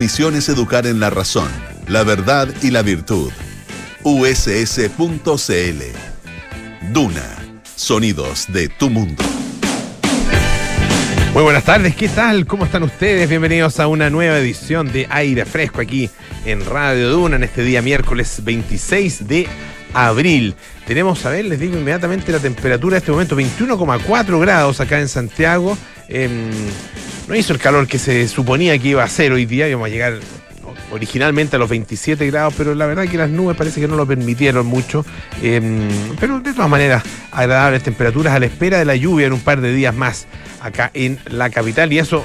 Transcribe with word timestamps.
misión 0.00 0.36
es 0.36 0.48
educar 0.48 0.86
en 0.86 1.00
la 1.00 1.10
razón, 1.10 1.48
la 1.88 2.04
verdad 2.04 2.46
y 2.62 2.70
la 2.70 2.82
virtud. 2.82 3.32
uss.cl 4.04 5.82
Duna, 6.92 7.36
sonidos 7.74 8.46
de 8.46 8.68
tu 8.68 8.90
mundo. 8.90 9.24
Muy 11.34 11.42
buenas 11.42 11.64
tardes, 11.64 11.96
¿qué 11.96 12.08
tal? 12.08 12.46
¿Cómo 12.46 12.64
están 12.64 12.84
ustedes? 12.84 13.28
Bienvenidos 13.28 13.80
a 13.80 13.88
una 13.88 14.08
nueva 14.08 14.38
edición 14.38 14.92
de 14.92 15.08
Aire 15.10 15.44
Fresco 15.44 15.80
aquí 15.80 16.08
en 16.44 16.64
Radio 16.64 17.10
Duna 17.10 17.34
en 17.34 17.42
este 17.42 17.64
día 17.64 17.82
miércoles 17.82 18.44
26 18.44 19.26
de 19.26 19.48
abril. 19.94 20.54
Tenemos, 20.86 21.26
a 21.26 21.30
ver, 21.30 21.46
les 21.46 21.58
digo 21.58 21.76
inmediatamente 21.76 22.30
la 22.30 22.38
temperatura 22.38 22.94
de 22.94 22.98
este 22.98 23.10
momento, 23.10 23.36
21,4 23.36 24.40
grados 24.40 24.80
acá 24.80 25.00
en 25.00 25.08
Santiago. 25.08 25.76
No 27.28 27.36
hizo 27.36 27.52
el 27.52 27.58
calor 27.58 27.86
que 27.86 27.98
se 27.98 28.26
suponía 28.26 28.78
que 28.78 28.88
iba 28.88 29.04
a 29.04 29.08
ser 29.08 29.32
hoy 29.32 29.44
día, 29.44 29.68
íbamos 29.68 29.86
a 29.86 29.90
llegar 29.90 30.14
originalmente 30.90 31.56
a 31.56 31.58
los 31.58 31.68
27 31.68 32.26
grados, 32.26 32.54
pero 32.56 32.74
la 32.74 32.86
verdad 32.86 33.06
que 33.06 33.18
las 33.18 33.28
nubes 33.28 33.56
parece 33.56 33.80
que 33.80 33.88
no 33.88 33.96
lo 33.96 34.06
permitieron 34.06 34.66
mucho. 34.66 35.04
Em, 35.42 35.88
pero 36.18 36.40
de 36.40 36.54
todas 36.54 36.70
maneras, 36.70 37.02
agradables 37.30 37.82
temperaturas 37.82 38.32
a 38.32 38.40
la 38.40 38.46
espera 38.46 38.78
de 38.78 38.86
la 38.86 38.96
lluvia 38.96 39.26
en 39.26 39.34
un 39.34 39.40
par 39.40 39.60
de 39.60 39.72
días 39.72 39.94
más 39.94 40.26
acá 40.60 40.90
en 40.94 41.18
la 41.26 41.50
capital 41.50 41.92
y 41.92 41.98
eso 41.98 42.24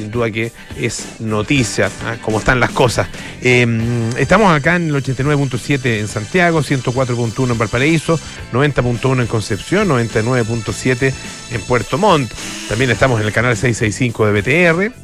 sin 0.00 0.10
duda 0.10 0.30
que 0.30 0.52
es 0.78 1.20
noticia, 1.20 1.90
¿ah? 2.04 2.16
como 2.22 2.38
están 2.38 2.58
las 2.58 2.70
cosas. 2.70 3.08
Em, 3.42 4.10
estamos 4.16 4.52
acá 4.52 4.76
en 4.76 4.88
el 4.88 4.94
89.7 4.94 6.00
en 6.00 6.08
Santiago, 6.08 6.62
104.1 6.62 7.50
en 7.50 7.58
Valparaíso, 7.58 8.18
90.1 8.52 9.20
en 9.20 9.26
Concepción, 9.26 9.88
99.7 9.88 11.12
en 11.52 11.60
Puerto 11.62 11.98
Montt. 11.98 12.32
También 12.68 12.90
estamos 12.90 13.20
en 13.20 13.26
el 13.26 13.32
canal 13.32 13.56
665 13.56 14.26
de 14.26 14.40
BTR. 14.40 14.94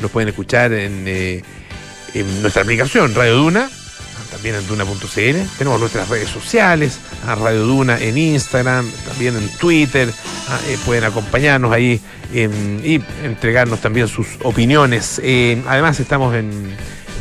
Nos 0.00 0.10
pueden 0.10 0.28
escuchar 0.28 0.72
eh, 0.72 1.42
en 2.14 2.42
nuestra 2.42 2.62
aplicación 2.62 3.14
Radio 3.14 3.36
Duna, 3.36 3.70
también 4.32 4.54
en 4.56 4.66
duna.cl. 4.66 5.58
Tenemos 5.58 5.78
nuestras 5.78 6.08
redes 6.08 6.28
sociales, 6.28 6.98
a 7.26 7.34
Radio 7.34 7.66
Duna 7.66 7.98
en 7.98 8.16
Instagram, 8.16 8.90
también 9.06 9.36
en 9.36 9.48
Twitter. 9.58 10.12
Ah, 10.48 10.58
eh, 10.68 10.78
pueden 10.84 11.04
acompañarnos 11.04 11.70
ahí 11.70 12.00
em, 12.32 12.84
y 12.84 13.00
entregarnos 13.22 13.80
también 13.80 14.08
sus 14.08 14.26
opiniones. 14.42 15.20
Eh, 15.22 15.62
además 15.68 16.00
estamos 16.00 16.34
en 16.34 16.74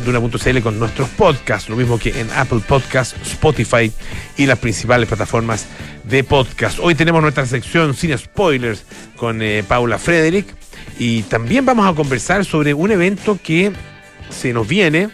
duna.cl 0.05 0.59
con 0.61 0.79
nuestros 0.79 1.09
podcasts, 1.09 1.69
lo 1.69 1.75
mismo 1.75 1.99
que 1.99 2.19
en 2.19 2.29
Apple 2.31 2.61
Podcasts, 2.67 3.15
Spotify 3.23 3.91
y 4.37 4.45
las 4.45 4.57
principales 4.57 5.07
plataformas 5.07 5.65
de 6.05 6.23
podcast. 6.23 6.79
Hoy 6.79 6.95
tenemos 6.95 7.21
nuestra 7.21 7.45
sección 7.45 7.93
sin 7.93 8.17
spoilers 8.17 8.83
con 9.17 9.41
eh, 9.41 9.63
Paula 9.67 9.99
Frederick 9.99 10.47
y 10.97 11.23
también 11.23 11.65
vamos 11.65 11.87
a 11.87 11.93
conversar 11.93 12.45
sobre 12.45 12.73
un 12.73 12.89
evento 12.89 13.37
que 13.43 13.71
se 14.29 14.53
nos 14.53 14.67
viene 14.67 15.09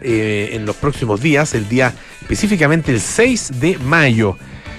eh, 0.00 0.50
en 0.52 0.66
los 0.66 0.76
próximos 0.76 1.20
días, 1.20 1.54
el 1.54 1.68
día 1.68 1.94
específicamente 2.20 2.92
el 2.92 3.00
6 3.00 3.60
de 3.60 3.78
mayo. 3.78 4.36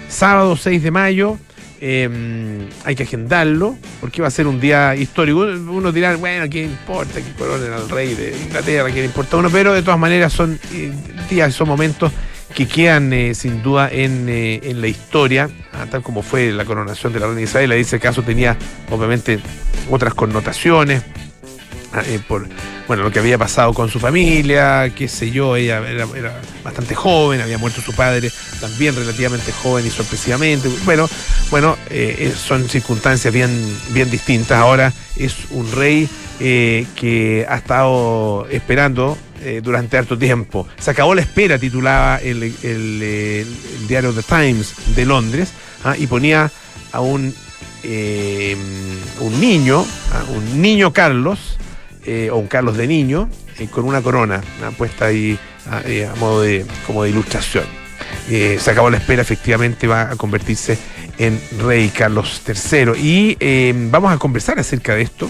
Sábado 0.07 0.55
6 0.55 0.81
de 0.81 0.91
mayo, 0.91 1.37
em, 1.81 2.67
hay 2.83 2.95
que 2.95 3.03
agendarlo, 3.03 3.77
porque 4.01 4.21
va 4.21 4.27
a 4.27 4.31
ser 4.31 4.47
un 4.47 4.59
día 4.59 4.95
histórico. 4.95 5.39
Uno 5.39 5.91
dirá, 5.91 6.15
bueno, 6.15 6.49
¿qué 6.49 6.63
importa 6.63 7.21
que 7.21 7.31
coronen 7.33 7.71
al 7.73 7.89
rey 7.89 8.15
de 8.15 8.37
Inglaterra? 8.37 8.89
¿Qué 8.89 8.99
le 8.99 9.05
importa 9.05 9.35
a 9.35 9.39
uno? 9.39 9.49
Pero 9.49 9.73
de 9.73 9.83
todas 9.83 9.99
maneras 9.99 10.33
son 10.33 10.59
eh, 10.73 10.91
días, 11.29 11.53
son 11.53 11.67
momentos 11.67 12.11
que 12.55 12.67
quedan 12.67 13.13
eh, 13.13 13.35
sin 13.35 13.61
duda 13.61 13.89
en, 13.91 14.27
en 14.27 14.81
la 14.81 14.87
historia, 14.87 15.49
ah, 15.73 15.85
tal 15.89 16.01
como 16.01 16.23
fue 16.23 16.51
la 16.51 16.65
coronación 16.65 17.13
de 17.13 17.19
la 17.19 17.27
reina 17.27 17.41
Isabel. 17.41 17.71
Ese 17.73 17.99
caso 17.99 18.23
tenía 18.23 18.57
obviamente 18.89 19.39
otras 19.91 20.15
connotaciones. 20.15 21.03
Ah, 21.91 22.03
por 22.27 22.47
bueno, 22.87 23.03
lo 23.03 23.11
que 23.11 23.19
había 23.19 23.37
pasado 23.37 23.71
con 23.73 23.89
su 23.89 23.99
familia, 23.99 24.91
qué 24.95 25.07
sé 25.07 25.29
yo, 25.29 25.55
ella 25.55 25.79
era, 25.87 26.07
bastante 26.63 26.95
joven, 26.95 27.39
había 27.39 27.59
muerto 27.59 27.81
su 27.81 27.93
padre 27.93 28.31
también 28.59 28.95
relativamente 28.95 29.51
joven 29.51 29.85
y 29.85 29.91
sorpresivamente. 29.91 30.69
Bueno, 30.85 31.07
bueno, 31.51 31.77
eh, 31.89 32.15
eh, 32.17 32.33
son 32.35 32.67
circunstancias 32.67 33.31
bien, 33.33 33.51
bien 33.91 34.09
distintas. 34.09 34.57
Ahora 34.57 34.91
es 35.15 35.35
un 35.51 35.71
rey 35.71 36.09
eh, 36.39 36.85
que 36.95 37.45
ha 37.47 37.57
estado 37.57 38.47
esperando 38.49 39.17
durante 39.63 39.97
harto 39.97 40.17
tiempo. 40.17 40.67
Se 40.79 40.91
acabó 40.91 41.15
la 41.15 41.21
espera, 41.21 41.57
titulaba 41.57 42.17
el, 42.17 42.53
diario 43.87 44.11
The 44.13 44.23
Times 44.23 44.73
de 44.95 45.05
Londres, 45.05 45.53
¿ah? 45.85 45.95
y 45.97 46.07
ponía 46.07 46.51
a 46.91 46.99
un, 46.99 47.33
un 47.85 49.39
niño, 49.39 49.85
un 50.35 50.61
niño 50.61 50.91
Carlos, 50.91 51.57
eh, 52.05 52.29
o 52.31 52.37
un 52.37 52.47
Carlos 52.47 52.77
de 52.77 52.87
niño 52.87 53.29
eh, 53.57 53.67
con 53.67 53.83
una 53.83 54.01
corona 54.01 54.41
puesta 54.77 55.07
ahí 55.07 55.37
eh, 55.85 56.05
a, 56.05 56.15
modo 56.15 56.41
de 56.41 56.65
como 56.87 57.03
de 57.03 57.09
ilustración. 57.09 57.65
se 58.27 58.71
acabó 58.71 58.89
la 58.89 58.97
espera, 58.97 59.21
efectivamente 59.21 59.85
va 59.85 60.11
a 60.11 60.15
convertirse 60.15 60.77
en 61.17 61.39
rey 61.59 61.89
Carlos 61.89 62.41
III. 62.47 62.93
Y 62.97 63.73
vamos 63.89 64.13
a 64.13 64.17
conversar 64.17 64.59
acerca 64.59 64.95
de 64.95 65.01
esto, 65.01 65.29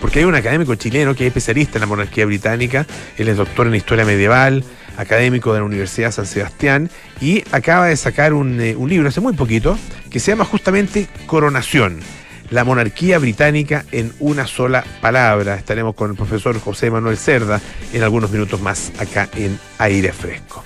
porque 0.00 0.20
hay 0.20 0.24
un 0.24 0.36
académico 0.36 0.74
chileno 0.76 1.14
que 1.14 1.24
es 1.24 1.28
especialista 1.28 1.78
en 1.78 1.80
la 1.80 1.86
monarquía 1.86 2.24
británica, 2.24 2.86
él 3.18 3.28
es 3.28 3.36
doctor 3.36 3.66
en 3.66 3.74
historia 3.74 4.04
medieval, 4.04 4.62
académico 4.96 5.52
de 5.52 5.58
la 5.58 5.64
Universidad 5.64 6.12
San 6.12 6.26
Sebastián, 6.26 6.88
y 7.20 7.42
acaba 7.50 7.86
de 7.86 7.96
sacar 7.96 8.32
un 8.32 8.58
libro 8.58 9.08
hace 9.08 9.20
muy 9.20 9.32
poquito 9.32 9.76
que 10.08 10.20
se 10.20 10.30
llama 10.30 10.44
justamente 10.44 11.08
Coronación 11.26 11.98
la 12.54 12.62
monarquía 12.62 13.18
británica 13.18 13.84
en 13.90 14.12
una 14.20 14.46
sola 14.46 14.84
palabra. 15.00 15.56
Estaremos 15.56 15.96
con 15.96 16.12
el 16.12 16.16
profesor 16.16 16.58
José 16.60 16.88
Manuel 16.88 17.16
Cerda 17.16 17.60
en 17.92 18.00
algunos 18.04 18.30
minutos 18.30 18.60
más 18.60 18.92
acá 19.00 19.28
en 19.34 19.58
Aire 19.78 20.12
Fresco. 20.12 20.62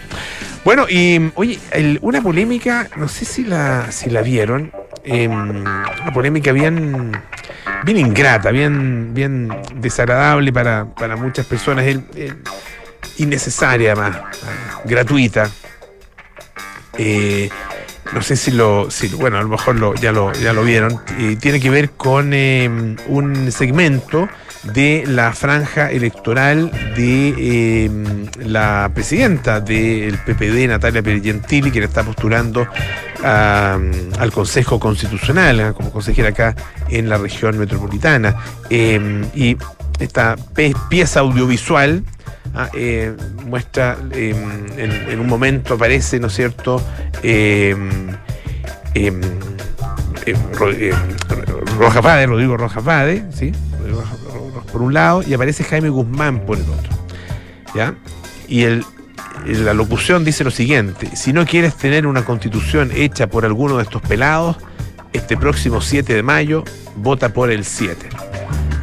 Bueno, 0.66 0.86
y 0.86 1.30
oye, 1.34 1.58
una 2.02 2.20
polémica, 2.20 2.90
no 2.96 3.08
sé 3.08 3.24
si 3.24 3.42
la, 3.42 3.90
si 3.90 4.10
la 4.10 4.20
vieron, 4.20 4.70
em, 5.02 5.32
una 5.32 6.12
polémica 6.12 6.52
bien, 6.52 7.12
bien 7.84 7.96
ingrata, 7.96 8.50
bien, 8.50 9.14
bien 9.14 9.48
desagradable 9.76 10.52
para, 10.52 10.84
muchas 11.16 11.46
personas, 11.46 11.86
innecesaria 13.16 13.92
además, 13.92 14.18
gratuita. 14.84 15.48
Eh, 16.98 17.48
no 18.12 18.22
sé 18.22 18.36
si 18.36 18.50
lo, 18.50 18.90
si, 18.90 19.08
bueno, 19.08 19.38
a 19.38 19.42
lo 19.42 19.48
mejor 19.48 19.76
lo, 19.76 19.94
ya, 19.94 20.12
lo, 20.12 20.32
ya 20.32 20.52
lo 20.52 20.62
vieron, 20.64 21.00
y 21.18 21.36
tiene 21.36 21.60
que 21.60 21.70
ver 21.70 21.90
con 21.90 22.32
em, 22.32 22.96
un 23.06 23.52
segmento 23.52 24.28
de 24.64 25.04
la 25.06 25.32
franja 25.32 25.90
electoral 25.90 26.70
de 26.96 27.84
em, 27.84 28.26
la 28.44 28.90
presidenta 28.92 29.60
del 29.60 30.18
PPD, 30.18 30.68
Natalia 30.68 31.02
Pergentili, 31.02 31.70
que 31.70 31.80
le 31.80 31.86
está 31.86 32.02
postulando 32.02 32.66
al 33.22 34.32
Consejo 34.32 34.78
Constitucional 34.78 35.58
¿eh? 35.58 35.72
como 35.74 35.90
consejera 35.90 36.28
acá 36.28 36.54
en 36.88 37.08
la 37.08 37.18
región 37.18 37.58
metropolitana. 37.58 38.36
Em, 38.70 39.24
y 39.34 39.56
esta 39.98 40.36
pieza 40.88 41.20
audiovisual 41.20 42.04
Ah, 42.54 42.68
eh, 42.74 43.14
muestra 43.46 43.96
em, 44.12 44.66
en, 44.76 45.20
un 45.20 45.26
momento 45.26 45.74
aparece, 45.74 46.18
¿no 46.18 46.28
es 46.28 46.34
cierto? 46.34 46.82
Em, 47.22 48.10
Roja 51.78 52.02
Pade, 52.02 52.26
Rodrigo 52.26 52.56
Roja 52.56 52.80
Pade, 52.80 53.24
¿sí? 53.32 53.52
Por 54.68 54.82
un 54.82 54.94
lado, 54.94 55.22
y 55.26 55.34
aparece 55.34 55.64
Jaime 55.64 55.88
Guzmán 55.88 56.40
por 56.40 56.58
el 56.58 56.64
otro. 56.64 56.96
¿Ya? 57.74 57.94
Y 58.46 58.62
el, 58.62 58.84
la 59.46 59.74
locución 59.74 60.24
dice 60.24 60.44
lo 60.44 60.50
siguiente: 60.50 61.14
si 61.16 61.32
no 61.32 61.44
quieres 61.46 61.76
tener 61.76 62.06
una 62.06 62.24
constitución 62.24 62.90
hecha 62.94 63.26
por 63.28 63.44
alguno 63.44 63.76
de 63.76 63.82
estos 63.84 64.02
pelados, 64.02 64.56
este 65.12 65.36
próximo 65.36 65.80
7 65.80 66.14
de 66.14 66.22
mayo, 66.22 66.64
vota 66.96 67.30
por 67.30 67.50
el 67.50 67.64
7. 67.64 68.08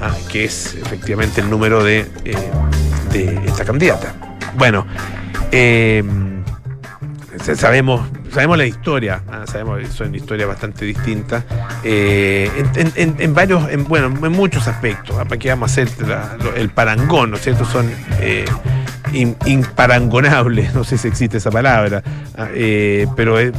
Ah, 0.02 0.14
que 0.30 0.46
es 0.46 0.76
efectivamente 0.76 1.42
el 1.42 1.50
número 1.50 1.84
de 1.84 2.06
eh, 2.26 3.40
esta 3.46 3.64
candidata. 3.64 4.14
Bueno, 4.58 4.86
eh, 5.52 6.04
sabemos, 7.56 8.08
sabemos 8.32 8.58
la 8.58 8.66
historia, 8.66 9.22
¿ah? 9.28 9.46
sabemos 9.46 9.80
que 9.80 9.88
son 9.88 10.14
historias 10.14 10.48
bastante 10.48 10.86
distintas, 10.86 11.44
eh, 11.84 12.50
en, 12.76 13.34
varios, 13.34 13.70
en, 13.70 13.86
bueno, 13.86 14.08
en 14.08 14.32
muchos 14.32 14.68
aspectos. 14.68 15.16
¿Para 15.16 15.38
qué 15.38 15.50
vamos 15.50 15.70
a 15.70 15.82
hacer 15.82 15.90
el 16.56 16.70
parangón, 16.70 17.32
¿no 17.32 17.38
es 17.38 17.44
cierto? 17.44 17.66
Son 17.66 17.90
eh, 18.20 18.46
imparangonables, 19.46 20.74
no 20.74 20.84
sé 20.84 20.98
si 20.98 21.08
existe 21.08 21.38
esa 21.38 21.52
palabra, 21.52 22.04
¿ah? 22.38 22.48
pero 23.16 23.40
es 23.40 23.54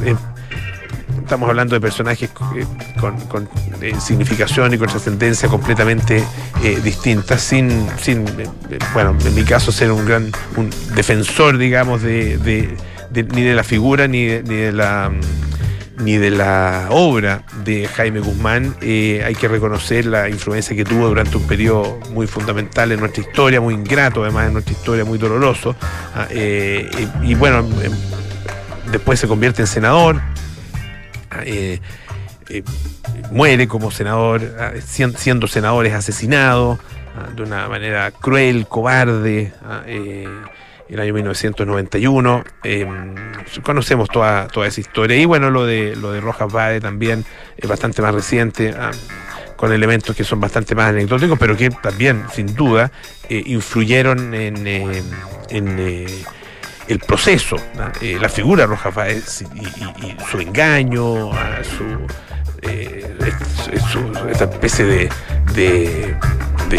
estamos 1.27 1.49
hablando 1.49 1.75
de 1.75 1.81
personajes 1.81 2.29
eh, 2.55 2.65
con, 3.01 3.49
eh, 3.81 3.93
significación 3.99 4.73
y 4.73 4.77
con 4.77 4.87
trascendencia 4.87 5.49
completamente 5.49 6.23
eh, 6.63 6.79
distintas, 6.81 7.41
sin, 7.41 7.85
sin 7.99 8.23
bueno, 8.93 9.13
en 9.25 9.35
mi 9.35 9.43
caso 9.43 9.73
ser 9.73 9.91
un 9.91 10.05
gran 10.05 10.31
un 10.55 10.69
defensor, 10.95 11.57
digamos, 11.57 12.01
de, 12.01 12.77
ni 13.23 13.41
de 13.43 13.55
la 13.55 13.63
figura 13.63 14.07
ni 14.07 14.25
de, 14.25 14.71
la 14.71 15.11
ni 15.99 16.17
de 16.17 16.29
la 16.29 16.87
obra 16.89 17.43
de 17.63 17.87
Jaime 17.87 18.19
Guzmán, 18.19 18.75
eh, 18.81 19.23
hay 19.25 19.35
que 19.35 19.47
reconocer 19.47 20.05
la 20.05 20.29
influencia 20.29 20.75
que 20.75 20.83
tuvo 20.83 21.07
durante 21.07 21.37
un 21.37 21.47
periodo 21.47 21.99
muy 22.11 22.27
fundamental 22.27 22.91
en 22.91 22.99
nuestra 22.99 23.23
historia, 23.23 23.59
muy 23.59 23.73
ingrato 23.73 24.23
además 24.23 24.47
en 24.47 24.53
nuestra 24.53 24.73
historia, 24.73 25.05
muy 25.05 25.17
doloroso. 25.17 25.75
Ah, 26.15 26.27
eh, 26.29 26.89
y, 27.23 27.33
bueno, 27.33 27.59
em, 27.59 27.91
después 28.91 29.19
se 29.19 29.27
convierte 29.27 29.61
en 29.63 29.67
senador. 29.67 30.21
Ah, 31.31 31.43
muere 33.31 33.67
como 33.67 33.91
senador, 33.91 34.41
ah, 34.59 34.71
siendo 34.81 35.47
senador 35.47 35.85
es 35.85 35.93
asesinado 35.93 36.79
de 37.35 37.41
una 37.41 37.67
manera 37.67 38.11
cruel, 38.11 38.67
cobarde 38.67 39.51
el 40.89 40.99
año 40.99 41.13
1991. 41.13 42.43
Em, 42.63 43.15
conocemos 43.63 44.09
toda, 44.09 44.47
toda 44.47 44.67
esa 44.67 44.81
historia. 44.81 45.17
Y 45.17 45.25
bueno, 45.25 45.49
lo 45.49 45.65
de, 45.65 45.95
lo 45.95 46.11
de 46.11 46.21
Rojas 46.21 46.51
Bade 46.51 46.79
también 46.79 47.25
es 47.57 47.69
bastante 47.69 48.01
más 48.01 48.13
reciente. 48.13 48.73
Ah, 48.77 48.91
con 49.57 49.73
elementos 49.73 50.15
que 50.15 50.23
son 50.23 50.39
bastante 50.39 50.75
más 50.75 50.89
anecdóticos, 50.89 51.37
pero 51.37 51.57
que 51.57 51.69
también, 51.69 52.23
sin 52.31 52.55
duda, 52.55 52.91
eh, 53.27 53.43
influyeron 53.47 54.33
en, 54.33 54.67
eh, 54.67 55.03
eh, 55.49 56.23
el 56.87 56.99
proceso, 56.99 57.57
la 58.21 58.29
figura 58.29 58.61
de 58.61 58.67
Rojas 58.67 58.95
Báez 58.95 59.41
y, 59.41 60.15
su 60.29 60.39
engaño, 60.39 61.31
su, 61.63 62.07
esta 64.29 64.45
especie 64.45 64.85
de 64.85 65.09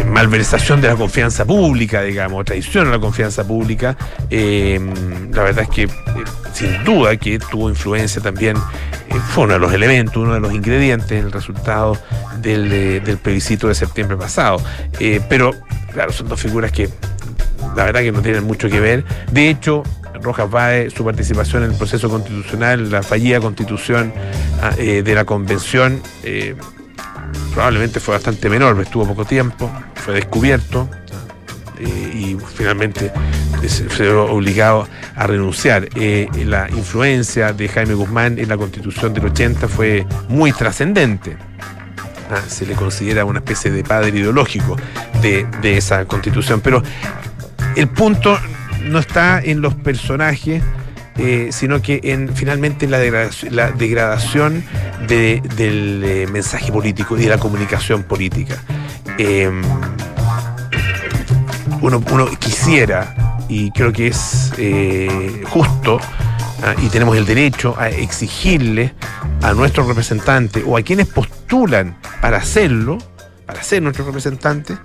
malversación 0.07 0.81
de 0.81 0.89
la 0.89 0.97
confianza 0.97 1.45
pública, 1.45 2.03
digamos, 2.03 2.45
traición 2.45 2.89
a 2.89 2.91
la 2.91 2.99
confianza 2.99 3.47
pública, 3.47 3.97
eh, 4.31 4.79
la 5.33 5.43
verdad 5.43 5.65
es 5.65 5.69
que 5.71 5.83
eh, 5.85 5.89
sin 6.53 6.85
duda 6.85 7.17
que 7.17 7.39
tuvo 7.39 7.69
influencia 7.69 8.21
también, 8.21 8.57
eh, 8.57 9.15
fue 9.31 9.45
uno 9.45 9.55
de 9.55 9.59
los 9.61 9.73
elementos, 9.73 10.17
uno 10.17 10.35
de 10.35 10.41
los 10.41 10.53
ingredientes 10.53 11.13
en 11.13 11.27
el 11.27 11.33
resultado 11.33 11.97
del, 12.41 12.69
del 12.69 13.19
plebiscito 13.19 13.69
de 13.69 13.75
septiembre 13.75 14.17
pasado. 14.17 14.61
pero, 15.29 15.53
claro, 15.93 16.13
son 16.13 16.29
dos 16.29 16.41
figuras 16.41 16.71
que 16.71 16.89
la 17.77 17.85
verdad 17.85 18.01
que 18.01 18.13
no 18.13 18.23
tienen 18.23 18.45
mucho 18.45 18.69
que 18.69 18.81
ver. 18.81 19.05
De 19.33 19.49
hecho, 19.49 19.83
Rojas 20.21 20.51
Báez, 20.51 20.93
su 20.93 21.05
participación 21.05 21.63
en 21.65 21.71
el 21.71 21.77
proceso 21.77 22.09
constitucional, 22.11 22.91
la 22.91 23.03
fallida 23.03 23.41
constitución 23.41 24.13
ah, 24.63 24.71
de 24.77 25.15
la 25.15 25.25
convención, 25.25 26.03
probablemente 27.53 28.01
fue 28.01 28.15
bastante 28.15 28.49
menor, 28.49 28.81
estuvo 28.81 29.07
poco 29.07 29.25
tiempo, 29.25 29.71
fue 29.95 30.15
descubierto 30.15 30.89
eh, 31.79 32.13
y 32.15 32.37
finalmente 32.55 33.13
se 33.67 33.85
vio 34.03 34.25
obligado 34.27 34.89
a 35.17 35.27
renunciar. 35.27 35.89
Eh, 35.95 36.29
la 36.47 36.69
influencia 36.71 37.53
de 37.53 37.69
Jaime 37.69 37.95
Guzmán 37.95 38.39
en 38.39 38.49
la 38.49 38.57
constitución 38.57 39.15
del 39.15 39.27
80 39.27 39.69
fue 39.69 40.07
muy 40.29 40.53
trascendente. 40.53 41.37
Ah, 42.31 42.43
se 42.47 42.67
le 42.67 42.75
considera 42.75 43.25
una 43.25 43.39
especie 43.39 43.71
de 43.71 43.83
padre 43.83 44.11
ideológico 44.11 44.77
de, 45.23 45.47
esa 45.63 46.05
constitución. 46.05 46.61
Pero 46.61 46.83
el 47.75 47.89
punto 47.89 48.39
no 48.85 48.99
está 48.99 49.41
en 49.41 49.61
los 49.61 49.75
personajes, 49.75 50.63
eh, 51.19 51.49
sino 51.51 51.83
que 51.83 52.01
en 52.05 52.33
finalmente 52.35 52.87
la 52.87 52.99
degradación, 52.99 54.65
del 55.09 56.03
eh, 56.05 56.27
mensaje 56.31 56.71
político 56.71 57.17
y 57.17 57.23
de 57.23 57.29
la 57.29 57.39
comunicación 57.39 58.05
política. 58.05 58.63
Em, 59.19 59.63
uno, 61.81 62.01
quisiera, 62.39 63.37
y 63.49 63.73
creo 63.73 63.93
que 63.93 64.09
es 64.09 64.53
eh, 64.59 65.43
justo, 65.49 65.99
ah, 66.63 66.75
y 66.81 66.89
tenemos 66.89 67.17
el 67.17 67.27
derecho 67.27 67.75
a 67.79 67.89
exigirle 67.89 68.95
a 69.43 69.53
nuestros 69.55 69.89
representantes 69.89 70.63
o 70.65 70.77
a 70.77 70.83
quienes 70.83 71.09
postulan 71.09 71.97
para 72.21 72.37
hacerlo, 72.37 72.99
para 73.45 73.63
ser 73.63 73.83
nuestros 73.83 74.07
representantes, 74.07 74.79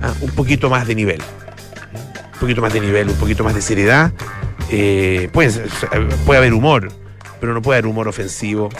ah, 0.00 0.12
un 0.20 0.30
poquito 0.30 0.70
más 0.70 0.86
de 0.86 0.94
nivel. 0.94 1.22
Un 2.34 2.38
poquito 2.38 2.60
más 2.60 2.72
de 2.72 2.80
nivel, 2.80 3.08
un 3.08 3.16
poquito 3.16 3.42
más 3.42 3.54
de 3.54 3.62
seriedad 3.62 4.12
eh, 4.74 5.28
puede, 5.30 5.52
haber 6.38 6.54
humor, 6.54 6.88
pero 7.38 7.52
no 7.52 7.60
puede 7.60 7.78
haber 7.78 7.90
humor 7.90 8.08
ofensivo, 8.08 8.70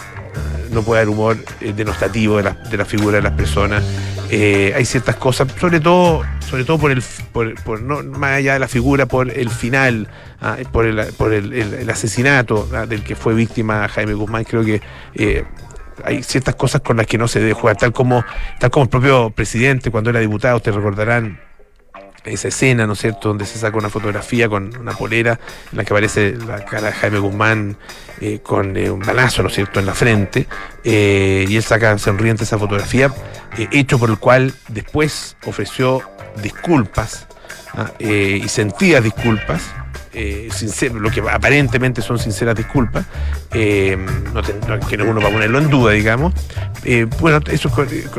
no 0.71 0.83
puede 0.83 1.03
haber 1.03 1.11
humor 1.11 1.37
eh, 1.61 1.75
denostativo 1.77 2.39
de 2.39 2.45
la, 2.45 2.53
de 2.53 2.79
la, 2.79 2.87
figura 2.87 3.17
de 3.17 3.23
las 3.23 3.33
personas. 3.33 3.85
Eh, 4.31 4.73
hay 4.75 4.87
ciertas 4.87 5.17
cosas, 5.17 5.53
sobre 5.61 5.81
todo, 5.81 6.23
sobre 6.41 6.65
todo 6.65 6.79
por 6.79 6.91
el, 6.93 7.03
por, 7.35 7.83
no, 7.83 8.03
más 8.03 8.39
allá 8.39 8.55
de 8.55 8.59
la 8.59 8.69
figura, 8.69 9.05
por 9.05 9.31
el 9.31 9.51
final, 9.51 10.09
ah, 10.41 10.57
por, 10.73 10.87
el, 10.87 11.13
por 11.13 11.35
el, 11.35 11.91
asesinato 11.91 12.67
ah, 12.73 12.87
del 12.87 13.05
que 13.05 13.15
fue 13.15 13.35
víctima 13.35 13.87
Jaime 13.89 14.15
Guzmán, 14.15 14.45
creo 14.45 14.65
que 14.65 14.81
hay 16.07 16.23
ciertas 16.23 16.55
cosas 16.55 16.81
con 16.81 16.97
las 16.97 17.07
que 17.07 17.19
no 17.19 17.29
se 17.29 17.39
debe 17.39 17.53
jugar, 17.53 17.77
tal 17.77 17.93
como, 17.93 18.25
tal 18.59 18.71
como 18.71 18.85
el 18.85 18.89
propio 18.89 19.29
presidente 19.29 19.91
cuando 19.91 20.09
era 20.09 20.21
diputado, 20.21 20.57
ustedes 20.57 20.77
recordarán 20.77 21.39
esa 22.25 22.49
escena, 22.49 22.87
¿no 22.87 22.93
es 22.93 23.01
cierto?, 23.01 23.29
donde 23.29 23.47
se 23.47 23.59
saca 23.59 23.77
una 23.77 23.91
fotografía 23.91 24.49
con 24.49 24.77
una 24.77 24.93
polera 24.93 25.39
en 25.71 25.79
la 25.79 25.85
que 25.85 25.93
aparece 25.93 26.35
la 26.47 26.65
cara 26.65 26.89
de 26.89 26.93
Jaime 26.93 27.19
Guzmán 27.19 27.77
eh, 28.21 28.41
con 28.43 28.77
eh, 28.77 28.91
un 28.91 29.01
balazo, 29.01 29.43
¿no 29.43 29.49
es 29.49 29.55
cierto?, 29.55 29.81
en 29.81 29.87
la 29.87 29.95
frente, 29.95 30.47
eh, 30.85 31.45
y 31.49 31.57
él 31.57 31.63
saca 31.63 31.99
sonriente 31.99 32.45
esa 32.45 32.59
fotografía, 32.59 33.13
hecho 33.71 33.99
por 33.99 34.11
el 34.11 34.19
cual 34.19 34.55
después 34.69 35.37
ofreció 35.45 36.03
disculpas 36.43 37.27
¿ah? 37.75 37.91
y 37.99 38.49
sentidas 38.49 39.05
disculpas 39.05 39.63
eh, 40.15 40.51
lo 40.95 41.11
que 41.11 41.21
aparentemente 41.21 42.03
son 42.03 42.19
sinceras 42.19 42.55
disculpas, 42.55 43.07
eh, 43.53 43.97
no 44.35 44.43
que 44.87 44.97
uno 44.97 45.21
va 45.21 45.29
a 45.29 45.33
ponerlo 45.33 45.59
en 45.59 45.71
duda, 45.71 45.93
digamos. 45.93 46.35
Eh, 46.85 47.07
bueno, 47.21 47.41
eso, 47.51 47.71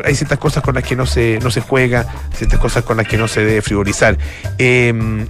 hay 0.03 0.15
ciertas 0.15 0.39
cosas 0.39 0.63
con 0.63 0.75
las 0.75 0.83
que 0.83 0.95
no 0.95 1.05
se, 1.05 1.39
no 1.43 1.51
se 1.51 1.61
juega, 1.61 2.05
ciertas 2.33 2.59
cosas 2.59 2.83
con 2.83 2.97
las 2.97 3.07
que 3.07 3.17
no 3.17 3.27
se 3.27 3.45
debe 3.45 3.61
frivolizar. 3.61 4.17
el 4.57 5.27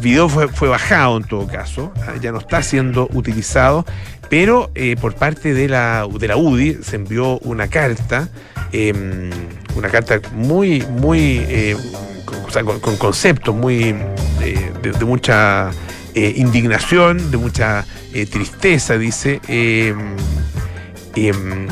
video 0.00 0.28
fue, 0.28 0.48
fue, 0.48 0.68
bajado 0.68 1.16
en 1.16 1.24
todo 1.24 1.46
caso, 1.46 1.92
ah, 2.02 2.14
ya 2.20 2.30
no 2.30 2.38
está 2.38 2.62
siendo 2.62 3.08
utilizado, 3.12 3.86
pero 4.32 4.70
por 4.98 5.14
parte 5.14 5.52
de 5.52 5.68
la, 5.68 6.08
de 6.10 6.26
la 6.26 6.38
UDI 6.38 6.78
se 6.82 6.96
envió 6.96 7.38
una 7.40 7.68
carta, 7.68 8.30
una 9.76 9.88
carta 9.90 10.22
muy, 10.32 10.80
muy 10.86 11.44
con, 12.80 12.96
conceptos 12.96 13.54
muy 13.54 13.94
eh, 14.40 14.72
de, 14.82 15.04
mucha 15.04 15.70
eh, 16.14 16.34
indignación, 16.36 17.30
de 17.30 17.36
mucha 17.36 17.84
eh, 18.12 18.26
tristeza, 18.26 18.98
dice. 18.98 19.40
Em, 19.48 20.16
em, 21.16 21.68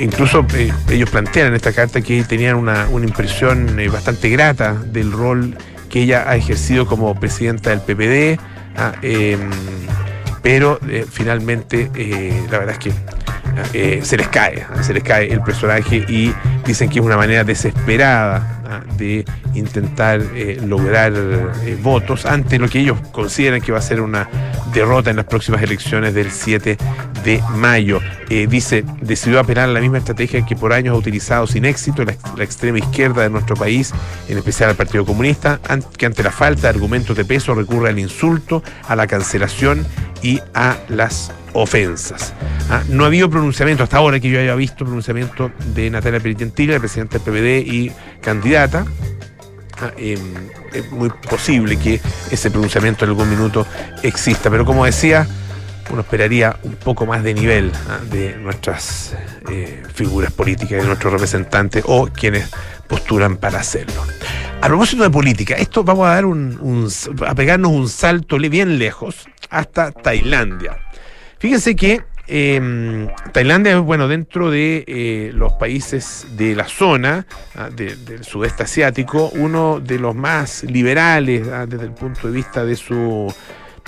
incluso 0.00 0.44
ellos 0.90 1.10
plantean 1.10 1.48
en 1.48 1.54
esta 1.54 1.72
carta 1.72 2.00
que 2.00 2.24
tenían 2.24 2.56
una, 2.56 2.88
impresión 2.90 3.76
bastante 3.92 4.28
grata 4.28 4.74
del 4.74 5.12
rol 5.12 5.56
que 5.88 6.02
ella 6.02 6.28
ha 6.28 6.34
ejercido 6.34 6.86
como 6.86 7.14
presidenta 7.20 7.70
del 7.70 7.80
PPD, 7.80 8.40
ah, 8.76 8.92
em, 9.02 9.50
pero 10.44 10.78
finalmente 11.10 11.90
la 12.50 12.58
verdad 12.58 12.76
es 12.78 12.92
que 13.72 14.02
se 14.04 14.16
les 14.16 14.28
cae, 14.28 14.64
se 14.82 14.92
les 14.94 15.02
cae 15.02 15.32
el 15.32 15.40
personaje 15.40 16.04
y 16.06 16.32
dicen 16.66 16.90
que 16.90 17.00
es 17.00 17.04
una 17.04 17.16
manera 17.16 17.42
desesperada 17.42 18.62
de 18.96 19.24
intentar 19.54 20.20
eh, 20.34 20.60
lograr 20.64 21.12
eh, 21.14 21.78
votos 21.80 22.26
ante 22.26 22.58
lo 22.58 22.68
que 22.68 22.80
ellos 22.80 22.98
consideran 23.12 23.60
que 23.60 23.72
va 23.72 23.78
a 23.78 23.82
ser 23.82 24.00
una 24.00 24.28
derrota 24.72 25.10
en 25.10 25.16
las 25.16 25.26
próximas 25.26 25.62
elecciones 25.62 26.14
del 26.14 26.30
7 26.30 26.76
de 27.24 27.42
mayo. 27.56 28.00
Eh, 28.28 28.46
dice, 28.48 28.84
decidió 29.00 29.40
apelar 29.40 29.68
la 29.68 29.80
misma 29.80 29.98
estrategia 29.98 30.44
que 30.44 30.56
por 30.56 30.72
años 30.72 30.94
ha 30.94 30.98
utilizado 30.98 31.46
sin 31.46 31.64
éxito 31.64 32.04
la, 32.04 32.14
la, 32.36 32.44
extrema 32.44 32.78
izquierda 32.78 33.22
de 33.22 33.30
nuestro 33.30 33.56
país, 33.56 33.92
en 34.28 34.38
especial 34.38 34.70
al 34.70 34.76
Partido 34.76 35.04
Comunista, 35.04 35.60
que 35.96 36.06
ante 36.06 36.22
la 36.22 36.30
falta 36.30 36.62
de 36.62 36.68
argumentos 36.68 37.16
de 37.16 37.24
peso 37.24 37.54
recurre 37.54 37.90
al 37.90 37.98
insulto, 37.98 38.62
a 38.88 38.96
la 38.96 39.06
cancelación 39.06 39.86
y 40.22 40.40
a 40.54 40.76
las 40.88 41.32
ofensas. 41.54 42.34
Ah, 42.68 42.82
no 42.88 43.04
ha 43.04 43.06
habido 43.06 43.30
pronunciamiento 43.30 43.84
hasta 43.84 43.96
ahora 43.96 44.20
que 44.20 44.28
yo 44.28 44.40
haya 44.40 44.54
visto 44.54 44.84
pronunciamiento 44.84 45.50
de 45.74 45.90
Natalia 45.90 46.20
Peritentila, 46.20 46.78
presidenta 46.78 47.18
del 47.18 47.22
PPD 47.22 47.72
y 47.72 47.92
candidata. 48.24 48.86
Ah, 49.80 49.92
em, 49.96 50.20
es 50.72 50.90
muy 50.90 51.10
posible 51.10 51.76
que 51.76 52.00
ese 52.30 52.50
pronunciamiento 52.50 53.04
en 53.04 53.10
algún 53.10 53.28
minuto 53.28 53.66
exista, 54.02 54.48
pero 54.50 54.64
como 54.64 54.84
decía, 54.84 55.26
uno 55.90 56.00
esperaría 56.00 56.56
un 56.62 56.76
poco 56.76 57.06
más 57.06 57.22
de 57.22 57.34
nivel 57.34 57.72
ah, 57.88 57.98
de 58.10 58.36
nuestras 58.36 59.14
eh, 59.50 59.82
figuras 59.92 60.32
políticas, 60.32 60.80
de 60.80 60.86
nuestros 60.86 61.12
representantes 61.12 61.84
o 61.86 62.06
quienes 62.06 62.48
postulan 62.88 63.36
para 63.36 63.60
hacerlo. 63.60 64.02
A 64.60 64.68
propósito 64.68 65.02
de 65.02 65.10
política, 65.10 65.56
esto 65.56 65.84
vamos 65.84 66.06
a 66.06 66.14
dar 66.14 66.24
un, 66.24 66.88
a 67.26 67.34
pegarnos 67.34 67.72
un 67.72 67.88
salto 67.88 68.38
bien 68.38 68.78
lejos 68.78 69.26
hasta 69.50 69.92
Tailandia. 69.92 70.78
Fíjense 71.38 71.76
que 71.76 72.02
em, 72.26 73.08
Tailandia 73.32 73.76
es, 73.76 73.80
bueno, 73.80 74.08
dentro 74.08 74.50
de 74.50 74.84
eh, 74.86 75.30
los 75.34 75.52
países 75.54 76.26
de 76.36 76.54
la 76.54 76.66
zona 76.66 77.26
ah, 77.56 77.70
del 77.70 78.24
sudeste 78.24 78.62
asiático, 78.62 79.30
uno 79.34 79.80
de 79.80 79.98
los 79.98 80.14
más 80.14 80.64
liberales 80.64 81.46
ah, 81.48 81.66
desde 81.66 81.84
el 81.84 81.92
punto 81.92 82.28
de 82.28 82.34
vista 82.34 82.64
de 82.64 82.76
su, 82.76 83.32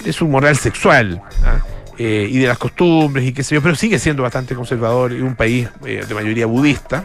de 0.05 0.13
su 0.13 0.29
moral 0.29 0.57
sexual. 0.57 1.23
Ah. 1.45 1.59
eh, 1.99 2.29
y 2.31 2.39
de 2.39 2.47
las 2.47 2.59
costumbres 2.59 3.25
y 3.25 3.33
qué 3.33 3.43
sé 3.43 3.55
yo, 3.55 3.63
pero 3.63 3.75
sigue 3.75 3.99
siendo 3.99 4.23
bastante 4.23 4.55
conservador 4.55 5.13
y 5.13 5.23
un 5.23 5.35
país 5.35 5.69
eh, 5.85 6.05
de 6.07 6.15
mayoría 6.15 6.47
budista. 6.47 7.05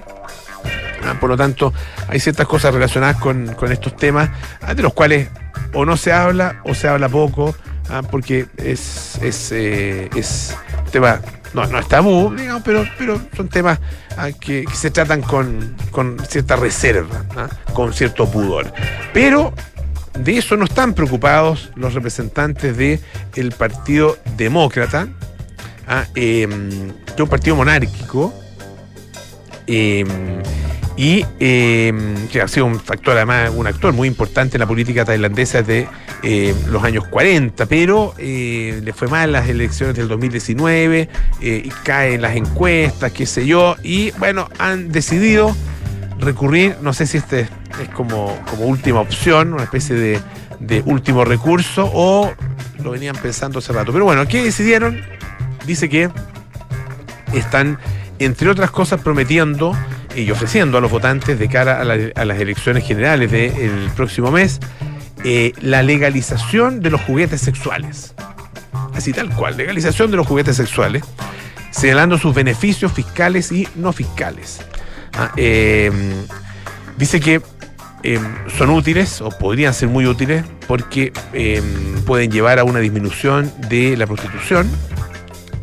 Por 1.19 1.29
lo 1.29 1.37
tanto, 1.37 1.73
hay 2.07 2.19
ciertas 2.19 2.45
cosas 2.45 2.73
relacionadas 2.73 3.17
con, 3.17 3.55
estos 3.71 3.95
temas 3.95 4.29
de 4.75 4.83
los 4.83 4.93
cuales 4.93 5.29
o 5.73 5.83
no 5.83 5.97
se 5.97 6.11
habla 6.11 6.61
o 6.63 6.75
se 6.75 6.87
habla 6.87 7.09
poco, 7.09 7.55
ah, 7.91 8.01
porque 8.09 8.47
es, 8.57 9.19
es, 9.21 9.51
eh, 9.51 10.09
es 10.15 10.55
tema, 10.91 11.19
no, 11.53 11.65
no 11.67 11.79
es 11.79 11.87
tabú, 11.87 12.33
digamos, 12.35 12.63
pero, 12.63 12.85
pero 12.97 13.21
son 13.35 13.49
temas 13.49 13.79
que, 14.39 14.65
se 14.73 14.91
tratan 14.91 15.21
con, 15.21 15.75
con 15.91 16.17
cierta 16.27 16.55
reserva, 16.55 17.25
con 17.73 17.93
cierto 17.93 18.29
pudor. 18.29 18.71
Pero 19.13 19.53
de 20.17 20.37
eso 20.37 20.57
no 20.57 20.65
están 20.65 20.93
preocupados 20.93 21.71
los 21.75 21.93
representantes 21.93 22.77
del 22.77 22.99
el 23.35 23.51
Partido 23.51 24.17
Demócrata, 24.37 25.07
¿ah? 25.87 26.05
em, 26.15 26.91
que 27.05 27.13
es 27.13 27.19
un 27.19 27.29
partido 27.29 27.55
monárquico, 27.55 28.33
em, 29.67 30.40
y 30.97 31.25
em, 31.39 32.27
que 32.27 32.41
ha 32.41 32.47
sido 32.47 32.65
un 32.65 32.79
factor, 32.79 33.15
además, 33.15 33.51
un 33.55 33.67
actor 33.67 33.93
muy 33.93 34.07
importante 34.07 34.57
en 34.57 34.59
la 34.59 34.67
política 34.67 35.05
tailandesa 35.05 35.61
desde 35.61 35.87
los 36.67 36.83
años 36.83 37.07
40, 37.07 37.65
pero 37.65 38.13
eh, 38.17 38.79
le 38.83 38.93
fue 38.93 39.07
mal 39.07 39.31
las 39.31 39.49
elecciones 39.49 39.95
del 39.95 40.07
2019, 40.07 41.09
eh, 41.41 41.61
y 41.65 41.69
caen 41.83 42.21
las 42.21 42.35
encuestas, 42.35 43.11
qué 43.11 43.25
sé 43.25 43.47
yo, 43.47 43.75
y 43.83 44.11
bueno, 44.11 44.47
han 44.59 44.91
decidido 44.91 45.55
recurrir, 46.19 46.77
no 46.81 46.93
sé 46.93 47.07
si 47.07 47.17
este 47.17 47.47
es 47.81 47.89
como, 47.93 48.37
como 48.49 48.65
última 48.65 48.99
opción, 48.99 49.53
una 49.53 49.63
especie 49.63 49.95
de, 49.95 50.19
de 50.59 50.83
último 50.85 51.25
recurso, 51.25 51.89
o 51.91 52.31
lo 52.83 52.91
venían 52.91 53.15
pensando 53.15 53.59
hace 53.59 53.73
rato. 53.73 53.91
Pero 53.91 54.05
bueno, 54.05 54.27
¿qué 54.27 54.43
decidieron? 54.43 55.01
Dice 55.65 55.89
que 55.89 56.09
están, 57.33 57.79
entre 58.19 58.49
otras 58.49 58.71
cosas, 58.71 59.01
prometiendo 59.01 59.75
y 60.15 60.29
ofreciendo 60.31 60.77
a 60.77 60.81
los 60.81 60.91
votantes 60.91 61.37
de 61.39 61.47
cara 61.47 61.81
a, 61.81 62.25
las 62.25 62.39
elecciones 62.39 62.85
generales 62.85 63.31
del 63.31 63.89
próximo 63.95 64.31
mes 64.31 64.59
eh, 65.23 65.53
la 65.61 65.83
legalización 65.83 66.81
de 66.81 66.89
los 66.89 67.01
juguetes 67.01 67.41
sexuales. 67.41 68.15
Así 68.93 69.13
tal 69.13 69.29
cual, 69.33 69.55
legalización 69.55 70.09
de 70.11 70.17
los 70.17 70.27
juguetes 70.27 70.57
sexuales, 70.57 71.03
señalando 71.69 72.17
sus 72.17 72.33
beneficios 72.33 72.91
fiscales 72.91 73.51
y 73.51 73.67
no 73.75 73.93
fiscales. 73.93 74.61
Ah, 75.13 75.31
em, 75.37 75.93
dice 76.97 77.19
que 77.19 77.41
em, 78.03 78.23
son 78.57 78.71
útiles 78.71 79.21
o 79.21 79.29
podrían 79.29 79.73
ser 79.73 79.89
muy 79.89 80.07
útiles 80.07 80.43
porque 80.67 81.13
em, 81.33 82.01
pueden 82.05 82.31
llevar 82.31 82.57
a 82.59 82.63
una 82.63 82.79
disminución 82.79 83.51
de 83.69 83.95
la 83.97 84.07
prostitución, 84.07 84.67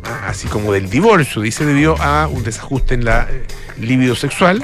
ah, 0.05 0.27
así 0.27 0.47
como 0.47 0.71
del 0.71 0.89
divorcio, 0.89 1.41
dice, 1.41 1.65
debido 1.65 2.01
a 2.01 2.27
un 2.27 2.43
desajuste 2.43 2.93
en 2.93 3.05
la 3.05 3.27
libido 3.79 4.15
sexual 4.15 4.63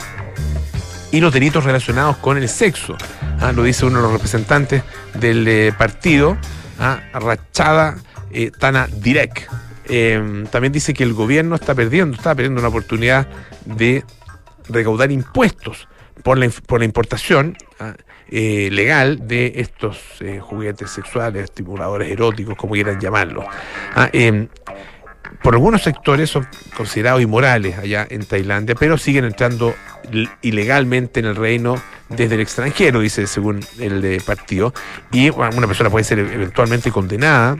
y 1.11 1.21
los 1.21 1.31
delitos 1.31 1.63
relacionados 1.63 2.17
con 2.17 2.37
el 2.37 2.49
sexo. 2.49 2.97
Ah, 3.39 3.51
lo 3.51 3.63
dice 3.63 3.85
uno 3.85 3.97
de 3.97 4.03
los 4.03 4.11
representantes 4.11 4.83
del 5.13 5.47
eh, 5.47 5.73
partido, 5.77 6.37
Rachada 7.13 7.95
eh, 8.31 8.51
Tana 8.51 8.87
Direk. 8.87 9.49
también 10.51 10.73
dice 10.73 10.93
que 10.93 11.03
el 11.03 11.13
gobierno 11.13 11.55
está 11.55 11.73
perdiendo, 11.73 12.17
está 12.17 12.35
perdiendo 12.35 12.59
una 12.59 12.69
oportunidad 12.69 13.27
de 13.65 14.03
recaudar 14.67 15.11
impuestos 15.11 15.87
por 16.23 16.37
la, 16.37 16.49
por 16.67 16.79
la 16.79 16.85
importación 16.85 17.55
ah, 17.79 17.93
eh, 18.29 18.69
legal 18.71 19.27
de 19.27 19.53
estos 19.57 19.97
juguetes 20.41 20.89
sexuales, 20.89 21.43
estimuladores 21.43 22.11
eróticos, 22.11 22.55
como 22.57 22.73
quieran 22.73 22.99
llamarlos. 22.99 23.45
Por 25.41 25.55
algunos 25.55 25.83
sectores 25.83 26.29
son 26.29 26.47
considerados 26.75 27.21
inmorales 27.21 27.77
allá 27.77 28.05
en 28.09 28.25
Tailandia, 28.25 28.75
pero 28.75 28.97
siguen 28.97 29.25
entrando 29.25 29.73
ilegalmente 30.41 31.19
en 31.19 31.25
el 31.25 31.35
reino 31.35 31.75
desde 32.09 32.35
el 32.35 32.41
extranjero, 32.41 32.99
dice 32.99 33.27
según 33.27 33.61
el 33.79 34.21
partido, 34.25 34.73
y 35.11 35.29
una 35.29 35.67
persona 35.67 35.89
puede 35.89 36.03
ser 36.03 36.19
eventualmente 36.19 36.91
condenada 36.91 37.57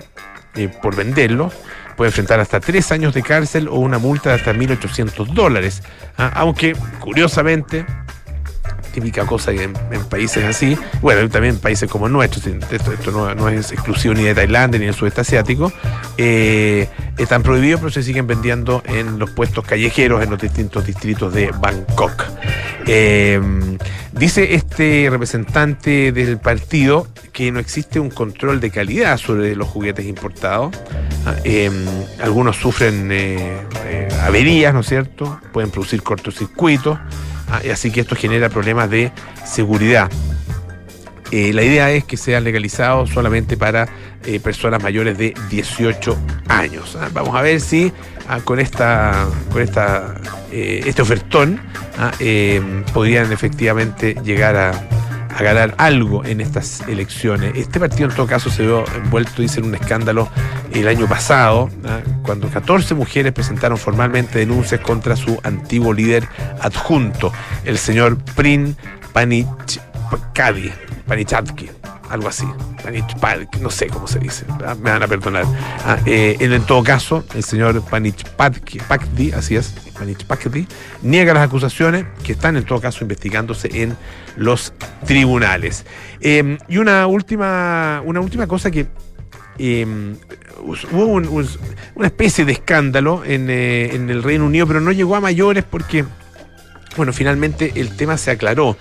eh, 0.56 0.70
por 0.82 0.96
venderlo 0.96 1.52
puede 1.96 2.10
enfrentar 2.10 2.40
hasta 2.40 2.60
tres 2.60 2.92
años 2.92 3.14
de 3.14 3.24
cárcel 3.24 3.68
o 3.68 3.76
una 3.76 3.98
multa 3.98 4.30
de 4.30 4.36
hasta 4.36 4.54
1.800 4.54 5.28
dólares. 5.34 5.82
Ah, 6.18 6.32
aunque, 6.36 6.76
curiosamente, 7.00 7.86
típica 8.96 9.26
cosa 9.26 9.52
en, 9.52 9.74
países 10.10 10.46
así, 10.46 10.78
bueno, 11.02 11.28
también 11.30 11.56
en 11.56 11.60
países 11.60 11.90
como 11.90 12.08
nuestros, 12.08 12.48
esto, 12.48 13.12
no, 13.12 13.50
es 13.50 13.74
exclusivo 13.74 14.14
ni 14.14 14.24
de 14.24 14.34
Tailandia 14.34 14.80
ni 14.80 14.86
del 14.86 14.96
sudeste 14.96 15.20
asiático, 15.20 15.70
eh, 16.18 16.88
están 17.18 17.44
prohibidos, 17.44 17.82
pero 17.82 17.92
se 17.92 18.04
siguen 18.04 18.26
vendiendo 18.26 18.82
en 18.86 19.20
los 19.20 19.32
puestos 19.32 19.66
callejeros 19.66 20.24
en 20.24 20.30
los 20.30 20.40
distintos 20.40 20.86
distritos 20.86 21.34
de 21.34 21.52
Bangkok. 21.60 22.24
Eh, 22.88 23.42
dice 24.14 24.56
este 24.56 25.08
representante 25.10 26.14
del 26.14 26.38
partido 26.38 27.08
que 27.34 27.52
no 27.52 27.60
existe 27.60 28.00
un 28.00 28.10
control 28.10 28.62
de 28.62 28.72
calidad 28.72 29.18
sobre 29.18 29.58
los 29.58 29.68
juguetes 29.68 30.06
importados. 30.06 30.74
Ah, 31.26 31.36
eh, 31.44 31.70
algunos 32.24 32.56
sufren 32.56 33.12
averías, 34.22 34.74
¿no 34.74 34.80
es 34.80 34.88
cierto? 34.88 35.38
Pueden 35.52 35.70
producir 35.70 36.02
cortocircuitos. 36.02 36.98
Ah, 37.50 37.62
así 37.72 37.92
que 37.92 38.02
esto 38.02 38.16
genera 38.16 38.50
problemas 38.50 38.90
de 38.90 39.12
seguridad. 39.46 40.10
Eh, 41.32 41.54
la 41.54 41.64
idea 41.64 41.92
es 41.92 42.04
que 42.04 42.18
sean 42.18 42.44
legalizados 42.44 43.10
solamente 43.10 43.58
para 43.58 43.88
eh, 44.26 44.40
personas 44.40 44.82
mayores 44.82 45.18
de 45.18 45.34
18 45.50 46.18
años. 46.48 46.96
Ah, 47.00 47.10
vamos 47.12 47.36
a 47.36 47.42
ver 47.42 47.60
si 47.60 47.92
ah, 48.30 48.40
con 48.44 48.60
esta 48.60 49.28
con 49.52 49.62
esta 49.62 50.16
eh, 50.52 50.84
este 50.86 51.02
ofertón 51.02 51.60
podrían 52.94 53.32
efectivamente 53.32 54.16
llegar 54.24 54.56
a, 54.56 54.72
a 55.36 55.44
ganar 55.44 55.76
algo 55.78 56.24
en 56.24 56.40
estas 56.40 56.82
elecciones. 56.88 57.54
Este 57.56 57.80
partido 57.80 58.10
en 58.10 58.16
todo 58.16 58.26
caso 58.26 58.50
se 58.50 58.64
vio 58.64 58.86
envuelto, 58.96 59.42
dice, 59.42 59.60
en 59.60 59.66
un 59.66 59.76
escándalo 59.76 60.30
el 60.74 60.88
año 60.88 61.08
pasado, 61.08 61.70
¿ah? 61.86 62.00
cuando 62.24 62.48
14 62.50 62.96
mujeres 62.96 63.34
presentaron 63.34 63.78
formalmente 63.78 64.40
denuncias 64.40 64.80
contra 64.80 65.16
su 65.16 65.38
antiguo 65.44 65.94
líder 65.94 66.28
adjunto, 66.62 67.34
el 67.66 67.78
señor 67.78 68.18
Prin 68.36 68.78
Panichkadi, 69.14 70.72
Panichatki 71.06 71.70
algo 72.10 72.28
así. 72.28 72.46
No 73.62 73.70
sé 73.70 73.88
cómo 73.88 74.08
se 74.08 74.20
dice, 74.20 74.46
me 74.82 74.92
van 74.92 75.04
a 75.04 75.08
perdonar. 75.08 75.46
Ah, 75.86 75.98
eh, 76.06 76.38
en 76.40 76.62
todo 76.64 76.84
caso, 76.84 77.24
el 77.34 77.44
señor 77.44 77.82
Panichpakdi, 77.82 79.32
así 79.32 79.56
es, 79.56 79.74
Panichpakdi, 79.98 80.68
niega 81.02 81.34
las 81.34 81.44
acusaciones 81.44 82.06
que 82.24 82.34
están 82.34 82.58
en 82.58 82.64
todo 82.64 82.80
caso 82.80 83.04
investigándose 83.04 83.82
en 83.82 83.98
los 84.36 84.74
tribunales. 85.06 85.86
Em, 86.22 86.58
y 86.68 86.78
una 86.78 87.08
última, 87.08 88.02
una 88.06 88.20
última 88.20 88.48
cosa 88.48 88.70
que 88.70 88.88
em, 89.58 90.18
hubo 90.92 91.06
una 91.96 92.08
especie 92.08 92.46
de 92.46 92.52
escándalo 92.54 93.24
en, 93.26 93.50
eh, 93.50 93.96
en 93.96 94.10
el 94.10 94.22
Reino 94.22 94.46
Unido, 94.46 94.68
pero 94.68 94.82
no 94.82 94.92
llegó 94.92 95.16
a 95.16 95.22
mayores 95.22 95.64
porque, 95.64 96.06
bueno, 96.98 97.14
finalmente 97.14 97.72
el 97.76 97.96
tema 97.96 98.18
se 98.18 98.32
aclaró. 98.32 98.78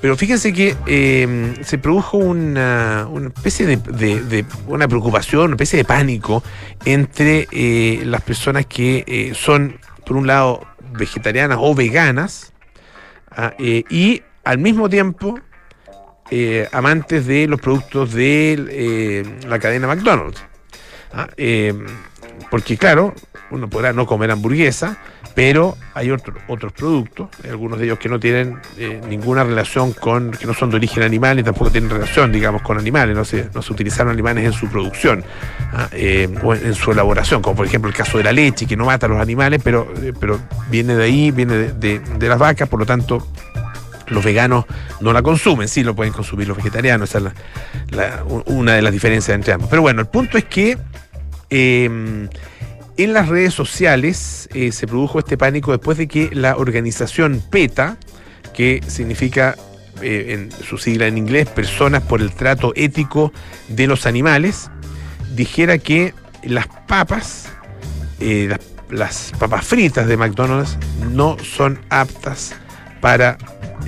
Pero 0.00 0.16
fíjense 0.16 0.52
que 0.52 0.76
em, 0.86 1.54
se 1.64 1.78
produjo 1.78 2.18
una, 2.18 3.08
especie 3.34 3.66
de, 3.66 4.44
una 4.66 4.86
preocupación, 4.88 5.44
una 5.44 5.54
especie 5.54 5.78
de 5.78 5.84
pánico 5.84 6.42
entre 6.84 7.48
eh, 7.50 8.02
las 8.04 8.20
personas 8.22 8.66
que 8.66 9.04
eh, 9.06 9.32
son, 9.34 9.78
por 10.04 10.16
un 10.16 10.26
lado, 10.26 10.66
vegetarianas 10.92 11.58
o 11.60 11.74
veganas, 11.74 12.52
ah, 13.30 13.54
eh, 13.58 13.84
y 13.88 14.22
al 14.44 14.58
mismo 14.58 14.88
tiempo 14.88 15.40
amantes 16.72 17.24
de 17.26 17.46
los 17.46 17.60
productos 17.60 18.12
de 18.12 19.24
la 19.46 19.60
cadena 19.60 19.86
McDonald's. 19.86 20.42
Ah, 21.12 21.28
porque 22.50 22.76
claro, 22.76 23.14
uno 23.50 23.70
podrá 23.70 23.92
no 23.92 24.06
comer 24.06 24.32
hamburguesa, 24.32 24.98
pero 25.36 25.76
hay 25.92 26.10
otros 26.10 26.72
productos, 26.72 27.28
algunos 27.44 27.78
de 27.78 27.84
ellos 27.84 27.98
que 27.98 28.08
no 28.08 28.18
tienen 28.18 28.58
eh, 28.78 29.02
ninguna 29.06 29.44
relación 29.44 29.92
con, 29.92 30.30
que 30.30 30.46
no 30.46 30.54
son 30.54 30.70
de 30.70 30.76
origen 30.76 31.02
animal 31.02 31.38
y 31.38 31.42
tampoco 31.42 31.70
tienen 31.70 31.90
relación, 31.90 32.32
digamos, 32.32 32.62
con 32.62 32.78
animales, 32.78 33.14
no 33.14 33.22
se, 33.22 33.50
no 33.52 33.60
se 33.60 33.70
utilizaron 33.70 34.10
animales 34.10 34.46
en 34.46 34.54
su 34.54 34.66
producción 34.66 35.22
¿ah? 35.74 35.90
eh, 35.92 36.26
o 36.42 36.54
en, 36.54 36.74
su 36.74 36.90
elaboración, 36.90 37.42
como 37.42 37.54
por 37.54 37.66
ejemplo 37.66 37.90
el 37.90 37.94
caso 37.94 38.16
de 38.16 38.24
la 38.24 38.32
leche, 38.32 38.64
que 38.64 38.78
no 38.78 38.86
mata 38.86 39.04
a 39.04 39.08
los 39.10 39.20
animales, 39.20 39.60
pero, 39.62 39.86
eh, 40.02 40.14
pero 40.18 40.40
viene 40.70 40.96
de 40.96 41.04
ahí, 41.04 41.30
viene 41.32 41.54
de, 41.54 42.00
las 42.18 42.38
vacas, 42.38 42.66
por 42.66 42.80
lo 42.80 42.86
tanto 42.86 43.28
los 44.06 44.24
veganos 44.24 44.64
no 45.02 45.12
la 45.12 45.20
consumen, 45.20 45.68
sí 45.68 45.82
lo 45.84 45.94
pueden 45.94 46.14
consumir 46.14 46.48
los 46.48 46.56
vegetarianos, 46.56 47.14
esa 47.14 47.28
es 47.28 48.20
una 48.46 48.72
de 48.72 48.80
las 48.80 48.90
diferencias 48.90 49.34
entre 49.34 49.52
ambos. 49.52 49.68
Pero 49.68 49.82
bueno, 49.82 50.00
el 50.00 50.06
punto 50.06 50.38
es 50.38 50.44
que 50.44 50.78
en 52.96 53.12
las 53.12 53.28
redes 53.28 53.54
sociales 53.54 54.48
eh, 54.54 54.72
se 54.72 54.86
produjo 54.86 55.18
este 55.18 55.36
pánico 55.36 55.72
después 55.72 55.98
de 55.98 56.08
que 56.08 56.30
la 56.32 56.56
organización 56.56 57.42
PETA, 57.50 57.98
que 58.54 58.82
significa 58.86 59.56
eh, 60.02 60.26
en 60.28 60.52
su 60.64 60.78
sigla 60.78 61.06
en 61.06 61.18
inglés, 61.18 61.48
Personas 61.48 62.02
por 62.02 62.20
el 62.20 62.32
Trato 62.32 62.72
Ético 62.74 63.32
de 63.68 63.86
los 63.86 64.06
Animales, 64.06 64.70
dijera 65.34 65.78
que 65.78 66.14
las 66.42 66.66
papas 66.86 67.48
eh, 68.20 68.56
las, 68.88 69.32
papas 69.38 69.66
fritas 69.66 70.06
de 70.06 70.16
McDonald's 70.16 70.78
no 71.12 71.36
son 71.38 71.80
aptas 71.90 72.54
para 73.00 73.36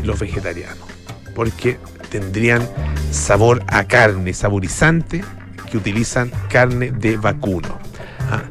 los 0.03 0.19
vegetarianos, 0.19 0.87
porque 1.35 1.79
tendrían 2.11 2.69
sabor 3.11 3.63
a 3.69 3.85
carne, 3.85 4.35
saborizante, 4.35 5.25
que 5.71 5.77
utilizan 5.77 6.31
carne 6.51 6.91
de 6.91 7.17
vacuno. 7.17 7.79
Ah, 8.31 8.43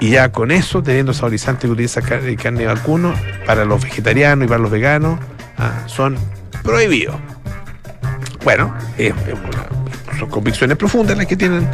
Y 0.00 0.10
ya 0.10 0.32
con 0.32 0.50
eso, 0.50 0.82
teniendo 0.82 1.12
saborizante 1.12 1.66
que 1.66 1.72
utiliza 1.72 2.00
carne, 2.00 2.34
carne 2.36 2.60
de 2.60 2.66
vacuno, 2.66 3.14
para 3.46 3.64
los 3.64 3.82
vegetarianos 3.82 4.46
y 4.46 4.48
para 4.48 4.60
los 4.60 4.70
veganos, 4.70 5.20
ah, 5.58 5.84
son 5.86 6.16
prohibidos. 6.62 7.16
Bueno, 8.42 8.74
son 10.18 10.30
convicciones 10.30 10.78
profundas 10.78 11.16
las 11.18 11.26
que 11.26 11.36
tienen 11.36 11.68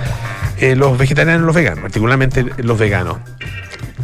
eh, 0.59 0.75
los 0.75 0.99
vegetarianos 0.99 1.42
y 1.42 1.47
los 1.47 1.54
veganos, 1.54 1.80
particularmente 1.80 2.45
los 2.59 2.78
veganos. 2.78 3.18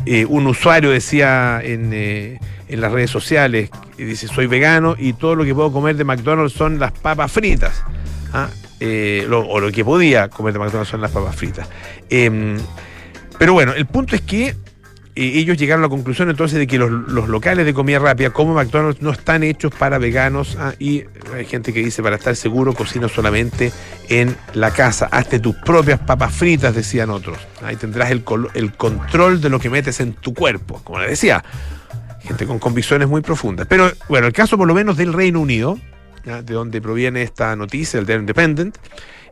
Eh, 0.07 0.25
un 0.25 0.47
usuario 0.47 0.91
decía 0.91 1.61
en, 1.63 1.91
eh, 1.93 2.39
en 2.69 2.81
las 2.81 2.91
redes 2.93 3.11
sociales, 3.11 3.71
dice, 3.97 4.27
soy 4.29 4.47
vegano 4.47 4.97
y 4.99 5.13
todo 5.13 5.37
lo 5.37 5.45
que 5.45 5.55
puedo 5.55 5.73
comer 5.73 5.97
de 5.97 6.05
McDonald's 6.05 6.55
son 6.55 6.79
las 6.79 6.93
papas 6.93 7.31
fritas. 7.31 7.83
Ah, 8.33 8.49
eh, 8.81 9.29
o 9.31 9.61
lo 9.61 9.71
que 9.71 9.85
podía 9.85 10.29
comer 10.29 10.55
de 10.55 10.59
McDonald's 10.59 10.91
son 10.91 11.01
las 11.01 11.11
papas 11.11 11.37
fritas. 11.37 11.69
Pero 13.43 13.55
bueno, 13.55 13.73
el 13.73 13.87
punto 13.87 14.15
es 14.15 14.21
que 14.21 14.51
eh, 14.51 14.55
ellos 15.17 15.57
llegaron 15.57 15.83
a 15.83 15.89
la 15.89 15.91
conclusión 15.91 16.31
entonces 16.31 16.61
de 16.61 16.69
que 16.69 16.79
los, 16.79 17.09
locales 17.29 17.67
de 17.67 17.75
comida 17.75 17.99
rápida 17.99 18.31
como 18.31 18.55
McDonald's 18.55 19.03
no 19.03 19.11
están 19.11 19.43
hechos 19.43 19.75
para 19.77 19.99
veganos 19.99 20.57
ah, 20.61 20.75
y 20.79 21.03
hay 21.35 21.45
gente 21.47 21.73
que 21.73 21.81
dice 21.81 22.05
para 22.05 22.15
estar 22.15 22.37
seguro 22.37 22.73
cocina 22.73 23.09
solamente 23.09 23.73
en 24.09 24.37
la 24.55 24.71
casa, 24.71 25.09
hazte 25.11 25.41
tus 25.41 25.57
propias 25.57 25.99
papas 25.99 26.33
fritas, 26.33 26.73
decían 26.73 27.11
otros. 27.11 27.37
Ahí 27.65 27.75
tendrás 27.75 28.13
el, 28.13 28.23
control 28.23 29.41
de 29.41 29.49
lo 29.49 29.59
que 29.59 29.71
metes 29.71 29.99
en 29.99 30.13
tu 30.13 30.35
cuerpo, 30.35 30.81
como 30.85 31.01
les 31.01 31.11
decía, 31.11 31.43
gente 32.21 32.47
con 32.47 32.61
convicciones 32.61 33.09
muy 33.09 33.23
profundas. 33.23 33.67
Pero 33.69 33.91
bueno, 34.09 34.29
el 34.29 34.33
caso 34.33 34.57
por 34.57 34.69
lo 34.69 34.75
menos 34.75 34.97
del 34.97 35.13
Reino 35.13 35.41
Unido, 35.41 35.81
¿ya? 36.25 36.43
de 36.43 36.55
donde 36.55 36.81
proviene 36.81 37.23
esta 37.23 37.57
noticia, 37.57 37.99
el 37.99 38.07
The 38.07 38.15
Independent, 38.15 38.79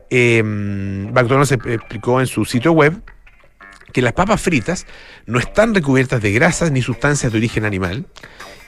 eh, 0.09 0.43
McDonald's 0.43 1.53
explicó 1.53 2.19
en 2.19 2.27
su 2.27 2.43
sitio 2.43 2.73
web 2.73 3.01
que 3.91 4.01
las 4.01 4.13
papas 4.13 4.41
fritas 4.41 4.85
no 5.25 5.39
están 5.39 5.73
recubiertas 5.73 6.21
de 6.21 6.31
grasas 6.31 6.71
ni 6.71 6.81
sustancias 6.81 7.31
de 7.31 7.37
origen 7.37 7.65
animal 7.65 8.05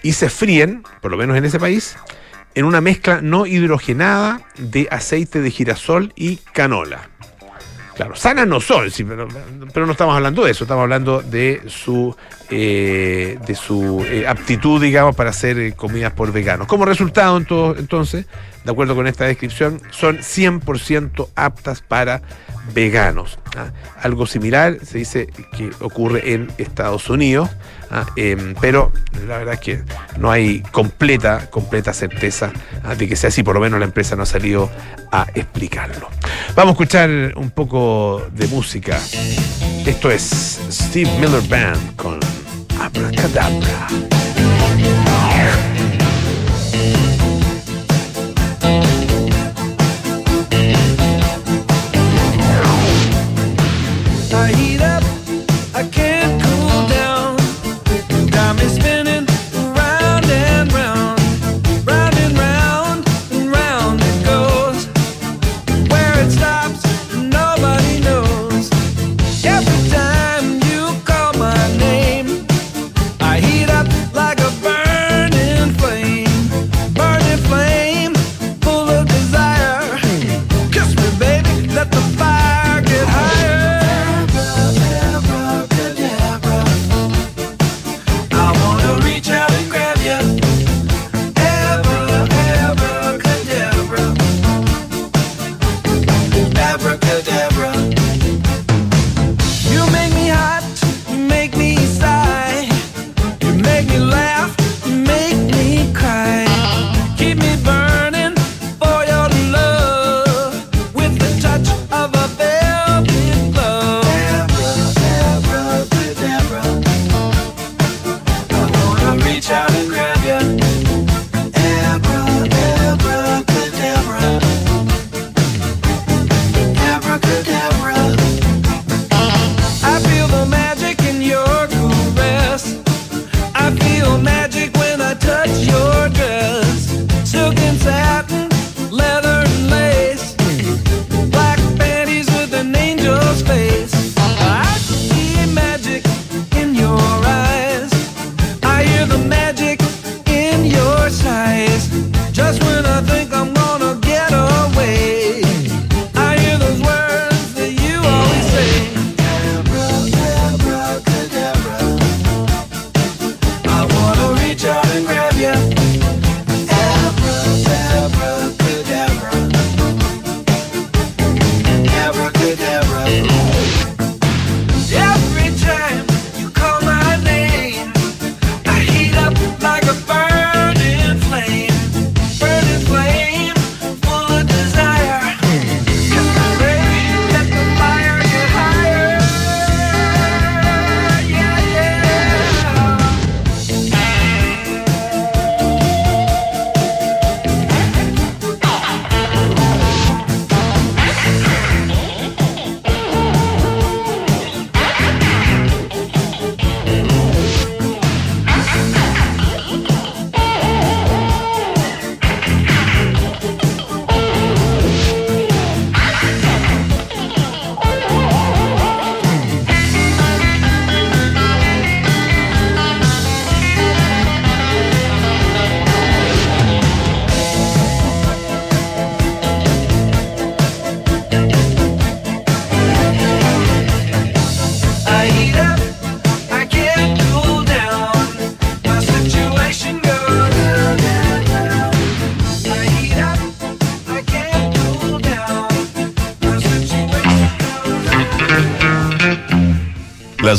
y 0.02 0.14
se 0.14 0.30
fríen, 0.30 0.84
por 1.02 1.12
lo 1.12 1.18
menos 1.18 1.38
en 1.38 1.46
ese 1.46 1.60
país, 1.60 1.96
en 2.56 2.66
una 2.66 2.82
mezcla 2.82 3.22
no 3.22 3.46
hidrogenada 3.46 4.42
de 4.58 4.88
aceite 4.92 5.42
de 5.42 5.50
girasol 5.50 6.14
y 6.16 6.38
canola. 6.38 7.10
Claro, 7.96 8.16
sanas 8.16 8.48
no 8.48 8.60
son, 8.60 8.90
sí, 8.90 9.04
pero, 9.04 9.28
pero 9.72 9.86
no 9.86 9.92
estamos 9.92 10.16
hablando 10.16 10.44
de 10.44 10.52
eso, 10.52 10.64
estamos 10.64 10.82
hablando 10.82 11.22
de 11.22 11.62
su, 11.68 12.16
eh, 12.50 13.38
de 13.46 13.56
su 13.56 14.04
eh, 14.10 14.26
aptitud, 14.28 14.82
digamos, 14.82 15.16
para 15.16 15.30
hacer 15.30 15.60
eh, 15.60 15.74
comidas 15.74 16.12
por 16.12 16.32
veganos. 16.32 16.68
Como 16.68 16.86
resultado, 16.86 17.38
entonces, 17.38 18.26
de 18.64 18.72
acuerdo 18.72 18.96
con 18.96 19.08
esta 19.08 19.26
descripción, 19.26 19.82
son 19.92 20.20
100% 20.20 21.30
aptas 21.36 21.82
para 21.82 22.22
veganos. 22.74 23.40
¿ah? 23.58 23.72
Algo 24.02 24.26
similar 24.26 24.78
se 24.84 25.00
dice 25.00 25.28
que 25.58 25.72
ocurre 25.82 26.34
en 26.34 26.52
Estados 26.58 27.10
Unidos, 27.10 27.50
¿ah? 27.92 28.06
Em, 28.16 28.56
pero 28.62 28.92
la 29.28 29.38
verdad 29.40 29.56
es 29.56 29.60
que 29.60 29.84
no 30.18 30.32
hay 30.32 30.62
completa, 30.72 31.50
completa 31.50 31.94
certeza 31.94 32.52
¿ah? 32.84 32.96
de 32.96 33.08
que 33.08 33.16
sea 33.16 33.30
así, 33.30 33.44
por 33.44 33.56
lo 33.56 33.62
menos 33.62 33.80
la 33.80 33.86
empresa 33.86 34.16
no 34.16 34.24
ha 34.24 34.28
salido 34.28 34.70
a 35.12 35.28
explicarlo. 35.34 36.08
Vamos 36.56 36.72
a 36.72 36.74
escuchar 36.74 37.10
un 37.36 37.52
poco 37.52 38.26
de 38.32 38.48
música. 38.48 39.00
Esto 39.86 40.10
es 40.10 40.62
Steve 40.70 41.10
Miller 41.20 41.42
Band 41.50 41.96
con 41.98 42.20
Abracadabra. 42.80 43.88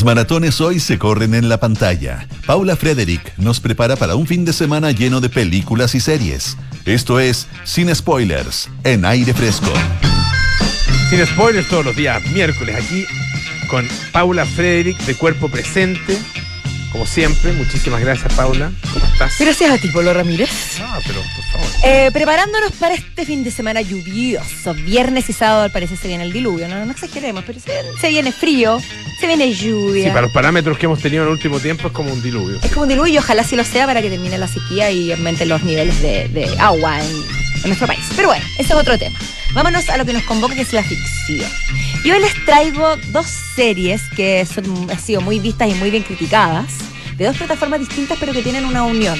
Maratones 0.05 0.61
hoy 0.61 0.81
se 0.81 0.99
corren 0.99 1.35
en 1.35 1.49
la 1.49 1.59
pantalla. 1.59 2.29
Paula 2.47 2.77
Frederick 2.77 3.33
nos 3.39 3.59
prepara 3.59 3.97
para 3.97 4.17
un 4.17 4.27
fin 4.27 4.45
de 4.45 4.53
semana 4.53 4.91
lleno 4.91 5.23
de 5.23 5.31
películas 5.31 5.95
y 5.95 6.01
series. 6.01 6.59
Esto 6.85 7.19
es 7.19 7.49
Sin 7.65 7.93
Spoilers, 7.95 8.69
en 8.85 9.07
aire 9.07 9.33
fresco. 9.33 9.73
Sin 11.09 11.25
spoilers 11.27 11.69
todos 11.69 11.87
los 11.87 11.97
días, 11.97 12.23
miércoles, 12.33 12.77
aquí 12.77 13.07
con 13.69 13.89
Paula 14.13 14.45
Frederick 14.45 14.99
de 15.07 15.15
cuerpo 15.15 15.49
presente. 15.49 16.19
Como 16.93 17.07
siempre, 17.07 17.53
muchísimas 17.53 18.01
gracias, 18.03 18.33
Paula. 18.35 18.73
¿Cómo 18.93 19.07
estás? 19.07 19.33
Gracias 19.41 19.71
a 19.71 19.79
ti, 19.79 19.89
Polo 19.89 20.13
Ramírez. 20.13 20.51
Ah, 20.81 21.01
pero 21.05 21.21
por 21.35 21.45
favor. 21.47 21.67
Eh, 21.83 22.11
preparándonos 22.13 22.73
para 22.73 22.95
este 22.95 23.25
fin 23.25 23.43
de 23.43 23.51
semana 23.51 23.81
lluvioso. 23.81 24.75
Viernes 24.75 25.29
y 25.29 25.33
sábado 25.33 25.63
al 25.63 25.73
parecer 25.73 25.97
se 25.97 26.09
viene 26.09 26.25
el 26.25 26.33
diluvio. 26.33 26.69
No, 26.69 26.85
no 26.85 26.93
exageremos, 26.93 27.43
pero 27.45 27.59
se, 27.59 27.73
se 28.01 28.09
viene 28.11 28.31
frío, 28.31 28.81
se 29.25 29.29
viene 29.29 29.55
lluvia. 29.55 30.05
Sí, 30.05 30.11
para 30.11 30.23
los 30.23 30.33
parámetros 30.33 30.77
que 30.77 30.85
hemos 30.85 31.01
tenido 31.01 31.23
en 31.23 31.29
el 31.29 31.33
último 31.33 31.59
tiempo 31.59 31.87
es 31.87 31.95
como 31.95 32.13
un 32.13 32.23
diluvio. 32.23 32.59
Es 32.63 32.71
como 32.71 32.83
un 32.83 32.91
diluvio 32.91 33.15
y 33.15 33.19
ojalá 33.19 33.43
sí 33.43 33.57
lo 33.57 33.65
sea 33.65 33.87
para 33.87 34.03
que 34.03 34.11
termine 34.11 34.37
la 34.37 34.49
sequía 34.49 34.91
y 34.91 35.13
aumenten 35.13 35.49
los 35.49 35.63
niveles 35.63 36.03
de, 36.03 36.29
de 36.29 36.59
agua 36.59 37.01
en, 37.01 37.07
en 37.07 37.65
nuestro 37.65 37.87
país. 37.87 38.05
Pero 38.17 38.29
bueno, 38.29 38.45
ese 38.59 38.75
es 38.75 38.79
otro 38.79 38.99
tema. 38.99 39.19
Vámonos 39.55 39.89
a 39.89 39.97
lo 39.97 40.05
que 40.05 40.13
nos 40.13 40.25
convoca, 40.25 40.55
que 40.55 40.61
es 40.61 40.75
la 40.75 40.83
ficción. 40.83 41.51
Y 42.05 42.11
hoy 42.11 42.21
les 42.21 42.45
traigo 42.45 42.97
dos 43.13 43.27
series 43.57 44.03
que 44.15 44.45
son, 44.45 44.91
han 44.91 45.01
sido 45.01 45.23
muy 45.23 45.39
vistas 45.39 45.71
y 45.71 45.75
muy 45.75 45.91
bien 45.91 46.03
criticadas, 46.03 46.67
de 47.17 47.25
dos 47.25 47.37
plataformas 47.39 47.81
distintas 47.81 48.19
pero 48.21 48.35
que 48.35 48.43
tienen 48.43 48.67
una 48.67 48.83
unión. 48.83 49.19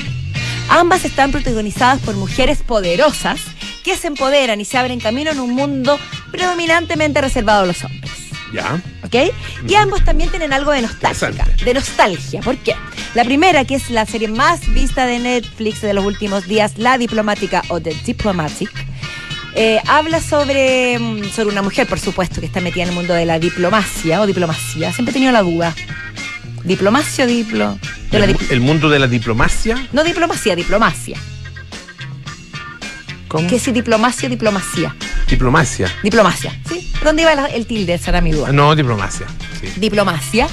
Ambas 0.69 1.07
están 1.07 1.33
protagonizadas 1.33 2.01
por 2.01 2.15
mujeres 2.15 2.59
poderosas 2.63 3.41
que 3.83 3.97
se 3.97 4.09
empoderan 4.09 4.61
y 4.61 4.67
se 4.67 4.77
abren 4.77 5.01
camino 5.01 5.31
en 5.31 5.41
un 5.41 5.55
mundo 5.55 5.99
predominantemente 6.31 7.23
reservado 7.23 7.63
a 7.63 7.67
los 7.67 7.83
hombres. 7.85 8.13
Ya. 8.53 8.83
¿Ok? 9.15 9.35
Y 9.69 9.75
ambos 9.75 10.05
también 10.05 10.31
tienen 10.31 10.53
algo 10.53 10.73
de 10.73 10.83
nostalgia. 10.83 11.47
De 11.65 11.75
nostalgia. 11.75 12.41
¿Por 12.41 12.57
qué? 12.59 12.75
La 13.15 13.25
primera, 13.25 13.65
que 13.65 13.77
es 13.77 13.91
la 13.91 14.07
serie 14.07 14.29
más 14.29 14.61
vista 14.73 15.07
de 15.07 15.19
Netflix 15.19 15.81
de 15.83 15.95
los 15.95 16.05
últimos 16.05 16.47
días, 16.47 16.73
La 16.79 16.99
Diplomática 16.99 17.63
o 17.69 17.81
The 17.81 17.95
Diplomatic, 18.05 18.71
eh, 19.55 19.81
habla 19.87 20.21
sobre, 20.21 20.99
mm, 20.99 21.31
sobre 21.31 21.51
una 21.51 21.63
mujer, 21.63 21.87
por 21.87 22.01
supuesto, 22.01 22.41
que 22.41 22.47
está 22.47 22.61
metida 22.61 22.83
en 22.83 22.89
el 22.91 22.95
mundo 22.95 23.15
de 23.15 23.25
la 23.25 23.39
diplomacia 23.39 24.21
o 24.21 24.27
diplomacia. 24.27 24.93
Siempre 24.93 25.11
he 25.13 25.15
tenido 25.15 25.31
la 25.33 25.43
duda. 25.43 25.73
¿Diplomacia 26.65 27.25
o 27.25 27.29
diplo? 27.29 27.79
De 28.11 28.19
El, 28.19 28.35
dip- 28.37 28.51
el 28.51 28.61
mundo 28.61 28.89
de 28.89 28.99
la 28.99 29.07
diplomacia. 29.07 29.77
no 29.93 30.03
diplomacia, 30.03 30.57
diplomacia. 30.57 31.17
¿Cómo? 33.29 33.47
¿Qué 33.49 33.57
es 33.57 33.73
diplomacia 33.73 34.27
o 34.27 34.31
diplomacia? 34.31 34.95
Diplomacia. 35.35 35.89
Diplomacia. 36.03 36.53
¿Sí? 36.69 36.91
¿Dónde 37.03 37.23
iba 37.23 37.35
la- 37.35 37.47
el 37.47 37.67
tilde? 37.67 37.95
Esa 37.95 38.11
era 38.11 38.21
mi 38.21 38.31
duda. 38.33 38.47
Ah, 38.49 38.53
No, 38.53 38.75
diplomacia. 38.77 39.27
Sí. 39.61 39.69
Diplomacia. 39.77 40.47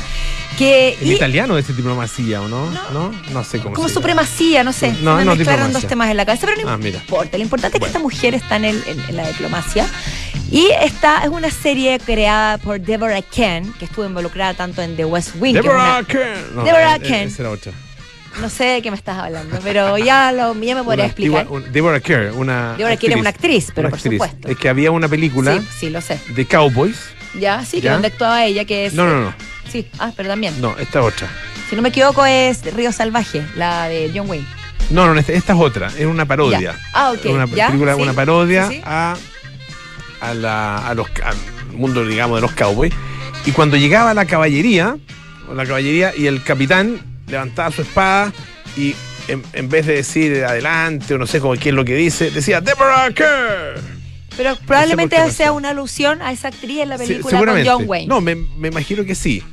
Que, 0.58 0.98
En 1.00 1.08
y- 1.08 1.14
italiano 1.14 1.56
dice 1.56 1.72
diplomacia, 1.74 2.42
¿o 2.42 2.48
no? 2.48 2.70
No. 2.70 2.90
No, 2.92 3.12
no 3.32 3.44
sé 3.44 3.60
cómo 3.60 3.74
como 3.76 3.88
se 3.88 3.94
supremacía, 3.94 4.64
no 4.64 4.74
sé. 4.74 4.92
No, 5.02 5.16
me 5.16 5.24
no, 5.26 5.36
mezclaron 5.36 5.72
dos 5.72 5.86
temas 5.88 6.10
en 6.12 6.18
la 6.18 6.26
cabeza, 6.26 6.46
pero 6.48 6.62
no 6.64 6.70
Ah, 6.70 6.78
mira. 6.78 6.98
importa. 7.00 7.38
Lo 7.38 7.44
importante 7.44 7.78
es 7.78 7.82
que 7.82 7.88
esta 7.88 8.00
mujer 8.00 8.36
está 8.36 8.58
en, 8.58 8.66
el- 8.66 8.84
en- 8.86 9.00
en 9.10 9.16
la 9.16 9.28
diplomacia. 9.28 9.88
Y 10.52 10.68
esta 10.82 11.24
es 11.24 11.30
una 11.30 11.50
serie 11.50 11.98
creada 12.00 12.58
por 12.58 12.82
Deborah 12.82 13.22
Ken, 13.22 13.72
que 13.80 13.86
estuvo 13.86 14.06
involucrada 14.06 14.54
tanto 14.54 14.82
en 14.82 14.98
The 14.98 15.06
West 15.06 15.30
Wing. 15.40 15.56
es 15.56 15.64
Deborah 15.64 16.00
una- 16.00 16.04
Ken. 16.08 16.56
No, 16.56 16.64
Deborah 16.64 16.96
eh, 16.96 17.00
eh, 17.02 17.08
Ken. 17.08 17.28
esa 17.30 17.44
era 17.44 17.52
otra. 17.52 17.72
No 18.40 18.50
sé 18.50 18.64
de 18.66 18.82
qué 18.82 18.92
me 18.92 18.98
estás 18.98 19.18
hablando, 19.18 19.60
pero 19.64 19.98
ya, 19.98 20.32
lo, 20.32 20.54
ya 20.62 20.76
me 20.76 20.84
podría 20.84 21.06
explicar. 21.06 21.42
antigua- 21.42 21.58
un- 21.66 21.72
Deborah 21.72 22.00
Kerr, 22.00 22.32
una. 22.34 22.76
Deborah 22.78 22.96
Kerr 22.98 23.12
es 23.12 23.18
una 23.18 23.30
actriz, 23.30 23.68
pero 23.76 23.88
Una 23.88 23.90
por 23.90 23.98
actriz. 24.00 24.14
supuesto. 24.14 24.48
Es 24.48 24.58
que 24.58 24.70
había 24.70 24.92
una 24.92 25.08
película 25.08 25.54
Sí, 25.60 25.68
sí, 25.80 25.90
lo 25.90 26.02
sé. 26.02 26.20
de 26.30 26.46
Cowboys. 26.46 26.98
Ya, 27.40 27.64
sí, 27.66 27.78
que 27.78 27.84
¿Ya? 27.86 27.94
donde 27.94 28.08
actuaba 28.10 28.46
ella, 28.46 28.66
que 28.66 28.86
es. 28.88 28.94
No, 28.94 29.06
no, 29.08 29.22
no. 29.26 29.34
Sí, 29.72 29.88
ah, 30.00 30.12
pero 30.16 30.30
también. 30.30 30.60
No, 30.62 30.76
esta 30.78 31.00
es 31.00 31.06
otra. 31.06 31.28
Si 31.70 31.76
no 31.76 31.82
me 31.82 31.90
equivoco, 31.90 32.26
es 32.26 32.62
Río 32.76 32.92
Salvaje, 32.92 33.44
la 33.56 33.88
de 33.88 34.12
John 34.14 34.30
Wayne. 34.30 34.46
No, 34.90 35.14
no, 35.14 35.18
esta, 35.20 35.32
esta 35.32 35.54
es 35.54 35.60
otra. 35.60 35.88
Es 35.98 36.06
una 36.06 36.26
parodia. 36.26 36.60
Ya. 36.60 36.80
Ah, 36.94 37.12
ok. 37.12 37.26
Una 37.32 37.46
¿Ya? 37.46 37.68
película, 37.68 37.96
Sí, 37.96 38.02
una 38.02 38.14
parodia 38.14 38.68
sí. 38.68 38.82
A, 38.84 39.16
a, 40.20 40.34
la, 40.34 40.86
a 40.88 40.94
los, 40.94 41.08
al 41.24 41.36
mundo, 41.78 42.06
digamos, 42.06 42.38
de 42.38 42.42
los 42.42 42.52
cowboys. 42.52 42.94
Y 43.46 43.52
cuando 43.54 43.78
llegaba 43.78 44.14
la 44.14 44.26
caballería, 44.26 44.98
la 45.56 45.66
caballería 45.66 46.14
y 46.16 46.28
el 46.28 46.44
capitán 46.44 47.00
levantaba 47.32 47.72
su 47.72 47.82
espada 47.82 48.32
y 48.78 48.94
en, 49.28 49.42
en 49.54 49.70
vez 49.70 49.86
de 49.88 49.96
decir 49.96 50.44
adelante 50.44 51.14
o 51.14 51.18
no 51.18 51.26
sé 51.26 51.40
cómo 51.40 51.54
qué 51.56 51.70
es 51.70 51.76
lo 51.76 51.86
que 51.86 51.96
dice, 51.96 52.30
decía 52.32 52.62
Deborah 52.62 53.10
Kerr. 53.14 53.80
Pero 54.38 54.56
probablemente 54.66 55.30
sea 55.32 55.52
una 55.52 55.70
alusión 55.70 56.22
a 56.22 56.32
esa 56.32 56.50
actriz 56.50 56.80
en 56.82 56.90
la 56.90 56.98
Sí, 56.98 57.06
película 57.08 57.40
con 57.46 57.66
John 57.66 57.84
Wayne. 57.88 58.08
No, 58.08 58.22
me, 58.22 58.36
me 58.36 58.68
imagino 58.70 59.04
que 59.06 59.14
sí. 59.16 59.44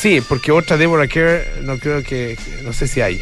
Sí, 0.00 0.20
porque 0.28 0.52
otra 0.52 0.76
Deborah 0.76 1.08
Kerr 1.08 1.62
no 1.62 1.78
creo 1.78 2.02
que, 2.04 2.38
no 2.62 2.72
sé 2.72 2.86
si 2.86 3.00
hay. 3.00 3.20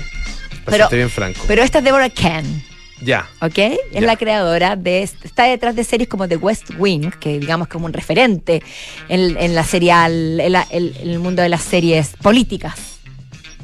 Pero- 0.66 0.88
bien 0.90 1.08
franco. 1.10 1.40
Pero 1.46 1.62
esta 1.62 1.78
es 1.78 1.84
Deborah 1.84 2.10
Ken, 2.10 2.62
ya. 3.00 3.26
¿ok? 3.40 3.56
Es 3.58 3.78
Ya. 3.92 4.00
la 4.02 4.16
creadora 4.16 4.76
de. 4.76 5.02
Está 5.02 5.44
detrás 5.44 5.74
de 5.74 5.84
series 5.84 6.08
como 6.08 6.28
The 6.28 6.36
West 6.36 6.70
Wing, 6.76 7.10
que 7.18 7.38
digamos 7.38 7.68
como 7.68 7.86
un 7.86 7.92
referente 7.92 8.62
en, 9.08 9.36
en 9.38 9.54
la 9.54 9.64
serial, 9.64 10.38
en, 10.40 10.52
la- 10.52 10.66
en- 10.70 10.92
en 11.00 11.10
el 11.10 11.18
mundo 11.18 11.40
de 11.42 11.48
las 11.48 11.62
series 11.62 12.08
políticas. 12.20 12.74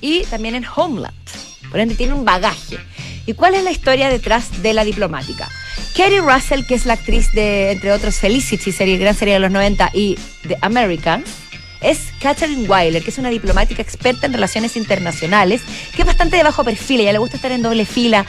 Y 0.03 0.25
también 0.25 0.55
en 0.55 0.67
Homeland. 0.67 1.15
Por 1.71 1.81
ende, 1.81 1.95
tiene 1.95 2.13
un 2.13 2.27
bagaje. 2.27 2.77
¿Y 3.25 3.33
cuál 3.33 3.55
es 3.55 3.65
la 3.65 3.71
historia 3.71 4.11
detrás 4.11 4.63
de 4.63 4.75
la 4.75 4.85
diplomática? 4.85 5.49
Kerry 5.95 6.19
Russell, 6.19 6.67
que 6.67 6.75
es 6.75 6.85
la 6.85 6.95
actriz 6.95 7.33
de, 7.33 7.71
entre 7.71 7.93
otros, 7.93 8.17
Felicity, 8.17 8.73
serie, 8.73 8.99
gran 8.99 9.15
serie 9.15 9.35
de 9.35 9.41
los 9.41 9.51
90, 9.51 9.91
y 9.95 10.19
The 10.47 10.59
Americans, 10.61 11.29
es 11.81 12.13
Catherine 12.21 12.69
Weiler, 12.69 13.03
que 13.03 13.11
es 13.11 13.19
una 13.19 13.29
diplomática 13.31 13.83
experta 13.83 14.27
en 14.27 14.33
relaciones 14.33 14.77
internacionales, 14.77 15.63
que 15.95 16.03
es 16.03 16.07
bastante 16.07 16.37
de 16.37 16.43
bajo 16.43 16.65
perfil, 16.65 17.01
ella 17.01 17.13
le 17.13 17.19
gusta 17.19 17.37
estar 17.37 17.53
en 17.53 17.63
doble 17.63 17.85
fila. 17.85 18.25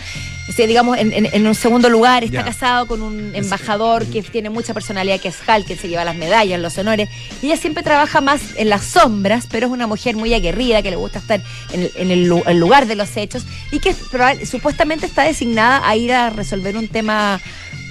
Digamos, 0.48 0.98
en, 0.98 1.14
en- 1.14 1.30
en 1.32 1.48
un 1.48 1.56
segundo 1.56 1.90
lugar, 1.90 2.24
está 2.24 2.40
casado 2.46 2.86
con 2.88 3.02
un 3.02 3.34
embajador 3.36 4.06
que 4.06 4.22
tiene 4.22 4.50
mucha 4.50 4.74
personalidad, 4.74 5.20
que 5.20 5.30
es 5.30 5.38
Hal, 5.48 5.66
que 5.66 5.76
se 5.76 5.88
lleva 5.88 6.04
las 6.04 6.16
medallas, 6.16 6.60
los 6.60 6.78
honores. 6.78 7.10
Y 7.42 7.48
ella 7.48 7.58
siempre 7.58 7.82
trabaja 7.84 8.22
más 8.22 8.42
en 8.58 8.70
las 8.70 8.84
sombras, 8.84 9.48
pero 9.50 9.68
es 9.68 9.74
una 9.74 9.88
mujer 9.88 10.16
muy 10.16 10.34
aguerrida, 10.34 10.82
que 10.82 10.90
le 10.92 10.96
gusta 10.98 11.20
estar 11.20 11.42
en 11.72 11.82
el, 11.82 11.92
en 11.96 12.12
el 12.12 12.26
lu- 12.28 12.44
el 12.46 12.58
lugar 12.60 12.86
de 12.88 12.96
los 12.96 13.16
hechos 13.18 13.44
y 13.72 13.80
que 13.80 13.94
probable- 14.12 14.46
supuestamente 14.46 15.06
está 15.06 15.24
designada 15.24 15.88
a 15.88 15.96
ir 15.96 16.12
a 16.14 16.30
resolver 16.30 16.76
un 16.78 16.88
tema 16.88 17.40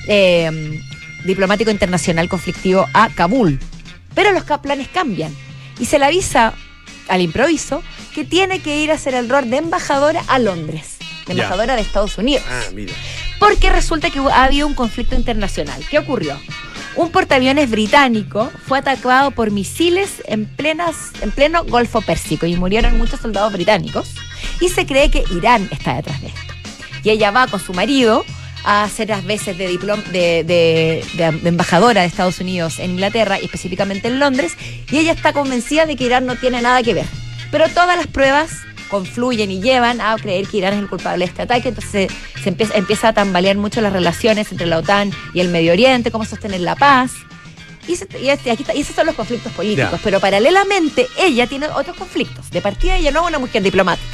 eh, 0.06 0.80
diplomático 1.24 1.70
internacional 1.70 2.28
conflictivo 2.28 2.86
a 2.92 3.08
Kabul. 3.08 3.58
Pero 4.14 4.32
los 4.32 4.44
planes 4.60 4.88
cambian 4.88 5.34
y 5.78 5.86
se 5.86 5.98
le 5.98 6.04
avisa 6.04 6.52
al 7.08 7.20
improviso 7.22 7.82
que 8.14 8.24
tiene 8.24 8.60
que 8.60 8.76
ir 8.82 8.90
a 8.90 8.94
hacer 8.94 9.14
el 9.14 9.28
rol 9.28 9.48
de 9.50 9.56
embajadora 9.56 10.22
a 10.28 10.38
Londres, 10.38 10.91
Ya. 11.26 11.32
embajadora 11.32 11.76
de 11.76 11.82
Estados 11.82 12.16
Unidos. 12.18 12.44
Ah, 12.48 12.62
mira. 12.74 12.92
Porque 13.38 13.70
resulta 13.70 14.10
que 14.10 14.18
ha 14.20 14.44
habido 14.44 14.66
un 14.66 14.74
conflicto 14.74 15.14
internacional. 15.14 15.82
¿Qué 15.90 15.98
ocurrió? 15.98 16.38
Un 16.94 17.10
portaaviones 17.10 17.70
británico 17.70 18.50
fue 18.66 18.78
atacado 18.78 19.30
por 19.30 19.50
misiles 19.50 20.22
en, 20.26 20.44
plenas, 20.46 20.96
en 21.22 21.30
pleno 21.30 21.64
Golfo 21.64 22.02
Pérsico 22.02 22.44
y 22.46 22.54
murieron 22.56 22.98
muchos 22.98 23.20
soldados 23.20 23.52
británicos. 23.52 24.10
Y 24.60 24.68
se 24.68 24.84
cree 24.86 25.10
que 25.10 25.24
Irán 25.34 25.68
está 25.72 25.94
detrás 25.94 26.20
de 26.20 26.28
esto. 26.28 26.40
Y 27.02 27.10
ella 27.10 27.30
va 27.30 27.46
con 27.46 27.58
su 27.60 27.72
marido 27.72 28.24
a 28.64 28.84
hacer 28.84 29.08
las 29.08 29.24
veces 29.24 29.58
de, 29.58 29.68
diplom- 29.70 30.04
de- 30.04 30.44
de- 30.44 31.04
de 31.16 31.48
embajadora 31.48 32.02
de 32.02 32.06
Estados 32.06 32.38
Unidos 32.40 32.78
en 32.78 32.92
Inglaterra 32.92 33.40
y 33.40 33.46
específicamente 33.46 34.06
en 34.08 34.20
Londres. 34.20 34.56
Y 34.90 34.98
ella 34.98 35.12
está 35.12 35.32
convencida 35.32 35.86
de 35.86 35.96
que 35.96 36.04
Irán 36.04 36.26
no 36.26 36.36
tiene 36.36 36.60
nada 36.62 36.82
que 36.82 36.94
ver. 36.94 37.06
Pero 37.50 37.68
todas 37.70 37.96
las 37.96 38.06
pruebas 38.06 38.50
confluyen 38.92 39.50
y 39.50 39.60
llevan 39.62 40.02
a 40.02 40.14
creer 40.16 40.46
que 40.46 40.58
Irán 40.58 40.74
es 40.74 40.80
el 40.80 40.88
culpable 40.88 41.24
de 41.24 41.30
este 41.30 41.42
ataque, 41.42 41.70
entonces 41.70 42.12
se 42.42 42.48
empieza, 42.50 42.74
empieza 42.76 43.08
a 43.08 43.12
tambalear 43.14 43.56
mucho 43.56 43.80
las 43.80 43.90
relaciones 43.92 44.52
entre 44.52 44.66
la 44.66 44.76
OTAN 44.78 45.10
y 45.32 45.40
el 45.40 45.48
Medio 45.48 45.72
Oriente, 45.72 46.10
cómo 46.10 46.26
sostener 46.26 46.60
la 46.60 46.76
paz. 46.76 47.12
Y, 47.88 47.96
se- 47.96 48.06
y 48.22 48.28
este- 48.28 48.50
aquí 48.50 48.62
está- 48.62 48.74
y 48.74 48.82
esos 48.82 48.94
son 48.94 49.06
los 49.06 49.14
conflictos 49.16 49.50
políticos, 49.52 49.92
Ya. 49.92 50.00
pero 50.04 50.20
paralelamente 50.20 51.08
ella 51.18 51.46
tiene 51.46 51.66
otros 51.68 51.96
conflictos. 51.96 52.50
De 52.50 52.60
partida 52.60 52.96
ella 52.96 53.10
no 53.10 53.22
es 53.22 53.28
una 53.28 53.38
mujer 53.40 53.62
diplomática. 53.62 54.06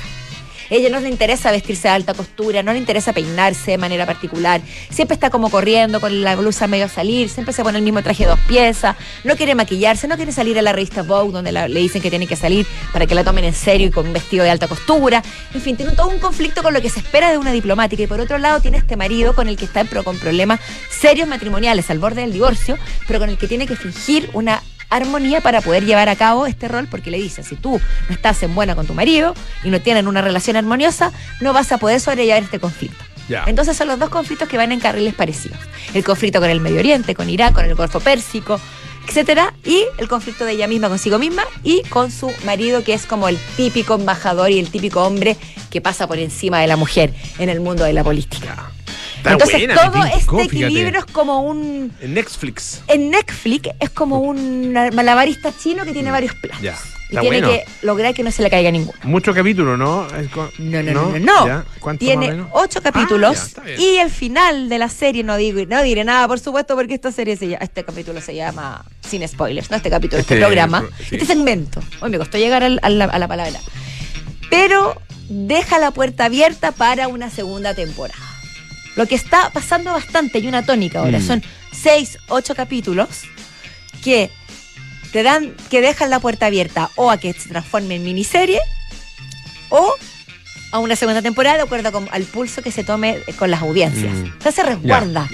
Ella 0.71 0.91
no 0.91 1.01
le 1.01 1.09
interesa 1.09 1.51
vestirse 1.51 1.89
de 1.89 1.95
alta 1.95 2.15
costura, 2.15 2.63
no 2.63 2.73
le 2.73 2.79
interesa 2.79 3.13
peinarse 3.13 3.73
de 3.73 3.79
manera 3.79 4.07
particular. 4.07 4.61
Siempre 4.91 5.15
está 5.15 5.31
como 5.31 5.51
corriendo 5.51 6.01
con 6.01 6.23
la 6.23 6.37
blusa 6.37 6.67
medio 6.67 6.87
a 6.87 6.89
salir, 6.89 7.29
siempre 7.29 7.53
se 7.53 7.63
pone 7.63 7.79
el 7.79 7.85
mismo 7.85 8.03
traje 8.03 8.25
de 8.25 8.31
dos 8.31 8.41
piezas, 8.41 8.97
no 9.25 9.37
quiere 9.37 9.55
maquillarse, 9.55 10.09
no 10.09 10.17
quiere 10.17 10.33
salir 10.33 10.59
a 10.59 10.63
la 10.63 10.73
revista 10.73 11.03
Vogue 11.03 11.33
donde 11.33 11.53
le 11.53 11.81
dicen 11.81 12.03
que 12.03 12.11
tiene 12.11 12.27
que 12.27 12.37
salir 12.37 12.67
para 12.93 13.07
que 13.07 13.15
la 13.15 13.25
tomen 13.25 13.45
en 13.45 13.55
serio 13.55 13.87
y 13.87 13.91
con 13.91 14.07
un 14.07 14.13
vestido 14.13 14.45
de 14.45 14.51
alta 14.51 14.69
costura. 14.69 15.23
En 15.55 15.61
fin, 15.61 15.77
tiene 15.77 15.93
todo 15.93 16.09
un 16.09 16.19
conflicto 16.19 16.63
con 16.63 16.75
lo 16.75 16.81
que 16.81 16.91
se 16.91 17.01
espera 17.01 17.31
de 17.31 17.39
una 17.39 17.53
diplomática. 17.53 18.03
Y 18.03 18.07
por 18.07 18.21
otro 18.21 18.39
lado 18.39 18.61
tiene 18.61 18.79
este 18.79 18.97
marido 18.97 19.35
con 19.35 19.49
el 19.49 19.57
que 19.57 19.65
está 19.65 19.85
pero 19.85 20.05
con 20.05 20.19
problemas 20.19 20.61
serios 20.91 21.29
matrimoniales 21.29 21.91
al 21.91 21.99
borde 21.99 22.23
del 22.23 22.33
divorcio, 22.33 22.77
pero 23.07 23.19
con 23.19 23.31
el 23.31 23.39
que 23.39 23.49
tiene 23.49 23.67
que 23.67 23.77
fingir 23.77 24.31
una 24.33 24.63
armonía 24.91 25.41
para 25.41 25.61
poder 25.61 25.85
llevar 25.85 26.09
a 26.09 26.17
cabo 26.17 26.47
este 26.47 26.69
rol, 26.69 26.87
porque 26.91 27.11
le 27.11 27.19
dice, 27.19 27.43
si 27.43 27.57
tú 27.57 27.81
no 28.09 28.15
estás 28.15 28.43
en 28.43 28.55
buena 28.55 28.75
con 28.75 28.87
tu 28.87 28.95
marido 28.95 29.35
y 29.65 29.71
no 29.71 29.81
tienen 29.81 30.09
una 30.09 30.23
relación 30.23 30.57
armoniosa, 30.57 31.13
no 31.41 31.53
vas 31.53 31.73
a 31.73 31.79
poder 31.79 32.01
sobrellevar 32.01 32.43
este 32.43 32.59
conflicto. 32.59 33.05
Entonces 33.47 33.77
son 33.77 33.89
los 33.89 33.99
dos 33.99 34.09
conflictos 34.09 34.49
que 34.49 34.57
van 34.57 34.73
en 34.73 34.81
carriles 34.81 35.15
parecidos. 35.15 35.59
El 35.93 36.03
conflicto 36.03 36.41
con 36.41 36.49
el 36.49 36.61
Medio 36.61 36.79
Oriente, 36.79 37.15
con 37.15 37.29
Irak, 37.29 37.53
con 37.53 37.65
el 37.67 37.75
Golfo 37.75 38.01
Pérsico, 38.01 38.59
etcétera, 39.07 39.55
y 39.65 39.85
el 39.99 40.09
conflicto 40.09 40.45
de 40.45 40.53
ella 40.53 40.67
misma 40.67 40.89
consigo 40.89 41.19
misma 41.19 41.45
y 41.63 41.83
con 41.85 42.11
su 42.11 42.33
marido, 42.45 42.85
que 42.85 42.95
es 42.95 43.07
como 43.07 43.29
el 43.29 43.39
típico 43.57 43.95
embajador 43.95 44.51
y 44.51 44.59
el 44.59 44.71
típico 44.71 45.03
hombre 45.03 45.37
que 45.71 45.81
pasa 45.81 46.07
por 46.07 46.19
encima 46.19 46.61
de 46.61 46.67
la 46.67 46.77
mujer 46.77 47.15
en 47.39 47.49
el 47.49 47.61
mundo 47.61 47.85
de 47.85 47.93
la 47.93 48.05
política. 48.05 48.71
Está 49.33 49.45
Entonces 49.45 49.59
buena, 49.59 49.75
todo 49.75 50.05
este 50.39 50.43
equilibrio 50.45 50.89
fíjate. 50.89 50.99
es 50.99 51.05
como 51.13 51.41
un... 51.43 51.93
En 52.01 52.15
Netflix. 52.15 52.83
En 52.89 53.11
Netflix 53.11 53.71
es 53.81 53.91
como 53.91 54.21
un 54.21 54.73
malabarista 54.73 55.53
chino 55.57 55.85
que 55.85 55.93
tiene 55.93 56.11
varios 56.11 56.35
platos. 56.35 56.61
Mm. 56.61 56.65
Ya. 56.65 56.77
Y 57.11 57.17
tiene 57.17 57.41
bueno. 57.41 57.49
que 57.49 57.65
lograr 57.87 58.13
que 58.13 58.23
no 58.23 58.31
se 58.31 58.43
le 58.43 58.51
caiga 58.51 58.71
ninguno. 58.71 58.99
Mucho 59.05 59.33
capítulo, 59.33 59.79
¿no? 59.79 60.07
No, 60.59 60.83
no, 60.83 60.83
no, 60.83 60.93
no. 60.93 61.19
no. 61.19 61.47
¿Ya? 61.47 61.65
¿Cuánto 61.81 62.05
más 62.05 62.15
o 62.17 62.21
Tiene 62.21 62.43
ocho 62.53 62.81
Ah, 62.81 62.83
ya, 62.85 62.93
capítulos 62.93 63.55
y 63.79 63.97
el 63.97 64.11
final 64.11 64.69
de 64.69 64.77
la 64.79 64.91
serie 64.91 65.25
no 65.25 65.39
digo, 65.39 65.59
no 65.67 65.83
diré 65.83 66.05
nada, 66.05 66.29
por 66.29 66.39
supuesto, 66.39 66.75
porque 66.77 66.93
esta 66.95 67.11
serie 67.11 67.37
se 67.39 67.49
llama, 67.49 67.65
este 67.65 67.83
capítulo 67.83 68.21
se 68.21 68.35
llama 68.35 68.85
sin 69.01 69.27
spoilers, 69.27 69.71
no 69.71 69.79
este 69.79 69.89
capítulo, 69.89 70.21
este, 70.21 70.35
Este- 70.35 70.45
programa, 70.45 70.85
sí. 70.99 71.15
este 71.17 71.25
segmento. 71.25 71.81
Hoy 72.03 72.11
me 72.11 72.19
costó 72.19 72.37
llegar 72.37 72.63
al- 72.63 72.79
a 72.83 72.91
la, 72.91 73.07
a 73.07 73.19
la 73.19 73.27
palabra. 73.27 73.59
Pero 74.51 75.01
deja 75.31 75.79
la 75.79 75.91
puerta 75.93 76.27
abierta 76.27 76.73
para 76.73 77.09
una 77.09 77.31
segunda 77.31 77.73
temporada. 77.73 78.19
Lo 78.99 79.07
que 79.07 79.15
está 79.15 79.51
pasando 79.51 79.93
bastante, 79.93 80.41
y 80.41 80.49
una 80.49 80.65
tónica 80.67 80.99
ahora, 80.99 81.21
Mm. 81.21 81.27
son 81.27 81.43
seis, 81.73 82.19
ocho 82.29 82.57
capítulos 82.57 83.09
que 84.03 84.29
te 85.13 85.23
dan, 85.23 85.55
que 85.71 85.81
dejan 85.81 86.11
la 86.11 86.19
puerta 86.19 86.47
abierta 86.47 86.91
o 86.97 87.09
a 87.13 87.17
que 87.17 87.33
se 87.33 87.49
transforme 87.49 87.95
en 87.95 88.03
miniserie 88.03 88.59
o 89.69 89.95
a 90.73 90.81
una 90.81 90.97
segunda 90.97 91.23
temporada 91.23 91.59
de 91.59 91.63
acuerdo 91.63 91.93
con- 91.93 92.09
al 92.11 92.25
pulso 92.25 92.61
que 92.61 92.73
se 92.73 92.83
tome 92.83 93.19
con 93.39 93.53
las 93.53 93.63
audiencias. 93.63 94.13
Mm. 94.13 94.33
O 94.39 94.43
sea, 94.43 94.51
se 94.53 94.63
resguarda. 94.65 95.29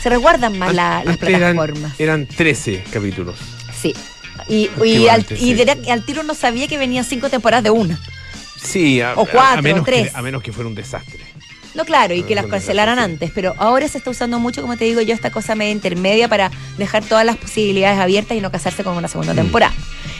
Se 0.00 0.08
resguardan 0.08 0.56
más 0.58 0.72
la- 0.72 1.02
las 1.04 1.14
Antes 1.14 1.28
eran- 1.28 1.40
plataformas. 1.56 1.98
Eran, 2.00 2.26
13 2.26 2.84
capítulos. 2.92 3.36
Sí. 3.80 3.94
Y, 4.48 4.70
y, 4.84 5.08
al, 5.08 5.26
y 5.28 5.54
tiro 6.06 6.22
no 6.22 6.34
sabía 6.34 6.68
que 6.68 6.78
venían 6.78 7.04
cinco 7.04 7.28
temporadas 7.30 7.64
de 7.64 7.70
una. 7.70 7.98
Sí, 8.62 9.00
a, 9.00 9.14
O 9.14 9.26
cuatro, 9.26 9.58
a 9.58 9.62
menos 9.62 9.80
o 9.82 9.84
tres. 9.84 10.10
Que, 10.12 10.16
a 10.16 10.22
menos 10.22 10.40
que 10.42 10.52
fuera 10.52 10.68
un 10.68 10.74
desastre. 10.76 11.18
No, 11.74 11.84
claro, 11.86 12.14
y 12.14 12.22
que 12.22 12.34
las 12.34 12.46
cancelaran 12.46 12.98
antes, 12.98 13.30
pero 13.34 13.54
ahora 13.56 13.88
se 13.88 13.96
está 13.98 14.10
usando 14.10 14.38
mucho, 14.38 14.60
como 14.60 14.76
te 14.76 14.84
digo 14.84 15.00
yo, 15.00 15.14
esta 15.14 15.30
cosa 15.30 15.54
media 15.54 15.72
intermedia 15.72 16.28
para 16.28 16.50
dejar 16.76 17.02
todas 17.02 17.24
las 17.24 17.36
posibilidades 17.38 17.98
abiertas 17.98 18.36
y 18.36 18.40
no 18.42 18.50
casarse 18.50 18.84
con 18.84 18.96
una 18.96 19.08
segunda 19.08 19.32
Mm. 19.32 19.36
temporada. 19.36 19.72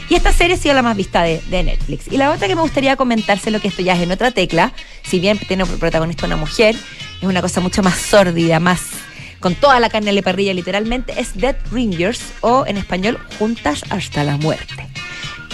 Y 0.09 0.15
esta 0.15 0.33
serie 0.33 0.55
ha 0.55 0.59
sido 0.59 0.73
la 0.73 0.81
más 0.81 0.97
vista 0.97 1.21
de, 1.23 1.41
de 1.49 1.63
Netflix. 1.63 2.07
Y 2.11 2.17
la 2.17 2.31
otra 2.31 2.47
que 2.47 2.55
me 2.55 2.61
gustaría 2.61 2.95
comentárselo, 2.95 3.61
que 3.61 3.67
esto 3.67 3.81
ya 3.83 3.93
es 3.95 4.01
en 4.01 4.11
otra 4.11 4.31
tecla, 4.31 4.73
si 5.03 5.19
bien 5.19 5.37
tiene 5.37 5.65
por 5.65 5.77
protagonista 5.79 6.25
una 6.25 6.37
mujer, 6.37 6.75
es 7.21 7.23
una 7.27 7.41
cosa 7.41 7.61
mucho 7.61 7.83
más 7.83 7.97
sórdida, 7.99 8.59
más 8.59 8.81
con 9.39 9.55
toda 9.55 9.79
la 9.79 9.89
carne 9.89 10.11
la 10.13 10.21
parrilla 10.21 10.53
literalmente, 10.53 11.13
es 11.19 11.35
Dead 11.35 11.55
Ringers 11.71 12.21
o 12.41 12.65
en 12.65 12.77
español 12.77 13.19
Juntas 13.37 13.83
hasta 13.89 14.23
la 14.23 14.37
muerte. 14.37 14.87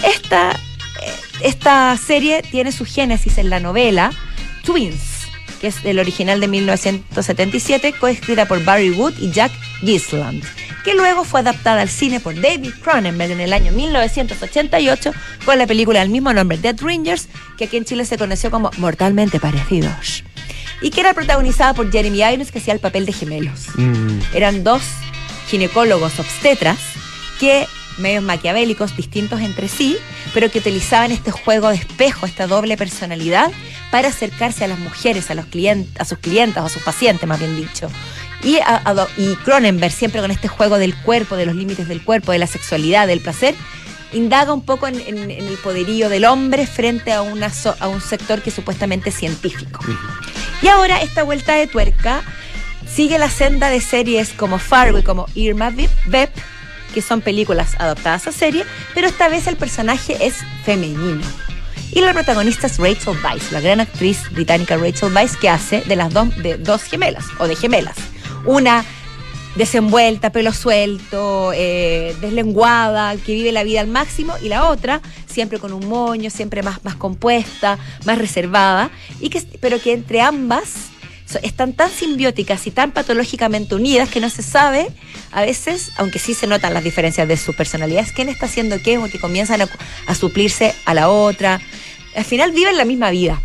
Esta, 0.04 0.52
eh, 0.52 1.12
esta 1.42 1.96
serie 1.96 2.42
tiene 2.42 2.72
su 2.72 2.84
génesis 2.86 3.36
en 3.38 3.50
la 3.50 3.60
novela 3.60 4.12
Twins, 4.64 5.00
que 5.60 5.68
es 5.68 5.76
el 5.84 5.98
original 5.98 6.40
de 6.40 6.48
1977, 6.48 7.92
coescrita 7.98 8.46
por 8.46 8.62
Barry 8.64 8.90
Wood 8.90 9.14
y 9.18 9.30
Jack 9.30 9.52
Gisland, 9.82 10.42
que 10.84 10.94
luego 10.94 11.24
fue 11.24 11.40
adaptada 11.40 11.82
al 11.82 11.88
cine 11.88 12.20
por 12.20 12.34
David 12.40 12.72
Cronenberg 12.82 13.32
en 13.32 13.40
el 13.40 13.52
año 13.52 13.70
1988 13.72 15.12
con 15.44 15.58
la 15.58 15.66
película 15.66 16.00
del 16.00 16.08
mismo 16.10 16.32
nombre, 16.32 16.58
Dead 16.58 16.76
Ringers, 16.80 17.28
que 17.58 17.64
aquí 17.64 17.76
en 17.76 17.84
Chile 17.84 18.04
se 18.04 18.16
conoció 18.18 18.50
como 18.50 18.70
Mortalmente 18.78 19.38
Parecidos, 19.40 20.24
y 20.80 20.90
que 20.90 21.00
era 21.00 21.12
protagonizada 21.14 21.74
por 21.74 21.90
Jeremy 21.92 22.22
Irons, 22.22 22.50
que 22.50 22.58
hacía 22.58 22.74
el 22.74 22.80
papel 22.80 23.04
de 23.06 23.12
gemelos 23.12 23.66
Mm. 23.76 24.20
eran 24.34 24.64
dos 24.64 24.82
ginecólogos 25.48 26.18
obstetras 26.18 26.78
que 27.38 27.66
medios 28.00 28.22
maquiavélicos 28.24 28.96
distintos 28.96 29.40
entre 29.40 29.68
sí, 29.68 29.96
pero 30.34 30.50
que 30.50 30.58
utilizaban 30.58 31.12
este 31.12 31.30
juego 31.30 31.68
de 31.68 31.76
espejo, 31.76 32.26
esta 32.26 32.46
doble 32.46 32.76
personalidad 32.76 33.50
para 33.90 34.08
acercarse 34.08 34.64
a 34.64 34.68
las 34.68 34.78
mujeres, 34.78 35.30
a 35.30 35.34
los 35.34 35.46
clientes, 35.46 36.00
a 36.00 36.04
sus 36.04 36.18
clientas, 36.18 36.64
a 36.64 36.68
sus 36.68 36.82
pacientes, 36.82 37.28
más 37.28 37.38
bien 37.38 37.56
dicho. 37.56 37.88
Y, 38.42 38.58
a- 38.58 38.82
a 38.84 39.06
y 39.18 39.34
Cronenberg, 39.36 39.92
siempre 39.92 40.20
con 40.20 40.30
este 40.30 40.48
juego 40.48 40.78
del 40.78 40.94
cuerpo, 40.94 41.36
de 41.36 41.46
los 41.46 41.54
límites 41.54 41.86
del 41.88 42.02
cuerpo, 42.02 42.32
de 42.32 42.38
la 42.38 42.46
sexualidad, 42.46 43.06
del 43.06 43.20
placer, 43.20 43.54
indaga 44.12 44.52
un 44.52 44.62
poco 44.64 44.86
en, 44.88 44.98
en- 45.00 45.30
en 45.30 45.46
el 45.46 45.54
poderío 45.58 46.08
del 46.08 46.24
hombre 46.24 46.66
frente 46.66 47.12
a, 47.12 47.22
una 47.22 47.52
a 47.80 47.88
un 47.88 48.00
sector 48.00 48.40
que 48.42 48.48
es 48.50 48.56
supuestamente 48.56 49.10
científico. 49.12 49.80
Y 50.62 50.68
ahora 50.68 51.00
esta 51.02 51.22
vuelta 51.22 51.54
de 51.54 51.66
tuerca 51.66 52.22
sigue 52.92 53.18
la 53.18 53.30
senda 53.30 53.70
de 53.70 53.80
series 53.80 54.30
como 54.30 54.58
Fargo 54.58 54.98
y 54.98 55.02
como 55.02 55.26
Irma 55.34 55.70
Vep, 56.06 56.30
que 56.90 57.02
son 57.02 57.20
películas 57.20 57.74
adaptadas 57.78 58.26
a 58.26 58.32
serie, 58.32 58.64
pero 58.94 59.06
esta 59.08 59.28
vez 59.28 59.46
el 59.46 59.56
personaje 59.56 60.26
es 60.26 60.36
femenino. 60.64 61.22
Y 61.92 62.00
la 62.00 62.12
protagonista 62.12 62.68
es 62.68 62.78
Rachel 62.78 63.16
Weisz, 63.24 63.50
la 63.50 63.60
gran 63.60 63.80
actriz 63.80 64.30
británica 64.30 64.76
Rachel 64.76 65.12
Weisz, 65.12 65.36
que 65.36 65.48
hace 65.48 65.80
de 65.82 65.96
las 65.96 66.12
dos, 66.12 66.36
de 66.36 66.56
dos 66.56 66.84
gemelas, 66.84 67.24
o 67.38 67.48
de 67.48 67.56
gemelas. 67.56 67.96
Una 68.44 68.84
desenvuelta, 69.56 70.30
pelo 70.30 70.52
suelto, 70.52 71.52
eh, 71.52 72.14
deslenguada, 72.20 73.16
que 73.16 73.34
vive 73.34 73.50
la 73.50 73.64
vida 73.64 73.80
al 73.80 73.88
máximo, 73.88 74.34
y 74.40 74.48
la 74.48 74.68
otra 74.68 75.00
siempre 75.26 75.58
con 75.58 75.72
un 75.72 75.88
moño, 75.88 76.30
siempre 76.30 76.62
más, 76.62 76.84
más 76.84 76.94
compuesta, 76.94 77.78
más 78.04 78.18
reservada, 78.18 78.90
y 79.20 79.30
que, 79.30 79.42
pero 79.60 79.80
que 79.80 79.92
entre 79.92 80.20
ambas 80.20 80.89
están 81.42 81.72
tan 81.72 81.90
simbióticas 81.90 82.66
y 82.66 82.70
tan 82.70 82.92
patológicamente 82.92 83.74
unidas 83.74 84.08
que 84.08 84.20
no 84.20 84.30
se 84.30 84.42
sabe 84.42 84.88
a 85.32 85.42
veces, 85.42 85.90
aunque 85.96 86.18
sí 86.18 86.34
se 86.34 86.46
notan 86.46 86.74
las 86.74 86.84
diferencias 86.84 87.28
de 87.28 87.36
sus 87.36 87.54
personalidades, 87.54 88.12
quién 88.12 88.28
está 88.28 88.46
haciendo 88.46 88.76
qué 88.82 88.98
o 88.98 89.08
que 89.08 89.18
comienzan 89.18 89.62
a, 89.62 89.68
a 90.06 90.14
suplirse 90.14 90.74
a 90.84 90.94
la 90.94 91.08
otra. 91.08 91.60
Al 92.16 92.24
final 92.24 92.52
viven 92.52 92.76
la 92.76 92.84
misma 92.84 93.10
vida. 93.10 93.40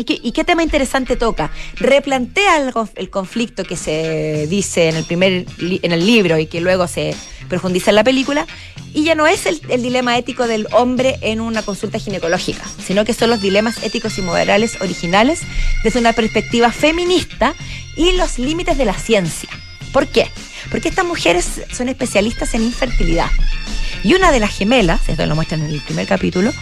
¿Y 0.00 0.32
qué, 0.32 0.44
tema 0.44 0.62
interesante 0.62 1.16
toca? 1.16 1.50
Replantea 1.76 2.56
el, 2.56 2.72
conf- 2.72 2.92
el 2.96 3.10
conflicto 3.10 3.64
que 3.64 3.76
se 3.76 4.46
dice 4.48 4.88
en 4.88 4.96
el 4.96 5.04
primer 5.04 5.44
en 5.60 5.92
el 5.92 6.06
libro 6.06 6.38
y 6.38 6.46
que 6.46 6.60
luego 6.60 6.88
se 6.88 7.14
profundiza 7.48 7.90
en 7.90 7.96
la 7.96 8.04
película, 8.04 8.46
y 8.94 9.04
ya 9.04 9.14
no 9.14 9.26
es 9.26 9.44
el, 9.46 9.60
el 9.68 9.82
dilema 9.82 10.16
ético 10.16 10.46
del 10.46 10.68
hombre 10.72 11.18
en 11.20 11.40
una 11.40 11.62
consulta 11.62 11.98
ginecológica, 11.98 12.64
sino 12.84 13.04
que 13.04 13.12
son 13.12 13.28
los 13.28 13.42
dilemas 13.42 13.82
éticos 13.82 14.16
y 14.18 14.22
morales 14.22 14.78
originales 14.80 15.42
desde 15.84 15.98
una 15.98 16.12
perspectiva 16.12 16.72
feminista 16.72 17.54
y 17.96 18.12
los 18.12 18.38
límites 18.38 18.78
de 18.78 18.84
la 18.84 18.94
ciencia. 18.94 19.50
¿Por 19.92 20.06
qué? 20.06 20.28
Porque 20.70 20.88
estas 20.88 21.04
mujeres 21.04 21.46
son 21.72 21.88
especialistas 21.88 22.54
en 22.54 22.62
infertilidad. 22.62 23.30
Y 24.02 24.14
una 24.14 24.32
de 24.32 24.40
las 24.40 24.56
gemelas, 24.56 25.08
esto 25.08 25.26
lo 25.26 25.34
muestran 25.34 25.62
en 25.62 25.72
el 25.72 25.80
primer 25.82 26.06
capítulo, 26.06 26.52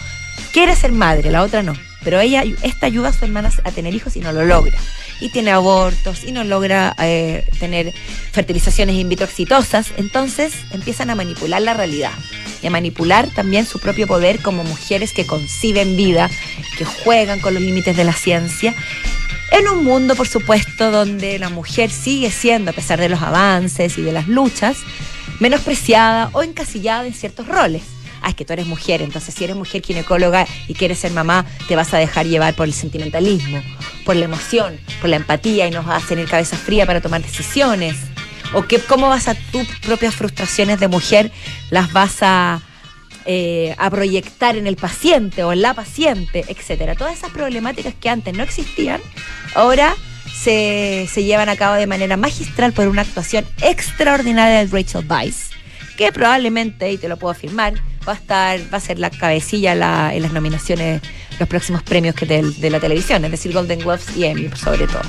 quiere 0.51 0.75
ser 0.75 0.91
madre, 0.91 1.31
la 1.31 1.43
otra 1.43 1.63
no. 1.63 1.73
Pero 2.03 2.19
ella, 2.19 2.43
esta 2.63 2.85
ayuda 2.85 3.09
a 3.09 3.13
su 3.13 3.25
hermana 3.25 3.51
a 3.63 3.71
tener 3.71 3.93
hijos 3.93 4.15
y 4.15 4.21
no 4.21 4.31
lo 4.31 4.45
logra. 4.45 4.77
Y 5.19 5.29
tiene 5.29 5.51
abortos 5.51 6.23
y 6.23 6.31
no 6.31 6.43
logra 6.43 6.95
eh, 6.99 7.45
tener 7.59 7.93
fertilizaciones 8.31 8.95
in 8.95 9.09
vitro 9.09 9.25
exitosas. 9.25 9.87
Entonces 9.97 10.53
empiezan 10.71 11.09
a 11.09 11.15
manipular 11.15 11.61
la 11.61 11.73
realidad 11.73 12.13
y 12.61 12.67
a 12.67 12.69
manipular 12.69 13.27
también 13.29 13.65
su 13.65 13.79
propio 13.79 14.07
poder 14.07 14.39
como 14.41 14.63
mujeres 14.63 15.13
que 15.13 15.25
conciben 15.25 15.97
vida, 15.97 16.29
que 16.77 16.85
juegan 16.85 17.39
con 17.39 17.53
los 17.53 17.63
límites 17.63 17.97
de 17.97 18.03
la 18.03 18.13
ciencia. 18.13 18.73
En 19.51 19.67
un 19.67 19.83
mundo, 19.83 20.15
por 20.15 20.27
supuesto, 20.27 20.91
donde 20.91 21.39
la 21.39 21.49
mujer 21.49 21.89
sigue 21.89 22.31
siendo, 22.31 22.71
a 22.71 22.73
pesar 22.73 22.99
de 22.99 23.09
los 23.09 23.21
avances 23.21 23.97
y 23.97 24.01
de 24.01 24.11
las 24.11 24.27
luchas, 24.27 24.77
menospreciada 25.39 26.29
o 26.33 26.43
encasillada 26.43 27.07
en 27.07 27.13
ciertos 27.13 27.47
roles. 27.47 27.83
Ah, 28.21 28.29
es 28.29 28.35
que 28.35 28.45
tú 28.45 28.53
eres 28.53 28.67
mujer, 28.67 29.01
entonces 29.01 29.33
si 29.33 29.43
eres 29.43 29.55
mujer 29.55 29.81
ginecóloga 29.83 30.45
y 30.67 30.73
quieres 30.73 30.99
ser 30.99 31.11
mamá, 31.11 31.45
te 31.67 31.75
vas 31.75 31.93
a 31.93 31.97
dejar 31.97 32.25
llevar 32.25 32.53
por 32.55 32.67
el 32.67 32.73
sentimentalismo, 32.73 33.61
por 34.05 34.15
la 34.15 34.25
emoción, 34.25 34.79
por 35.01 35.09
la 35.09 35.15
empatía 35.15 35.67
y 35.67 35.71
no 35.71 35.83
vas 35.83 36.03
a 36.03 36.07
tener 36.07 36.27
cabeza 36.27 36.57
fría 36.57 36.85
para 36.85 37.01
tomar 37.01 37.21
decisiones. 37.21 37.95
O 38.53 38.63
que, 38.63 38.79
cómo 38.79 39.09
vas 39.09 39.27
a 39.27 39.35
tus 39.35 39.67
propias 39.79 40.15
frustraciones 40.15 40.79
de 40.79 40.87
mujer, 40.87 41.31
las 41.69 41.93
vas 41.93 42.17
a, 42.21 42.61
eh, 43.25 43.75
a 43.77 43.89
proyectar 43.91 44.55
en 44.55 44.65
el 44.65 44.75
paciente 44.75 45.43
o 45.43 45.53
en 45.53 45.61
la 45.61 45.75
paciente, 45.75 46.45
etcétera. 46.47 46.95
Todas 46.95 47.15
esas 47.15 47.29
problemáticas 47.31 47.93
que 47.93 48.09
antes 48.09 48.33
no 48.33 48.41
existían, 48.41 49.01
ahora 49.53 49.95
se, 50.33 51.07
se 51.11 51.23
llevan 51.23 51.49
a 51.49 51.55
cabo 51.55 51.75
de 51.75 51.85
manera 51.85 52.17
magistral 52.17 52.73
por 52.73 52.87
una 52.87 53.03
actuación 53.03 53.45
extraordinaria 53.61 54.65
de 54.65 54.67
Rachel 54.67 55.05
Weisz, 55.07 55.51
que 55.97 56.11
probablemente, 56.11 56.91
y 56.91 56.97
te 56.97 57.09
lo 57.09 57.17
puedo 57.17 57.31
afirmar, 57.31 57.73
va 58.09 58.13
a 58.13 58.17
estar, 58.17 58.59
va 58.73 58.77
a 58.77 58.81
ser 58.81 58.99
la 58.99 59.09
cabecilla 59.09 59.73
en 59.73 59.79
la- 59.79 60.13
en 60.13 60.21
las 60.23 60.33
nominaciones, 60.33 61.01
los 61.39 61.47
próximos 61.47 61.83
premios 61.83 62.15
que 62.15 62.25
de, 62.25 62.69
la 62.69 62.79
televisión, 62.79 63.23
es 63.23 63.31
decir, 63.31 63.53
Golden 63.53 63.79
Globes 63.79 64.05
y 64.17 64.25
Emmy, 64.25 64.49
sobre 64.55 64.87
todo, 64.87 65.01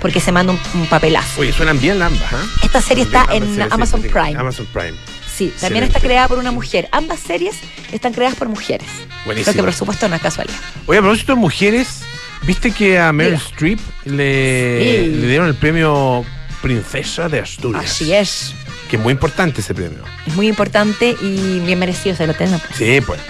porque 0.00 0.20
se 0.20 0.32
manda 0.32 0.52
un, 0.52 0.60
un 0.74 0.86
papelazo. 0.86 1.40
Oye, 1.40 1.52
suenan 1.52 1.80
bien 1.80 2.02
ambas, 2.02 2.32
¿ah? 2.32 2.44
Esta 2.62 2.80
serie 2.82 3.04
está 3.04 3.22
Ambas 3.22 3.36
en 3.36 3.54
sí, 3.54 3.60
Amazon 3.70 4.02
sí, 4.02 4.08
Prime. 4.08 4.36
Amazon 4.38 4.66
Prime. 4.72 4.92
Sí, 4.92 5.46
también 5.58 5.84
Excelente. 5.84 5.86
está 5.86 6.00
creada 6.00 6.28
por 6.28 6.38
una 6.38 6.50
mujer. 6.52 6.88
Ambas 6.92 7.20
series 7.20 7.54
están 7.92 8.12
creadas 8.12 8.36
por 8.36 8.48
mujeres. 8.48 8.86
Buenísimo. 9.24 9.52
Lo 9.52 9.56
que 9.56 9.62
por 9.62 9.72
supuesto 9.72 10.06
no 10.08 10.16
es 10.16 10.20
casualidad. 10.20 10.58
Oye, 10.86 10.98
a 10.98 11.02
propósito 11.02 11.34
de 11.34 11.40
mujeres, 11.40 12.02
¿viste 12.42 12.72
que 12.72 12.98
a 12.98 13.10
Meryl. 13.12 13.34
Streep 13.36 13.78
le, 14.04 15.04
Sí. 15.04 15.06
le 15.16 15.26
dieron 15.28 15.46
el 15.48 15.54
premio 15.54 16.26
Princesa 16.60 17.28
de 17.30 17.40
Asturias? 17.40 17.84
Así 17.86 18.12
es. 18.12 18.54
Que 18.90 18.96
es 18.96 19.02
muy 19.02 19.12
importante 19.12 19.60
ese 19.60 19.72
premio. 19.72 20.02
Es 20.26 20.34
muy 20.34 20.48
importante 20.48 21.16
y 21.22 21.60
bien 21.60 21.78
merecido 21.78 22.16
se 22.16 22.26
lo 22.26 22.34
tenemos. 22.34 22.60
Sí, 22.74 23.00
pues. 23.00 23.20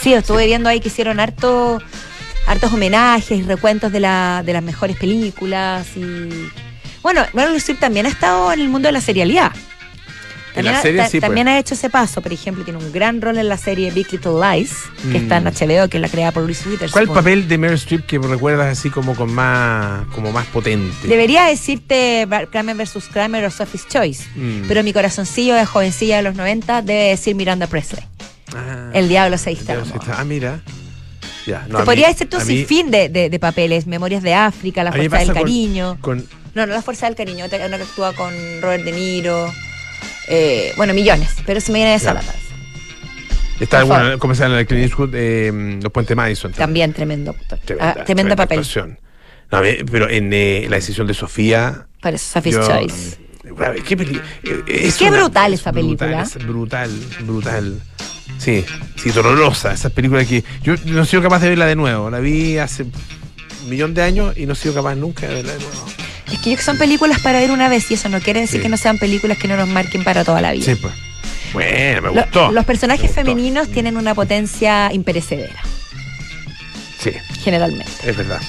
Sí, 0.00 0.14
estuve 0.14 0.46
viendo 0.46 0.70
ahí 0.70 0.80
que 0.80 0.88
hicieron 0.88 1.20
harto, 1.20 1.80
hartos 2.46 2.72
homenajes 2.72 3.38
y 3.38 3.42
recuentos 3.42 3.92
de, 3.92 4.00
la, 4.00 4.42
de 4.44 4.52
las 4.54 4.62
mejores 4.62 4.96
películas 4.96 5.86
y... 5.96 6.50
Bueno, 7.02 7.24
Meryl 7.34 7.56
Streep 7.56 7.78
también 7.78 8.06
ha 8.06 8.08
estado 8.08 8.52
en 8.52 8.60
el 8.60 8.68
mundo 8.68 8.88
de 8.88 8.92
la 8.92 9.00
serialidad. 9.00 9.52
La 10.56 10.78
ha- 10.78 10.82
pues. 10.82 11.20
también 11.20 11.48
ha 11.48 11.58
hecho 11.58 11.74
ese 11.74 11.88
paso, 11.88 12.20
por 12.20 12.32
ejemplo, 12.32 12.62
tiene 12.64 12.78
un 12.78 12.92
gran 12.92 13.22
rol 13.22 13.38
en 13.38 13.48
la 13.48 13.56
serie 13.56 13.90
Big 13.90 14.12
Little 14.12 14.32
Lies, 14.40 14.72
que 15.00 15.18
Mm. 15.18 15.22
está 15.22 15.36
en 15.38 15.46
HBO, 15.46 15.88
que 15.88 15.96
es 15.96 16.00
la 16.02 16.08
creada 16.08 16.32
por 16.32 16.44
Reese 16.46 16.68
Witherspoon. 16.68 17.06
¿Cuál 17.06 17.16
papel 17.16 17.48
de 17.48 17.56
Meryl 17.58 17.76
Streep 17.76 18.04
que 18.06 18.18
recuerdas 18.18 18.66
así 18.78 18.90
como 18.90 19.14
con 19.14 19.32
más, 19.32 20.06
como 20.14 20.30
más 20.32 20.46
potente? 20.48 21.08
Debería 21.08 21.44
decirte 21.46 22.26
Kramer 22.50 22.76
vs. 22.76 23.08
Kramer 23.12 23.44
o 23.46 23.50
Sophie's 23.50 23.86
Choice, 23.88 24.24
Mm. 24.34 24.64
pero 24.68 24.82
mi 24.82 24.92
corazoncillo 24.92 25.54
de 25.54 25.64
jovencilla 25.64 26.16
de 26.18 26.22
los 26.22 26.34
90 26.34 26.82
debe 26.82 27.08
decir 27.08 27.34
Miranda 27.34 27.66
Presley. 27.66 28.04
Ah, 28.54 28.90
El 28.92 29.08
diablo 29.08 29.38
se 29.38 29.44
se 29.44 29.62
está- 29.62 29.82
Ah, 30.18 30.24
mira. 30.24 30.60
Ya, 31.46 31.66
no, 31.68 31.78
Te 31.78 31.82
a 31.82 31.84
podría 31.86 32.06
mí- 32.08 32.12
decir 32.12 32.28
tú 32.28 32.36
a 32.36 32.40
sin 32.40 32.56
mí- 32.58 32.64
fin 32.66 32.90
de, 32.90 33.08
de- 33.08 33.28
de 33.30 33.38
papeles, 33.40 33.86
Memorias 33.86 34.22
de 34.22 34.34
África, 34.34 34.84
La 34.84 34.92
Fuerza 34.92 35.18
del 35.18 35.26
con- 35.28 35.34
Cariño. 35.36 35.98
Con, 36.00 36.18
No, 36.54 36.66
no 36.66 36.74
La 36.74 36.82
Fuerza 36.82 37.06
del 37.06 37.16
Cariño, 37.16 37.46
otra 37.46 37.66
una 37.66 37.78
que 37.78 37.84
actúa 37.84 38.12
con 38.12 38.32
Robert 38.60 38.84
De 38.84 38.92
Niro. 38.92 39.50
Eh, 40.28 40.72
bueno, 40.76 40.94
millones, 40.94 41.30
pero 41.46 41.60
se 41.60 41.72
me 41.72 41.78
viene 41.78 41.94
esa 41.94 42.12
a 42.12 42.14
la 42.14 42.20
cabeza. 42.20 42.38
está 43.60 43.84
bueno, 43.84 44.18
como 44.18 44.34
se 44.34 44.44
en 44.44 44.52
el 44.52 44.66
Clint 44.66 44.84
Eastwood, 44.84 45.10
eh, 45.14 45.78
Los 45.82 45.92
Puentes 45.92 46.16
Madison. 46.16 46.52
También 46.52 46.92
tremendo 46.92 47.30
actor. 47.32 47.58
Tremenda, 47.64 47.96
Ah, 48.00 48.04
tremendo 48.04 48.36
papel. 48.36 48.58
actuación. 48.58 48.98
No, 49.50 49.60
pero 49.90 50.08
en 50.08 50.32
eh, 50.32 50.66
la 50.70 50.76
decisión 50.76 51.06
de 51.06 51.14
Sofía. 51.14 51.86
Para 52.00 52.16
Sophie's 52.18 52.56
yo- 52.56 52.66
Choice. 52.66 53.18
Ver, 53.44 53.82
Qué, 53.82 53.94
eh, 53.94 54.62
es 54.66 54.96
Qué 54.96 55.08
una- 55.08 55.18
brutal 55.18 55.52
es 55.52 55.60
esa 55.60 55.72
brutal, 55.72 55.98
película. 56.08 56.22
es 56.22 56.46
brutal, 56.46 56.90
brutal. 57.26 57.80
Sí, 58.38 58.64
sí, 58.96 59.10
dolorosa. 59.10 59.72
Esas 59.72 59.92
películas 59.92 60.26
que. 60.26 60.42
Yo 60.62 60.74
no 60.86 61.02
he 61.02 61.06
sido 61.06 61.22
capaz 61.22 61.40
de 61.40 61.50
verla 61.50 61.66
de 61.66 61.76
nuevo. 61.76 62.08
La 62.10 62.18
vi 62.20 62.56
hace 62.58 62.84
un 62.84 62.92
millón 63.68 63.94
de 63.94 64.02
años 64.02 64.36
y 64.38 64.46
no 64.46 64.54
he 64.54 64.56
sido 64.56 64.74
capaz 64.74 64.94
nunca 64.94 65.26
de 65.28 65.34
verla 65.34 65.52
de 65.52 65.58
nuevo. 65.58 65.84
Que 66.42 66.56
son 66.58 66.76
películas 66.78 67.20
para 67.20 67.38
ver 67.38 67.50
una 67.50 67.68
vez 67.68 67.90
y 67.90 67.94
eso 67.94 68.08
no 68.08 68.20
quiere 68.20 68.40
decir 68.40 68.58
Sí. 68.58 68.62
que 68.62 68.68
no 68.68 68.76
sean 68.76 68.98
películas 68.98 69.38
que 69.38 69.46
no 69.48 69.56
nos 69.56 69.68
marquen 69.68 70.02
para 70.04 70.24
toda 70.24 70.40
la 70.40 70.52
vida. 70.52 70.64
Sí, 70.64 70.74
pues. 70.74 70.92
Bueno, 71.52 72.02
me 72.02 72.08
Lo- 72.08 72.22
gustó. 72.22 72.50
los 72.50 72.64
personajes 72.64 73.02
gustó. 73.08 73.14
femeninos 73.22 73.68
tienen 73.68 73.96
una 73.96 74.14
potencia 74.14 74.90
imperecedera, 74.92 75.60
Sí, 76.98 77.10
generalmente. 77.42 77.92
es 78.04 78.16
verdad. 78.16 78.40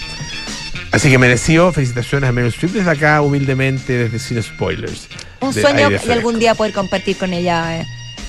Así 0.92 1.10
que 1.10 1.18
mereció 1.18 1.72
felicitaciones 1.74 2.30
a 2.30 2.32
Meryl 2.32 2.50
Streep 2.52 2.72
desde 2.74 2.92
acá, 2.92 3.22
humildemente, 3.22 3.94
desde 3.94 4.20
Sin 4.20 4.42
Spoilers. 4.42 5.08
Un 5.42 5.52
de 5.54 5.62
sueño 5.62 5.90
de 5.90 6.14
algún 6.14 6.40
día 6.40 6.54
poder 6.56 6.72
compartir 6.74 7.18
con 7.18 7.34
ella. 7.34 7.80
eh. 7.82 7.86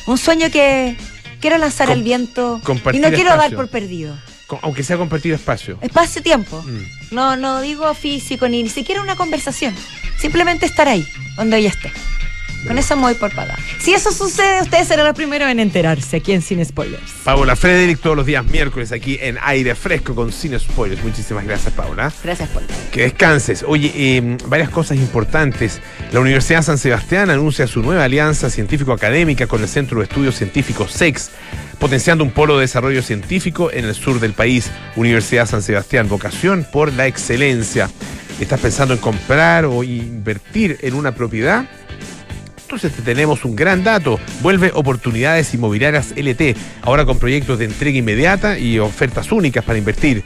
Un 0.06 0.16
sueño 0.18 0.50
que 0.50 0.96
quiero 1.40 1.58
lanzar 1.58 1.86
Com- 1.88 1.96
al 1.98 2.02
viento 2.02 2.60
y 2.92 2.98
no 2.98 3.10
quiero 3.12 3.36
dar 3.36 3.54
por 3.54 3.68
perdido. 3.68 4.16
Aunque 4.62 4.82
sea 4.82 4.96
compartir 4.96 5.32
espacio. 5.32 5.78
Espacio-tiempo. 5.80 6.62
Mm. 6.62 7.14
No, 7.14 7.36
no 7.36 7.60
digo 7.60 7.92
físico 7.94 8.48
ni, 8.48 8.62
ni 8.62 8.68
siquiera 8.68 9.00
una 9.00 9.16
conversación. 9.16 9.74
Simplemente 10.18 10.66
estar 10.66 10.88
ahí, 10.88 11.06
donde 11.36 11.58
ella 11.58 11.70
esté. 11.70 11.92
Con 12.66 12.78
eso 12.78 12.96
me 12.96 13.02
voy 13.02 13.14
por 13.14 13.34
paga. 13.34 13.58
Si 13.78 13.92
eso 13.92 14.10
sucede, 14.10 14.62
ustedes 14.62 14.88
serán 14.88 15.06
los 15.06 15.14
primeros 15.14 15.50
en 15.50 15.60
enterarse 15.60 16.16
aquí 16.16 16.32
en 16.32 16.40
Sin 16.40 16.64
Spoilers. 16.64 17.02
Paola 17.22 17.56
Frederick 17.56 18.00
todos 18.00 18.16
los 18.16 18.24
días 18.24 18.44
miércoles 18.46 18.90
aquí 18.90 19.18
en 19.20 19.38
aire 19.42 19.74
fresco 19.74 20.14
con 20.14 20.32
Sin 20.32 20.58
Spoilers. 20.58 21.04
Muchísimas 21.04 21.44
gracias, 21.44 21.74
Paola. 21.74 22.10
Gracias 22.22 22.48
por 22.48 22.62
Que 22.90 23.02
descanses. 23.02 23.64
Oye, 23.68 23.92
eh, 23.94 24.38
varias 24.46 24.70
cosas 24.70 24.96
importantes. 24.96 25.80
La 26.12 26.20
Universidad 26.20 26.62
San 26.62 26.78
Sebastián 26.78 27.28
anuncia 27.28 27.66
su 27.66 27.82
nueva 27.82 28.04
alianza 28.04 28.48
científico-académica 28.48 29.46
con 29.46 29.60
el 29.60 29.68
Centro 29.68 29.98
de 29.98 30.04
Estudios 30.04 30.36
Científicos 30.36 30.92
SEX, 30.92 31.30
potenciando 31.78 32.24
un 32.24 32.30
polo 32.30 32.56
de 32.56 32.62
desarrollo 32.62 33.02
científico 33.02 33.70
en 33.72 33.84
el 33.84 33.94
sur 33.94 34.20
del 34.20 34.32
país. 34.32 34.70
Universidad 34.96 35.46
San 35.46 35.62
Sebastián, 35.62 36.08
vocación 36.08 36.66
por 36.70 36.92
la 36.92 37.06
excelencia. 37.06 37.90
¿Estás 38.40 38.60
pensando 38.60 38.94
en 38.94 39.00
comprar 39.00 39.64
o 39.64 39.84
invertir 39.84 40.78
en 40.82 40.94
una 40.94 41.14
propiedad? 41.14 41.66
Entonces 42.62 42.92
te 42.92 43.02
tenemos 43.02 43.44
un 43.44 43.54
gran 43.54 43.84
dato. 43.84 44.18
Vuelve 44.42 44.72
Oportunidades 44.74 45.54
Inmobiliarias 45.54 46.12
LT, 46.16 46.56
ahora 46.82 47.04
con 47.04 47.18
proyectos 47.18 47.58
de 47.58 47.66
entrega 47.66 47.98
inmediata 47.98 48.58
y 48.58 48.78
ofertas 48.78 49.30
únicas 49.30 49.64
para 49.64 49.78
invertir. 49.78 50.24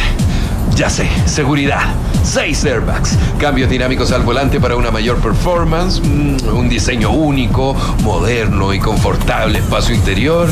Ya 0.75 0.89
sé, 0.89 1.07
seguridad. 1.27 1.95
Seis 2.27 2.65
airbags. 2.65 3.17
Cambios 3.39 3.71
dinámicos 3.71 4.11
al 4.11 4.23
volante 4.23 4.59
para 4.61 4.75
una 4.77 4.91
mayor 4.91 5.19
performance. 5.19 6.01
mm, 6.03 6.49
un 6.55 6.69
diseño 6.69 7.11
único, 7.11 7.75
moderno 8.03 8.75
y 8.75 8.81
confortable 8.81 9.59
espacio 9.59 9.95
interior. 9.95 10.49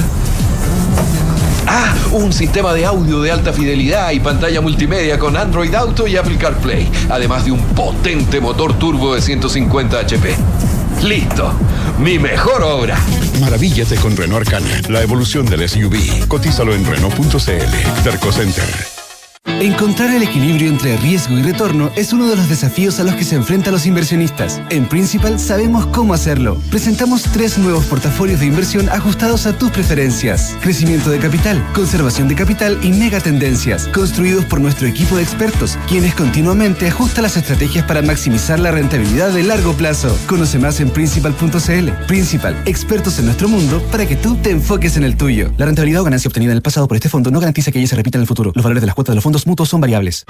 Ah, 1.66 1.94
un 2.12 2.32
sistema 2.32 2.72
de 2.74 2.84
audio 2.86 3.20
de 3.20 3.32
alta 3.32 3.52
fidelidad 3.52 4.12
y 4.12 4.20
pantalla 4.20 4.60
multimedia 4.60 5.18
con 5.18 5.36
Android 5.36 5.74
Auto 5.74 6.06
y 6.06 6.16
Apple 6.16 6.36
CarPlay. 6.36 6.88
Además 7.10 7.44
de 7.44 7.52
un 7.52 7.60
potente 7.74 8.40
motor 8.40 8.78
turbo 8.78 9.14
de 9.14 9.20
150 9.20 9.98
HP. 9.98 10.36
Listo. 11.02 11.52
Mi 11.98 12.18
mejor 12.18 12.62
obra. 12.62 12.96
Maravíllate 13.40 13.96
con 13.96 14.16
Renault 14.16 14.46
Arcana, 14.46 14.80
la 14.88 15.02
evolución 15.02 15.46
del 15.46 15.68
SUV. 15.68 16.28
Cotízalo 16.28 16.74
en 16.74 16.84
Renault.cl. 16.84 18.02
Terco 18.04 18.32
Center. 18.32 18.93
Encontrar 19.60 20.14
el 20.14 20.22
equilibrio 20.22 20.68
entre 20.68 20.96
riesgo 20.98 21.38
y 21.38 21.42
retorno 21.42 21.90
es 21.96 22.12
uno 22.12 22.28
de 22.28 22.36
los 22.36 22.48
desafíos 22.48 22.98
a 23.00 23.04
los 23.04 23.14
que 23.14 23.24
se 23.24 23.36
enfrentan 23.36 23.72
los 23.72 23.86
inversionistas. 23.86 24.60
En 24.68 24.86
Principal 24.86 25.38
sabemos 25.38 25.86
cómo 25.86 26.12
hacerlo. 26.12 26.58
Presentamos 26.70 27.22
tres 27.22 27.56
nuevos 27.56 27.84
portafolios 27.86 28.40
de 28.40 28.46
inversión 28.46 28.88
ajustados 28.90 29.46
a 29.46 29.56
tus 29.56 29.70
preferencias. 29.70 30.56
Crecimiento 30.60 31.08
de 31.08 31.18
capital, 31.18 31.64
conservación 31.72 32.28
de 32.28 32.34
capital 32.34 32.78
y 32.82 32.90
megatendencias, 32.90 33.88
construidos 33.88 34.44
por 34.44 34.60
nuestro 34.60 34.86
equipo 34.86 35.16
de 35.16 35.22
expertos, 35.22 35.78
quienes 35.88 36.14
continuamente 36.14 36.88
ajustan 36.88 37.22
las 37.22 37.36
estrategias 37.36 37.86
para 37.86 38.02
maximizar 38.02 38.58
la 38.58 38.70
rentabilidad 38.70 39.30
de 39.30 39.44
largo 39.44 39.72
plazo. 39.72 40.16
Conoce 40.26 40.58
más 40.58 40.80
en 40.80 40.90
principal.cl. 40.90 41.90
Principal, 42.06 42.60
expertos 42.66 43.18
en 43.18 43.26
nuestro 43.26 43.48
mundo 43.48 43.82
para 43.90 44.04
que 44.06 44.16
tú 44.16 44.36
te 44.36 44.50
enfoques 44.50 44.96
en 44.96 45.04
el 45.04 45.16
tuyo. 45.16 45.52
La 45.56 45.66
rentabilidad 45.66 46.02
o 46.02 46.04
ganancia 46.04 46.28
obtenida 46.28 46.50
en 46.50 46.56
el 46.56 46.62
pasado 46.62 46.86
por 46.86 46.96
este 46.96 47.08
fondo 47.08 47.30
no 47.30 47.40
garantiza 47.40 47.72
que 47.72 47.78
ella 47.78 47.88
se 47.88 47.96
repita 47.96 48.18
en 48.18 48.22
el 48.22 48.28
futuro. 48.28 48.52
Los 48.54 48.62
valores 48.62 48.82
de 48.82 48.86
las 48.86 48.94
cuotas 48.94 49.12
de 49.12 49.16
los 49.16 49.24
fondos 49.24 49.46
son 49.64 49.80
variables. 49.80 50.24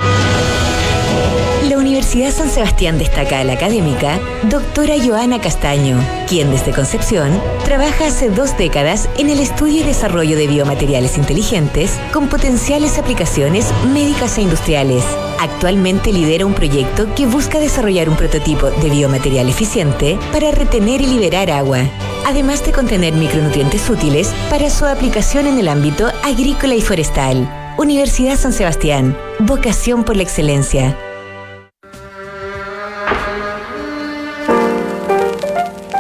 La 1.69 1.79
Universidad 1.79 2.31
San 2.31 2.51
Sebastián 2.51 2.99
destaca 2.99 3.41
a 3.41 3.45
la 3.45 3.55
académica 3.55 4.21
doctora 4.51 4.97
Joana 5.03 5.41
Castaño, 5.41 5.99
quien 6.29 6.51
desde 6.51 6.73
Concepción 6.73 7.41
trabaja 7.65 8.09
hace 8.09 8.29
dos 8.29 8.57
décadas 8.59 9.09
en 9.17 9.31
el 9.31 9.41
estudio 9.41 9.81
y 9.81 9.83
desarrollo 9.83 10.37
de 10.37 10.47
biomateriales 10.47 11.17
inteligentes 11.17 11.99
con 12.13 12.29
potenciales 12.29 12.99
aplicaciones 12.99 13.73
médicas 13.95 14.37
e 14.37 14.43
industriales. 14.43 15.05
Actualmente 15.41 16.13
lidera 16.13 16.45
un 16.45 16.53
proyecto 16.53 17.15
que 17.15 17.25
busca 17.25 17.59
desarrollar 17.59 18.11
un 18.11 18.17
prototipo 18.17 18.71
de 18.71 18.91
biomaterial 18.91 19.49
eficiente 19.49 20.19
para 20.33 20.51
retener 20.51 21.01
y 21.01 21.07
liberar 21.07 21.51
agua, 21.51 21.79
además 22.27 22.65
de 22.67 22.73
contener 22.73 23.15
micronutrientes 23.15 23.89
útiles 23.89 24.35
para 24.51 24.69
su 24.69 24.85
aplicación 24.85 25.47
en 25.47 25.59
el 25.59 25.69
ámbito 25.69 26.13
agrícola 26.23 26.75
y 26.75 26.83
forestal. 26.83 27.64
Universidad 27.77 28.37
San 28.37 28.53
Sebastián, 28.53 29.19
vocación 29.41 30.05
por 30.05 30.15
la 30.15 30.23
excelencia. 30.23 30.97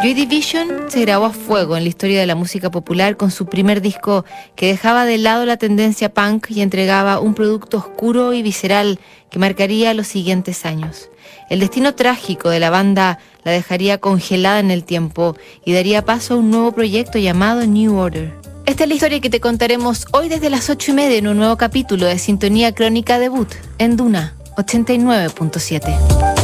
Joy 0.00 0.14
Division 0.14 0.68
se 0.86 1.00
grabó 1.00 1.24
a 1.24 1.30
fuego 1.30 1.76
en 1.76 1.82
la 1.82 1.88
historia 1.88 2.20
de 2.20 2.26
la 2.26 2.36
música 2.36 2.70
popular 2.70 3.16
con 3.16 3.32
su 3.32 3.46
primer 3.46 3.80
disco 3.80 4.24
que 4.54 4.68
dejaba 4.68 5.04
de 5.04 5.18
lado 5.18 5.44
la 5.46 5.56
tendencia 5.56 6.14
punk 6.14 6.48
y 6.50 6.60
entregaba 6.60 7.18
un 7.18 7.34
producto 7.34 7.78
oscuro 7.78 8.34
y 8.34 8.42
visceral 8.42 9.00
que 9.28 9.40
marcaría 9.40 9.94
los 9.94 10.06
siguientes 10.06 10.64
años. 10.66 11.10
El 11.50 11.58
destino 11.58 11.96
trágico 11.96 12.50
de 12.50 12.60
la 12.60 12.70
banda 12.70 13.18
la 13.42 13.50
dejaría 13.50 13.98
congelada 13.98 14.60
en 14.60 14.70
el 14.70 14.84
tiempo 14.84 15.36
y 15.64 15.72
daría 15.72 16.04
paso 16.04 16.34
a 16.34 16.36
un 16.36 16.52
nuevo 16.52 16.70
proyecto 16.70 17.18
llamado 17.18 17.66
New 17.66 17.96
Order. 17.96 18.53
Esta 18.66 18.84
es 18.84 18.88
la 18.88 18.94
historia 18.94 19.20
que 19.20 19.28
te 19.28 19.40
contaremos 19.40 20.06
hoy 20.12 20.30
desde 20.30 20.48
las 20.48 20.70
8 20.70 20.92
y 20.92 20.94
media 20.94 21.18
en 21.18 21.28
un 21.28 21.36
nuevo 21.36 21.56
capítulo 21.56 22.06
de 22.06 22.18
Sintonía 22.18 22.74
Crónica 22.74 23.18
Debut 23.18 23.48
en 23.76 23.98
Duna 23.98 24.34
89.7. 24.56 26.43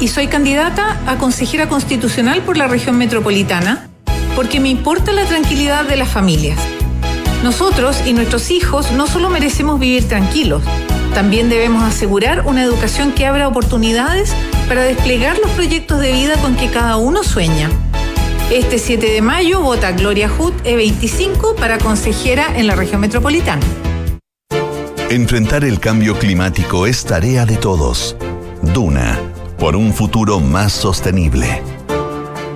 y 0.00 0.08
soy 0.08 0.28
candidata 0.28 1.00
a 1.06 1.16
consejera 1.16 1.68
constitucional 1.68 2.42
por 2.42 2.56
la 2.56 2.68
región 2.68 2.96
metropolitana 2.98 3.88
porque 4.34 4.60
me 4.60 4.68
importa 4.68 5.12
la 5.12 5.24
tranquilidad 5.24 5.84
de 5.84 5.96
las 5.96 6.08
familias. 6.08 6.58
Nosotros 7.42 8.02
y 8.06 8.12
nuestros 8.12 8.50
hijos 8.50 8.92
no 8.92 9.06
solo 9.06 9.30
merecemos 9.30 9.80
vivir 9.80 10.06
tranquilos, 10.06 10.62
también 11.14 11.48
debemos 11.48 11.82
asegurar 11.82 12.46
una 12.46 12.62
educación 12.62 13.12
que 13.12 13.26
abra 13.26 13.48
oportunidades 13.48 14.32
para 14.68 14.82
desplegar 14.82 15.36
los 15.38 15.50
proyectos 15.52 16.00
de 16.00 16.12
vida 16.12 16.36
con 16.40 16.54
que 16.54 16.70
cada 16.70 16.96
uno 16.96 17.24
sueña. 17.24 17.68
Este 18.52 18.78
7 18.78 19.10
de 19.10 19.20
mayo 19.20 19.60
vota 19.60 19.92
Gloria 19.92 20.28
Hood 20.28 20.54
E25 20.64 21.56
para 21.56 21.78
consejera 21.78 22.56
en 22.56 22.66
la 22.66 22.76
región 22.76 23.00
metropolitana. 23.00 23.62
Enfrentar 25.10 25.64
el 25.64 25.80
cambio 25.80 26.18
climático 26.18 26.86
es 26.86 27.04
tarea 27.04 27.44
de 27.46 27.56
todos. 27.56 28.16
Duna, 28.62 29.18
por 29.58 29.76
un 29.76 29.92
futuro 29.92 30.40
más 30.40 30.72
sostenible. 30.72 31.62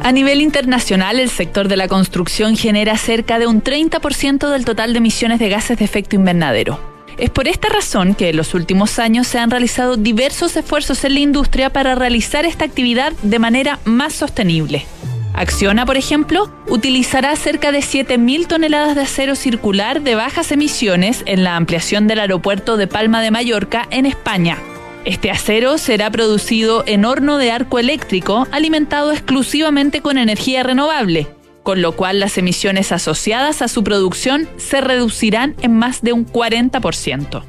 A 0.03 0.13
nivel 0.13 0.41
internacional, 0.41 1.21
el 1.21 1.31
sector 1.31 1.69
de 1.69 1.77
la 1.77 1.89
construcción 1.89 2.57
genera 2.57 2.97
cerca 2.97 3.39
de 3.39 3.47
un 3.47 3.63
30% 3.63 4.51
del 4.51 4.65
total 4.65 4.93
de 4.93 4.99
emisiones 4.99 5.39
de 5.39 5.49
gases 5.49 5.79
de 5.79 5.85
efecto 5.85 6.17
invernadero. 6.17 6.81
Es 7.19 7.31
por 7.31 7.47
esta 7.47 7.69
razón 7.69 8.15
que 8.15 8.31
en 8.31 8.37
los 8.37 8.55
últimos 8.55 8.99
años 8.99 9.27
se 9.27 9.39
han 9.39 9.51
realizado 9.51 9.97
diversos 9.97 10.57
esfuerzos 10.57 11.05
en 11.05 11.15
la 11.15 11.21
industria 11.21 11.71
para 11.71 11.95
realizar 11.95 12.45
esta 12.45 12.65
actividad 12.65 13.13
de 13.23 13.39
manera 13.39 13.79
más 13.85 14.13
sostenible. 14.13 14.87
Acciona, 15.35 15.87
por 15.87 15.97
ejemplo, 15.97 16.51
utilizará 16.69 17.35
cerca 17.37 17.73
de 17.73 17.79
7.000 17.79 18.47
toneladas 18.47 18.95
de 18.95 19.03
acero 19.03 19.35
circular 19.35 20.03
de 20.03 20.15
bajas 20.15 20.53
emisiones 20.53 21.23
en 21.27 21.45
la 21.45 21.57
ampliación 21.57 22.07
del 22.07 22.21
aeropuerto 22.21 22.77
de 22.77 22.87
Palma 22.87 23.23
de 23.23 23.31
Mallorca, 23.31 23.87
en 23.91 24.07
España. 24.07 24.59
Este 25.05 25.33
acero 25.33 25.79
será 25.79 26.11
producido 26.11 26.85
en 26.87 27.05
horno 27.05 27.37
de 27.39 27.51
arco 27.51 27.81
eléctrico 27.81 28.47
alimentado 28.53 29.11
exclusivamente 29.11 30.01
con 30.01 30.17
energía 30.17 30.63
renovable, 30.63 31.27
con 31.65 31.83
lo 31.83 31.93
cual 31.93 32.21
las 32.21 32.39
emisiones 32.39 32.93
asociadas 32.93 33.63
a 33.63 33.69
su 33.69 33.83
producción 33.83 34.49
se 34.59 34.81
reducirán 34.81 35.57
en 35.61 35.77
más 35.77 36.03
de 36.03 36.13
un 36.13 36.25
40%. 36.25 37.43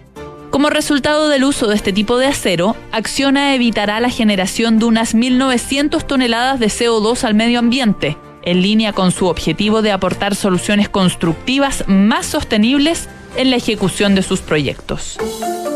Como 0.50 0.70
resultado 0.70 1.30
del 1.30 1.44
uso 1.44 1.68
de 1.68 1.76
este 1.76 1.94
tipo 1.94 2.18
de 2.18 2.28
acero, 2.28 2.76
Acciona 2.92 3.54
evitará 3.54 4.00
la 4.00 4.10
generación 4.10 4.80
de 4.80 4.86
unas 4.86 5.16
1.900 5.16 6.06
toneladas 6.06 6.60
de 6.60 6.68
CO2 6.68 7.24
al 7.24 7.36
medio 7.36 7.60
ambiente, 7.60 8.18
en 8.44 8.62
línea 8.62 8.94
con 8.94 9.12
su 9.12 9.28
objetivo 9.28 9.82
de 9.82 9.92
aportar 9.92 10.36
soluciones 10.36 10.90
constructivas 10.90 11.84
más 11.88 12.26
sostenibles 12.26 13.10
en 13.36 13.50
la 13.50 13.56
ejecución 13.56 14.16
de 14.16 14.22
sus 14.22 14.42
proyectos. 14.42 15.18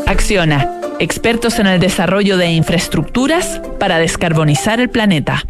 Acciona, 0.06 0.77
expertos 0.98 1.58
en 1.58 1.66
el 1.66 1.80
desarrollo 1.80 2.36
de 2.36 2.50
infraestructuras 2.50 3.60
para 3.78 3.98
descarbonizar 3.98 4.80
el 4.80 4.90
planeta. 4.90 5.44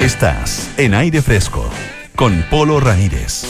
Estás 0.00 0.70
en 0.76 0.94
aire 0.94 1.22
fresco 1.22 1.68
con 2.14 2.44
Polo 2.50 2.80
Ramírez. 2.80 3.44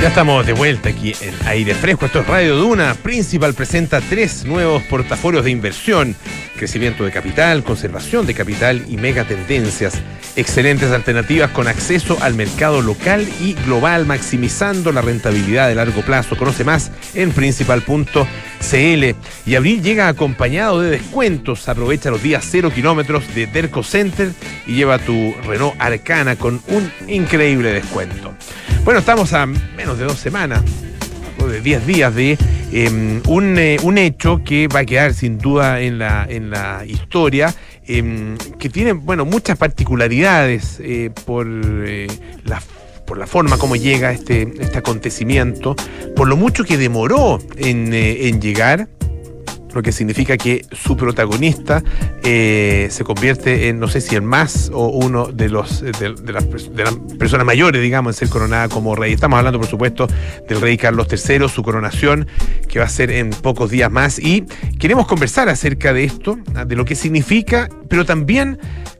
Ya 0.00 0.08
estamos 0.08 0.44
de 0.44 0.52
vuelta 0.52 0.90
aquí 0.90 1.14
en 1.22 1.34
Aire 1.46 1.74
Fresco. 1.74 2.04
Esto 2.04 2.20
es 2.20 2.26
Radio 2.26 2.56
Duna. 2.56 2.94
Principal 2.94 3.54
presenta 3.54 4.02
tres 4.02 4.44
nuevos 4.44 4.82
portafolios 4.82 5.44
de 5.44 5.50
inversión. 5.50 6.14
Crecimiento 6.56 7.04
de 7.04 7.10
capital, 7.10 7.64
conservación 7.64 8.26
de 8.26 8.34
capital 8.34 8.84
y 8.88 8.98
megatendencias. 8.98 9.94
Excelentes 10.36 10.92
alternativas 10.92 11.50
con 11.50 11.66
acceso 11.66 12.18
al 12.20 12.34
mercado 12.34 12.82
local 12.82 13.26
y 13.40 13.54
global, 13.54 14.04
maximizando 14.04 14.92
la 14.92 15.00
rentabilidad 15.00 15.68
de 15.68 15.76
largo 15.76 16.02
plazo. 16.02 16.36
Conoce 16.36 16.62
más 16.62 16.92
en 17.14 17.32
principal.cl. 18.58 19.14
Y 19.48 19.54
abril 19.54 19.82
llega 19.82 20.08
acompañado 20.08 20.80
de 20.80 20.90
descuentos. 20.90 21.68
Aprovecha 21.68 22.10
los 22.10 22.22
días 22.22 22.46
cero 22.48 22.70
kilómetros 22.74 23.34
de 23.34 23.46
Derco 23.46 23.82
Center 23.82 24.32
y 24.66 24.74
lleva 24.74 24.98
tu 24.98 25.34
Renault 25.46 25.74
Arcana 25.78 26.36
con 26.36 26.60
un 26.68 26.90
increíble 27.08 27.72
descuento. 27.72 28.34
Bueno, 28.84 29.00
estamos 29.00 29.32
a 29.32 29.46
menos 29.46 29.98
de 29.98 30.04
dos 30.04 30.18
semanas, 30.18 30.62
de 31.48 31.60
diez 31.60 31.86
días 31.86 32.14
de 32.14 32.38
eh, 32.72 33.20
un, 33.26 33.58
eh, 33.58 33.78
un, 33.82 33.98
hecho 33.98 34.42
que 34.44 34.68
va 34.68 34.80
a 34.80 34.84
quedar 34.84 35.14
sin 35.14 35.38
duda 35.38 35.80
en 35.80 35.98
la, 35.98 36.26
en 36.28 36.50
la 36.50 36.84
historia, 36.86 37.54
eh, 37.86 38.36
que 38.58 38.68
tiene, 38.68 38.92
bueno, 38.92 39.24
muchas 39.24 39.56
particularidades 39.56 40.80
eh, 40.80 41.10
por 41.24 41.46
la 41.46 42.60
por 43.06 43.18
la 43.18 43.26
forma 43.26 43.58
como 43.58 43.76
llega 43.76 44.12
este, 44.12 44.52
este 44.58 44.78
acontecimiento, 44.78 45.76
por 46.14 46.28
lo 46.28 46.36
mucho 46.36 46.64
que 46.64 46.76
demoró 46.76 47.38
en, 47.56 47.92
en 47.92 48.40
llegar, 48.40 48.88
lo 49.76 49.82
que 49.82 49.92
significa 49.92 50.38
que 50.38 50.64
su 50.72 50.96
protagonista 50.96 51.84
eh, 52.24 52.88
se 52.90 53.04
convierte 53.04 53.68
en, 53.68 53.78
no 53.78 53.88
sé 53.88 54.00
si 54.00 54.16
el 54.16 54.22
más 54.22 54.70
o 54.72 54.88
uno 54.88 55.26
de 55.26 55.50
los 55.50 55.82
de, 55.82 55.92
de, 55.92 56.14
de, 56.14 56.32
las, 56.32 56.44
personas 57.18 57.46
mayores, 57.46 57.82
digamos, 57.82 58.14
en 58.14 58.18
ser 58.18 58.28
coronada 58.30 58.68
como 58.70 58.96
rey. 58.96 59.12
Estamos 59.12 59.36
hablando, 59.36 59.60
por 59.60 59.68
supuesto, 59.68 60.08
del 60.48 60.62
rey 60.62 60.78
Carlos 60.78 61.08
III, 61.10 61.48
su 61.50 61.62
coronación, 61.62 62.26
que 62.68 62.78
va 62.78 62.86
a 62.86 62.88
ser 62.88 63.10
en 63.10 63.30
pocos 63.30 63.70
días 63.70 63.92
más. 63.92 64.18
Y 64.18 64.46
queremos 64.78 65.06
conversar 65.06 65.50
acerca 65.50 65.92
de 65.92 66.04
esto, 66.04 66.38
de 66.66 66.74
lo 66.74 66.86
que 66.86 66.94
significa, 66.94 67.68
pero 67.88 68.06
también 68.06 68.58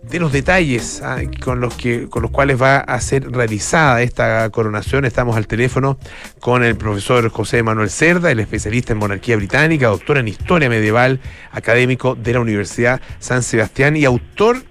de 0.08 0.20
los 0.20 0.32
detalles 0.32 1.02
ah, 1.02 1.18
con 1.42 1.60
los 1.60 1.74
que 1.74 2.08
con 2.08 2.22
los 2.22 2.30
cuales 2.30 2.60
va 2.60 2.78
a 2.78 3.00
ser 3.00 3.30
realizada 3.30 4.02
esta 4.02 4.48
coronación. 4.50 5.04
Estamos 5.04 5.36
al 5.36 5.46
teléfono 5.46 5.98
con 6.40 6.62
el 6.62 6.76
profesor 6.76 7.28
José 7.30 7.62
Manuel 7.62 7.90
Cerda, 7.90 8.30
el 8.30 8.40
especialista 8.40 8.92
en 8.92 8.98
monarquía 8.98 9.36
británica, 9.36 9.88
doctor 9.88 10.18
en 10.18 10.28
historia 10.28 10.68
medieval, 10.68 11.20
académico 11.50 12.14
de 12.14 12.32
la 12.34 12.40
Universidad 12.40 13.00
San 13.18 13.42
Sebastián 13.42 13.96
y 13.96 14.04
autor 14.04 14.62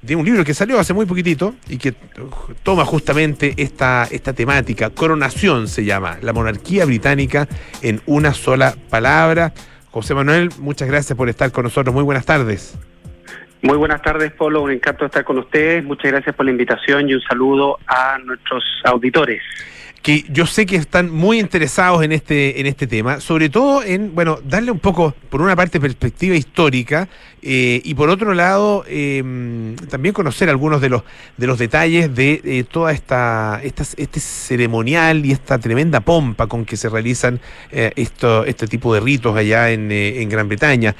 de 0.00 0.16
un 0.16 0.24
libro 0.24 0.44
que 0.44 0.52
salió 0.52 0.78
hace 0.78 0.92
muy 0.92 1.06
poquitito 1.06 1.54
y 1.68 1.78
que 1.78 1.94
toma 2.62 2.84
justamente 2.84 3.54
esta, 3.56 4.06
esta 4.10 4.32
temática. 4.32 4.90
Coronación 4.90 5.66
se 5.66 5.84
llama, 5.84 6.18
la 6.20 6.32
monarquía 6.32 6.84
británica 6.84 7.48
en 7.80 8.02
una 8.06 8.34
sola 8.34 8.76
palabra. 8.90 9.54
José 9.90 10.14
Manuel, 10.14 10.50
muchas 10.58 10.88
gracias 10.88 11.16
por 11.16 11.28
estar 11.30 11.50
con 11.52 11.64
nosotros. 11.64 11.94
Muy 11.94 12.04
buenas 12.04 12.26
tardes. 12.26 12.74
Muy 13.64 13.78
buenas 13.78 14.02
tardes, 14.02 14.30
Polo. 14.32 14.60
Un 14.60 14.72
encanto 14.72 15.06
estar 15.06 15.24
con 15.24 15.38
ustedes. 15.38 15.82
Muchas 15.82 16.12
gracias 16.12 16.36
por 16.36 16.44
la 16.44 16.50
invitación 16.50 17.08
y 17.08 17.14
un 17.14 17.22
saludo 17.22 17.78
a 17.86 18.18
nuestros 18.18 18.62
auditores. 18.84 19.40
Que 20.02 20.22
yo 20.28 20.44
sé 20.44 20.66
que 20.66 20.76
están 20.76 21.10
muy 21.10 21.40
interesados 21.40 22.04
en 22.04 22.12
este, 22.12 22.60
en 22.60 22.66
este 22.66 22.86
tema, 22.86 23.20
sobre 23.20 23.48
todo 23.48 23.82
en, 23.82 24.14
bueno, 24.14 24.38
darle 24.44 24.70
un 24.70 24.80
poco, 24.80 25.14
por 25.30 25.40
una 25.40 25.56
parte, 25.56 25.80
perspectiva 25.80 26.36
histórica 26.36 27.08
eh, 27.40 27.80
y 27.82 27.94
por 27.94 28.10
otro 28.10 28.34
lado, 28.34 28.84
eh, 28.86 29.22
también 29.88 30.12
conocer 30.12 30.50
algunos 30.50 30.82
de 30.82 30.90
los, 30.90 31.02
de 31.38 31.46
los 31.46 31.58
detalles 31.58 32.14
de 32.14 32.42
eh, 32.44 32.64
toda 32.70 32.92
esta, 32.92 33.62
esta, 33.64 33.84
este 33.96 34.20
ceremonial 34.20 35.24
y 35.24 35.32
esta 35.32 35.58
tremenda 35.58 36.00
pompa 36.00 36.48
con 36.48 36.66
que 36.66 36.76
se 36.76 36.90
realizan 36.90 37.40
esto, 37.70 38.44
este 38.44 38.66
tipo 38.66 38.92
de 38.92 39.00
ritos 39.00 39.34
allá 39.34 39.70
en, 39.70 39.90
en 39.90 40.28
Gran 40.28 40.48
Bretaña 40.48 40.94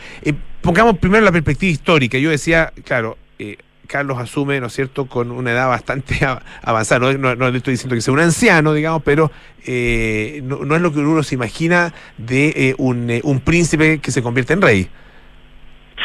pongamos 0.64 0.96
primero 0.98 1.22
la 1.24 1.30
perspectiva 1.30 1.70
histórica. 1.70 2.18
Yo 2.18 2.30
decía, 2.30 2.72
claro, 2.84 3.18
eh, 3.38 3.58
Carlos 3.86 4.18
asume, 4.18 4.58
¿no 4.60 4.68
es 4.68 4.72
cierto?, 4.72 5.04
con 5.06 5.30
una 5.30 5.52
edad 5.52 5.68
bastante 5.68 6.16
avanzada. 6.62 7.12
No, 7.12 7.18
no, 7.18 7.36
no, 7.36 7.48
estoy 7.48 7.74
diciendo 7.74 7.94
que 7.94 8.00
sea 8.00 8.14
un 8.14 8.20
anciano, 8.20 8.72
digamos, 8.72 9.02
pero 9.04 9.30
eh, 9.66 10.40
no, 10.42 10.64
no, 10.64 10.74
es 10.74 10.80
lo 10.82 10.92
que 10.92 11.00
uno 11.00 11.22
se 11.22 11.34
imagina 11.34 11.92
de 12.16 12.48
eh, 12.56 12.74
un, 12.78 13.12
un, 13.22 13.40
príncipe 13.40 13.98
que 13.98 14.10
se 14.10 14.22
convierte 14.22 14.54
en 14.54 14.62
rey. 14.62 14.88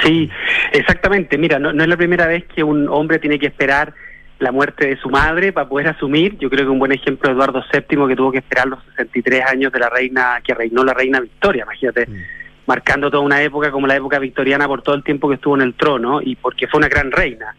Sí, 0.04 0.30
exactamente. 0.74 1.38
Mira, 1.38 1.58
no, 1.58 1.72
no 1.72 1.82
es 1.82 1.90
la 1.90 1.98
primera 1.98 2.28
vez 2.28 2.44
que 2.54 2.62
un 2.62 2.90
hombre 2.90 3.20
tiene 3.20 3.40
que 3.40 3.48
esperar 3.48 3.94
la 4.40 4.52
muerte 4.52 4.88
de 4.88 4.98
su 4.98 5.10
madre 5.10 5.54
para 5.54 5.70
poder 5.70 5.88
asumir. 5.88 6.38
Yo 6.38 6.50
creo 6.50 6.66
que 6.66 6.72
un 6.72 6.80
buen 6.80 6.92
ejemplo 6.92 7.30
es 7.30 7.36
Eduardo 7.36 7.64
VII, 7.72 8.08
que 8.10 8.16
tuvo 8.16 8.32
que 8.32 8.40
esperar 8.40 8.68
los 8.68 8.84
63 8.98 9.46
años 9.46 9.72
de 9.72 9.80
la 9.80 9.90
reina, 9.90 10.42
que 10.44 10.54
reinó 10.54 10.84
la 10.84 10.94
reina 10.94 11.22
Victoria, 11.22 11.64
imagínate. 11.64 12.08
Mm 12.08 12.40
marcando 12.70 13.10
toda 13.10 13.24
una 13.24 13.42
época 13.42 13.72
como 13.72 13.88
la 13.88 13.96
época 13.96 14.20
victoriana 14.20 14.68
por 14.68 14.84
todo 14.84 14.94
el 14.94 15.04
tiempo 15.04 15.28
que 15.28 15.36
estuvo 15.36 15.56
en 15.56 15.64
el 15.64 15.74
trono 15.74 16.22
y 16.22 16.36
porque 16.36 16.68
fue 16.68 16.78
una 16.78 16.88
gran 16.88 17.12
reina. 17.12 17.56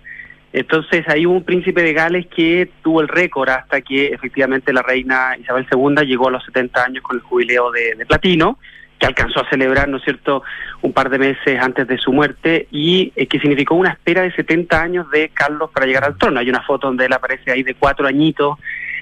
Entonces 0.52 1.04
ahí 1.08 1.26
hubo 1.26 1.34
un 1.34 1.42
príncipe 1.42 1.82
de 1.82 1.92
Gales 1.92 2.26
que 2.28 2.70
tuvo 2.80 3.00
el 3.00 3.08
récord 3.08 3.48
hasta 3.48 3.80
que 3.80 4.06
efectivamente 4.06 4.72
la 4.72 4.82
reina 4.82 5.36
Isabel 5.36 5.66
II 5.68 6.06
llegó 6.06 6.28
a 6.28 6.30
los 6.30 6.44
70 6.44 6.84
años 6.84 7.02
con 7.02 7.16
el 7.16 7.22
jubileo 7.22 7.72
de, 7.72 8.06
platino, 8.06 8.60
que 9.00 9.06
alcanzó 9.06 9.40
a 9.40 9.50
celebrar, 9.50 9.88
¿no 9.88 9.96
es 9.96 10.04
cierto?, 10.04 10.44
un 10.80 10.92
par 10.92 11.10
de 11.10 11.18
meses 11.18 11.58
antes 11.60 11.88
de 11.88 11.98
su 11.98 12.12
muerte 12.12 12.68
y 12.70 13.12
eh, 13.16 13.26
que 13.26 13.40
significó 13.40 13.74
una 13.74 13.90
espera 13.90 14.22
de 14.22 14.30
70 14.30 14.80
años 14.80 15.10
de 15.10 15.30
Carlos 15.30 15.70
para 15.74 15.86
llegar 15.86 16.04
al 16.04 16.18
trono. 16.18 16.38
Hay 16.38 16.48
una 16.48 16.62
foto 16.62 16.86
donde 16.86 17.06
él 17.06 17.12
aparece 17.12 17.50
ahí 17.50 17.64
de 17.64 17.74
cuatro 17.74 18.06
añitos 18.06 18.58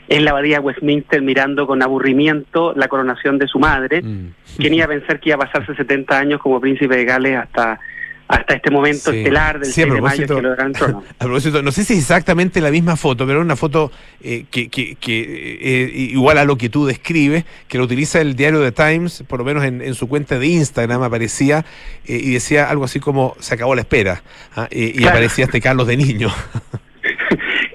en 0.09 0.25
la 0.25 0.31
abadía 0.31 0.57
de 0.59 0.61
Westminster 0.65 1.21
mirando 1.23 1.67
con 1.67 1.83
aburrimiento 1.83 2.73
la 2.75 2.89
coronación 2.89 3.39
de 3.39 3.47
su 3.47 3.59
madre. 3.59 4.03
Mm. 4.03 4.29
¿Quién 4.57 4.75
iba 4.75 4.87
a 4.87 4.89
pensar 4.89 5.21
que 5.21 5.29
iba 5.31 5.37
a 5.37 5.47
pasarse 5.47 5.75
70 5.75 6.19
años 6.19 6.41
como 6.41 6.61
príncipe 6.61 6.97
de 6.97 7.05
Gales 7.05 7.37
hasta, 7.37 7.79
hasta 8.27 8.55
este 8.55 8.71
momento 8.71 9.11
Sí. 9.13 9.19
estelar 9.19 9.59
del 9.61 9.71
Sí, 9.71 9.83
a 9.83 9.85
6 9.85 9.95
de 9.95 10.01
mayo 10.01 10.27
que 10.37 10.43
lo 10.43 10.49
darán 10.51 10.73
trono. 10.73 11.03
A 11.19 11.25
propósito, 11.25 11.63
no 11.63 11.71
sé 11.73 11.85
si 11.85 11.93
es 11.95 11.99
exactamente 12.01 12.61
la 12.61 12.71
misma 12.71 12.97
foto, 12.97 13.27
pero 13.27 13.39
es 13.41 13.45
una 13.45 13.57
foto 13.57 13.93
eh, 14.23 14.45
que, 14.51 14.69
que- 14.69 14.97
que, 14.97 15.59
eh, 15.61 15.91
igual 15.95 16.39
a 16.39 16.45
lo 16.45 16.57
que 16.57 16.69
tú 16.71 16.87
describes, 16.87 17.45
que 17.69 17.77
lo 17.79 17.85
utiliza 17.85 18.21
el 18.21 18.35
diario 18.35 18.61
The 18.63 18.73
Times, 18.73 19.25
por 19.29 19.39
lo 19.39 19.45
menos 19.45 19.65
en, 19.65 19.81
en 19.83 19.95
su 19.95 20.09
cuenta 20.09 20.39
de 20.39 20.47
Instagram 20.47 21.03
aparecía 21.03 21.65
eh, 22.07 22.19
y 22.23 22.33
decía 22.33 22.69
algo 22.71 22.85
así 22.85 22.99
como 23.01 23.37
se 23.41 23.55
acabó 23.55 23.75
la 23.75 23.83
espera. 23.83 24.23
ah, 24.57 24.69
eh, 24.71 24.93
y 24.95 24.99
Claro. 24.99 25.11
aparecía 25.11 25.45
este 25.45 25.61
Carlos 25.61 25.87
de 25.87 25.97
niño. 25.99 26.29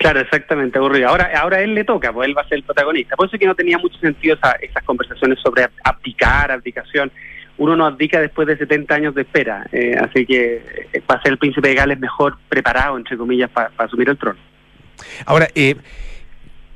Claro, 0.03 0.19
exactamente, 0.19 0.77
aburrido. 0.77 1.07
Ahora, 1.07 1.31
ahora 1.39 1.61
él 1.61 1.73
le 1.73 1.85
toca, 1.85 2.11
pues 2.11 2.27
él 2.27 2.37
va 2.37 2.41
a 2.41 2.47
ser 2.49 2.57
el 2.57 2.63
protagonista. 2.63 3.15
Por 3.15 3.25
eso 3.27 3.37
es 3.37 3.39
que 3.39 3.45
no 3.47 3.55
tenía 3.55 3.77
mucho 3.77 3.97
sentido 3.99 4.35
esa- 4.35 4.57
esas 4.61 4.83
conversaciones 4.83 5.39
sobre 5.39 5.65
abdicar, 5.81 6.51
abdicación. 6.51 7.09
Uno 7.57 7.77
no 7.77 7.85
abdica 7.85 8.19
después 8.19 8.45
de 8.47 8.57
70 8.57 8.95
años 8.95 9.15
de 9.15 9.21
espera, 9.21 9.65
eh, 9.71 9.95
así 9.97 10.25
que 10.25 10.55
eh, 10.91 11.01
va 11.09 11.15
a 11.15 11.21
ser 11.21 11.31
el 11.31 11.37
príncipe 11.37 11.69
de 11.69 11.75
Gales 11.75 11.99
mejor 12.01 12.37
preparado, 12.49 12.97
entre 12.97 13.15
comillas, 13.15 13.49
para 13.49 13.71
asumir 13.77 14.09
el 14.09 14.17
trono. 14.17 14.39
Ahora, 15.25 15.47
eh, 15.55 15.75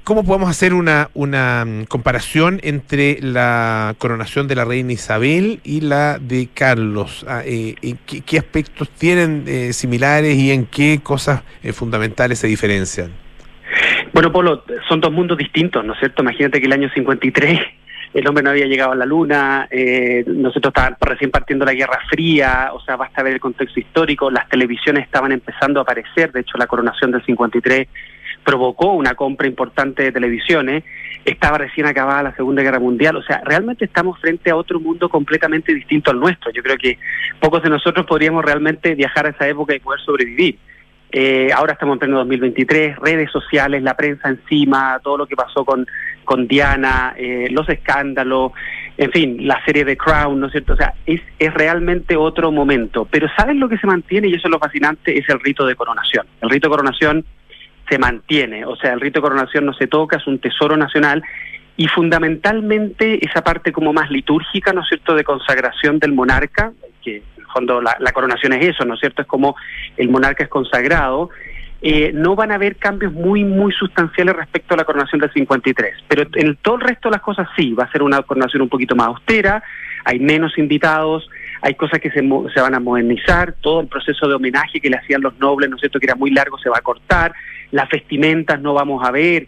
¿cómo 0.07 0.23
podemos 0.23 0.49
hacer 0.49 0.73
una, 0.73 1.09
una 1.15 1.65
mm, 1.65 1.83
comparación 1.89 2.61
entre 2.63 3.19
la 3.19 3.93
coronación 3.97 4.47
de 4.47 4.55
la 4.55 4.63
reina 4.63 4.93
Isabel 4.93 5.59
y 5.65 5.81
la 5.81 6.17
de 6.17 6.47
Carlos? 6.53 7.25
Ah, 7.27 7.41
eh, 7.45 7.75
¿en 7.81 7.99
qué, 8.05 8.21
qué 8.21 8.37
aspectos 8.37 8.89
tienen 8.91 9.43
eh, 9.47 9.73
similares 9.73 10.37
y 10.37 10.53
en 10.53 10.65
qué 10.65 11.01
cosas 11.03 11.43
eh, 11.61 11.73
fundamentales 11.73 12.39
se 12.39 12.47
diferencian? 12.47 13.11
Bueno, 14.13 14.31
Polo, 14.31 14.63
son 14.87 15.01
dos 15.01 15.11
mundos 15.11 15.37
distintos, 15.37 15.83
¿no 15.83 15.91
es 15.91 15.99
cierto? 15.99 16.21
Imagínate 16.21 16.61
que 16.61 16.67
el 16.67 16.73
año 16.73 16.89
53 16.93 17.59
el 18.13 18.27
hombre 18.27 18.43
no 18.43 18.51
había 18.51 18.65
llegado 18.65 18.93
a 18.93 18.95
la 18.95 19.05
luna, 19.05 19.67
eh, 19.69 20.23
nosotros 20.25 20.71
estábamos 20.71 20.99
recién 21.01 21.31
partiendo 21.31 21.65
la 21.65 21.73
Guerra 21.73 21.99
Fría, 22.09 22.69
o 22.73 22.79
sea, 22.79 22.95
basta 22.95 23.21
ver 23.21 23.33
el 23.33 23.39
contexto 23.39 23.79
histórico, 23.79 24.31
las 24.31 24.47
televisiones 24.47 25.03
estaban 25.03 25.33
empezando 25.33 25.79
a 25.79 25.83
aparecer, 25.83 26.31
de 26.31 26.39
hecho 26.39 26.57
la 26.57 26.67
coronación 26.67 27.11
del 27.11 27.23
53 27.25 27.87
provocó 28.47 28.93
una 28.93 29.13
compra 29.13 29.45
importante 29.45 30.03
de 30.03 30.13
televisiones, 30.13 30.85
estaba 31.25 31.57
recién 31.57 31.85
acabada 31.85 32.23
la 32.23 32.35
Segunda 32.37 32.63
Guerra 32.63 32.79
Mundial, 32.79 33.17
o 33.17 33.21
sea, 33.21 33.41
realmente 33.43 33.83
estamos 33.83 34.17
frente 34.21 34.49
a 34.49 34.55
otro 34.55 34.79
mundo 34.79 35.09
completamente 35.09 35.73
distinto 35.73 36.11
al 36.11 36.19
nuestro. 36.21 36.49
Yo 36.53 36.63
creo 36.63 36.77
que 36.77 36.97
pocos 37.41 37.61
de 37.61 37.69
nosotros 37.69 38.05
podríamos 38.05 38.45
realmente 38.45 38.95
viajar 38.95 39.25
a 39.25 39.31
esa 39.31 39.49
época 39.49 39.75
y 39.75 39.79
poder 39.79 39.99
sobrevivir. 39.99 40.57
Eh, 41.11 41.49
ahora 41.53 41.73
estamos 41.73 41.95
en 41.95 41.99
pleno 41.99 42.19
2023, 42.19 42.95
redes 42.99 43.29
sociales, 43.31 43.83
la 43.83 43.97
prensa 43.97 44.29
encima, 44.29 44.97
todo 45.03 45.17
lo 45.17 45.27
que 45.27 45.35
pasó 45.35 45.65
con, 45.65 45.85
con 46.23 46.47
Diana, 46.47 47.15
eh, 47.17 47.49
los 47.51 47.67
escándalos, 47.67 48.53
en 48.97 49.11
fin, 49.11 49.45
la 49.45 49.61
serie 49.65 49.83
de 49.83 49.97
Crown, 49.97 50.39
¿no 50.39 50.45
es 50.45 50.53
cierto? 50.53 50.71
O 50.71 50.77
sea, 50.77 50.93
es, 51.05 51.19
es 51.37 51.53
realmente 51.53 52.15
otro 52.15 52.53
momento. 52.53 53.05
Pero 53.11 53.27
¿sabes 53.35 53.57
lo 53.57 53.67
que 53.67 53.77
se 53.77 53.87
mantiene? 53.87 54.29
Y 54.29 54.35
eso 54.35 54.47
es 54.47 54.51
lo 54.51 54.59
fascinante, 54.59 55.19
es 55.19 55.27
el 55.27 55.41
rito 55.41 55.65
de 55.65 55.75
coronación. 55.75 56.25
El 56.41 56.49
rito 56.49 56.69
de 56.69 56.71
coronación 56.71 57.25
se 57.89 57.97
mantiene, 57.97 58.65
o 58.65 58.75
sea, 58.75 58.93
el 58.93 59.01
rito 59.01 59.19
de 59.19 59.23
coronación 59.23 59.65
no 59.65 59.73
se 59.73 59.87
toca, 59.87 60.17
es 60.17 60.27
un 60.27 60.39
tesoro 60.39 60.75
nacional 60.77 61.23
y 61.77 61.87
fundamentalmente 61.87 63.23
esa 63.23 63.43
parte 63.43 63.71
como 63.71 63.93
más 63.93 64.09
litúrgica, 64.09 64.73
¿no 64.73 64.81
es 64.81 64.87
cierto?, 64.89 65.13
de 65.15 65.23
consagración 65.23 65.99
del 65.99 66.13
monarca, 66.13 66.73
que 67.03 67.17
en 67.17 67.23
el 67.37 67.45
fondo 67.53 67.81
la, 67.81 68.11
coronación 68.13 68.53
es 68.53 68.69
eso, 68.69 68.83
¿no 68.83 68.95
es 68.95 68.99
cierto?, 68.99 69.21
es 69.21 69.27
como 69.27 69.55
el 69.95 70.09
monarca 70.09 70.43
es 70.43 70.49
consagrado, 70.49 71.29
eh, 71.83 72.11
no 72.11 72.35
van 72.35 72.51
a 72.51 72.55
haber 72.55 72.77
cambios 72.77 73.13
muy, 73.13 73.43
muy 73.43 73.71
sustanciales 73.71 74.35
respecto 74.35 74.73
a 74.73 74.77
la 74.77 74.85
coronación 74.85 75.21
del 75.21 75.31
53, 75.31 75.93
pero 76.07 76.27
en 76.33 76.55
todo 76.55 76.75
el 76.75 76.81
resto 76.81 77.09
de 77.09 77.13
las 77.17 77.21
cosas 77.21 77.47
sí, 77.55 77.73
va 77.73 77.83
a 77.83 77.91
ser 77.91 78.01
una 78.01 78.23
coronación 78.23 78.63
un 78.63 78.69
poquito 78.69 78.95
más 78.95 79.07
austera, 79.09 79.61
hay 80.03 80.19
menos 80.19 80.57
invitados, 80.57 81.29
hay 81.61 81.75
cosas 81.75 81.99
que 81.99 82.09
se, 82.09 82.27
se 82.53 82.61
van 82.61 82.73
a 82.73 82.79
modernizar, 82.79 83.53
todo 83.61 83.81
el 83.81 83.87
proceso 83.87 84.27
de 84.27 84.33
homenaje 84.33 84.79
que 84.79 84.89
le 84.89 84.97
hacían 84.97 85.21
los 85.21 85.37
nobles, 85.37 85.69
¿no 85.69 85.75
es 85.75 85.81
cierto?, 85.81 85.99
que 85.99 86.07
era 86.07 86.15
muy 86.15 86.31
largo, 86.31 86.57
se 86.57 86.69
va 86.69 86.77
a 86.79 86.81
cortar, 86.81 87.33
las 87.71 87.89
vestimentas 87.89 88.61
no 88.61 88.73
vamos 88.73 89.05
a 89.07 89.11
ver, 89.11 89.47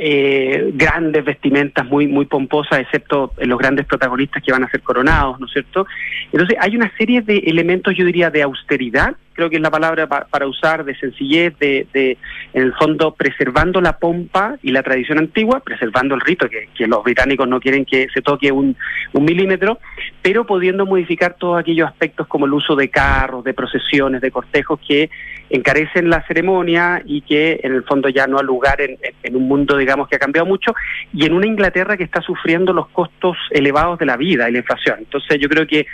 eh, 0.00 0.70
grandes 0.74 1.24
vestimentas 1.24 1.84
muy 1.84 2.06
muy 2.06 2.26
pomposas, 2.26 2.78
excepto 2.78 3.32
los 3.38 3.58
grandes 3.58 3.84
protagonistas 3.84 4.42
que 4.44 4.52
van 4.52 4.62
a 4.62 4.70
ser 4.70 4.80
coronados, 4.82 5.40
¿no 5.40 5.46
es 5.46 5.52
cierto? 5.52 5.86
Entonces 6.32 6.56
hay 6.60 6.76
una 6.76 6.92
serie 6.96 7.20
de 7.20 7.38
elementos, 7.38 7.94
yo 7.96 8.04
diría, 8.04 8.30
de 8.30 8.42
austeridad, 8.42 9.16
creo 9.32 9.50
que 9.50 9.56
es 9.56 9.62
la 9.62 9.72
palabra 9.72 10.06
pa- 10.06 10.26
para 10.30 10.46
usar, 10.46 10.84
de 10.84 10.94
sencillez, 10.96 11.58
de, 11.58 11.88
de, 11.92 12.16
en 12.54 12.62
el 12.62 12.72
fondo, 12.74 13.12
preservando 13.14 13.80
la 13.80 13.98
pompa 13.98 14.56
y 14.62 14.70
la 14.70 14.84
tradición 14.84 15.18
antigua, 15.18 15.60
preservando 15.60 16.14
el 16.14 16.20
rito, 16.20 16.48
que, 16.48 16.68
que 16.76 16.86
los 16.86 17.02
británicos 17.02 17.48
no 17.48 17.58
quieren 17.58 17.84
que 17.84 18.06
se 18.14 18.22
toque 18.22 18.52
un, 18.52 18.76
un 19.12 19.24
milímetro, 19.24 19.80
pero 20.22 20.46
pudiendo 20.46 20.86
modificar 20.86 21.34
todos 21.34 21.58
aquellos 21.58 21.88
aspectos 21.88 22.28
como 22.28 22.46
el 22.46 22.52
uso 22.52 22.76
de 22.76 22.88
carros, 22.88 23.42
de 23.42 23.52
procesiones, 23.54 24.20
de 24.20 24.30
cortejos 24.30 24.78
que 24.86 25.10
encarecen 25.50 26.10
la 26.10 26.26
ceremonia 26.26 27.02
y 27.04 27.22
que 27.22 27.60
en 27.62 27.74
el 27.74 27.84
fondo 27.84 28.08
ya 28.08 28.26
no 28.26 28.38
ha 28.38 28.42
lugar 28.42 28.80
en, 28.80 29.36
un 29.36 29.48
mundo, 29.48 29.76
digamos, 29.76 30.08
que 30.08 30.16
ha 30.16 30.18
cambiado 30.18 30.46
mucho 30.46 30.74
y 31.12 31.26
en 31.26 31.32
una 31.32 31.46
Inglaterra 31.46 31.96
que 31.96 32.04
está 32.04 32.20
sufriendo 32.20 32.72
los 32.72 32.88
costos 32.88 33.36
elevados 33.50 33.98
de 33.98 34.06
la 34.06 34.16
vida 34.16 34.48
y 34.48 34.52
la 34.52 34.58
inflación. 34.58 34.96
Entonces 35.00 35.38
yo 35.40 35.48
creo 35.48 35.66
que 35.66 35.86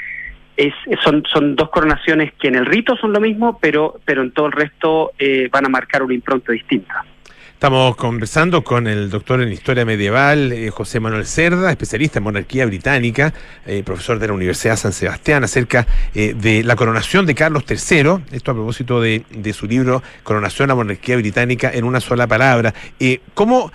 es, 0.57 0.73
son, 1.03 1.25
son 1.33 1.57
dos 1.57 1.71
coronaciones 1.71 2.33
que 2.35 2.49
en 2.49 2.55
el 2.55 2.67
rito 2.67 2.97
son 2.97 3.13
lo 3.13 3.21
mismo, 3.21 3.59
pero, 3.61 4.01
pero 4.05 4.23
en 4.23 4.33
todo 4.33 4.47
el 4.47 4.53
resto 4.53 5.13
eh, 5.19 5.49
van 5.51 5.67
a 5.67 5.69
marcar 5.69 6.03
una 6.03 6.15
impronta 6.15 6.53
distinta. 6.53 7.05
Estamos 7.65 7.97
conversando 7.97 8.63
con 8.63 8.87
el 8.87 9.09
doctor 9.09 9.41
en 9.41 9.51
Historia 9.51 9.87
Medieval, 9.87 10.53
eh, 10.53 10.69
José 10.69 11.01
Manuel 11.01 11.25
Cerda, 11.25 11.71
especialista 11.71 12.19
en 12.19 12.25
monarquía 12.25 12.67
británica, 12.67 13.33
eh, 13.65 13.83
profesor 13.83 14.19
de 14.19 14.27
la 14.27 14.35
Universidad 14.35 14.77
San 14.77 14.93
Sebastián, 14.93 15.45
acerca 15.45 15.87
eh, 16.15 16.35
de 16.37 16.63
la 16.63 16.77
coronación 16.77 17.25
de 17.25 17.35
Carlos 17.35 17.65
III. 17.67 18.17
Esto 18.33 18.51
a 18.51 18.55
propósito 18.55 19.01
de, 19.01 19.25
su 19.55 19.67
libro 19.67 20.03
Coronación 20.25 20.73
a 20.73 20.75
monarquía 20.75 21.17
británica 21.17 21.71
en 21.73 21.85
una 21.85 22.01
sola 22.01 22.27
palabra. 22.27 22.75
¿Cómo.? 23.33 23.73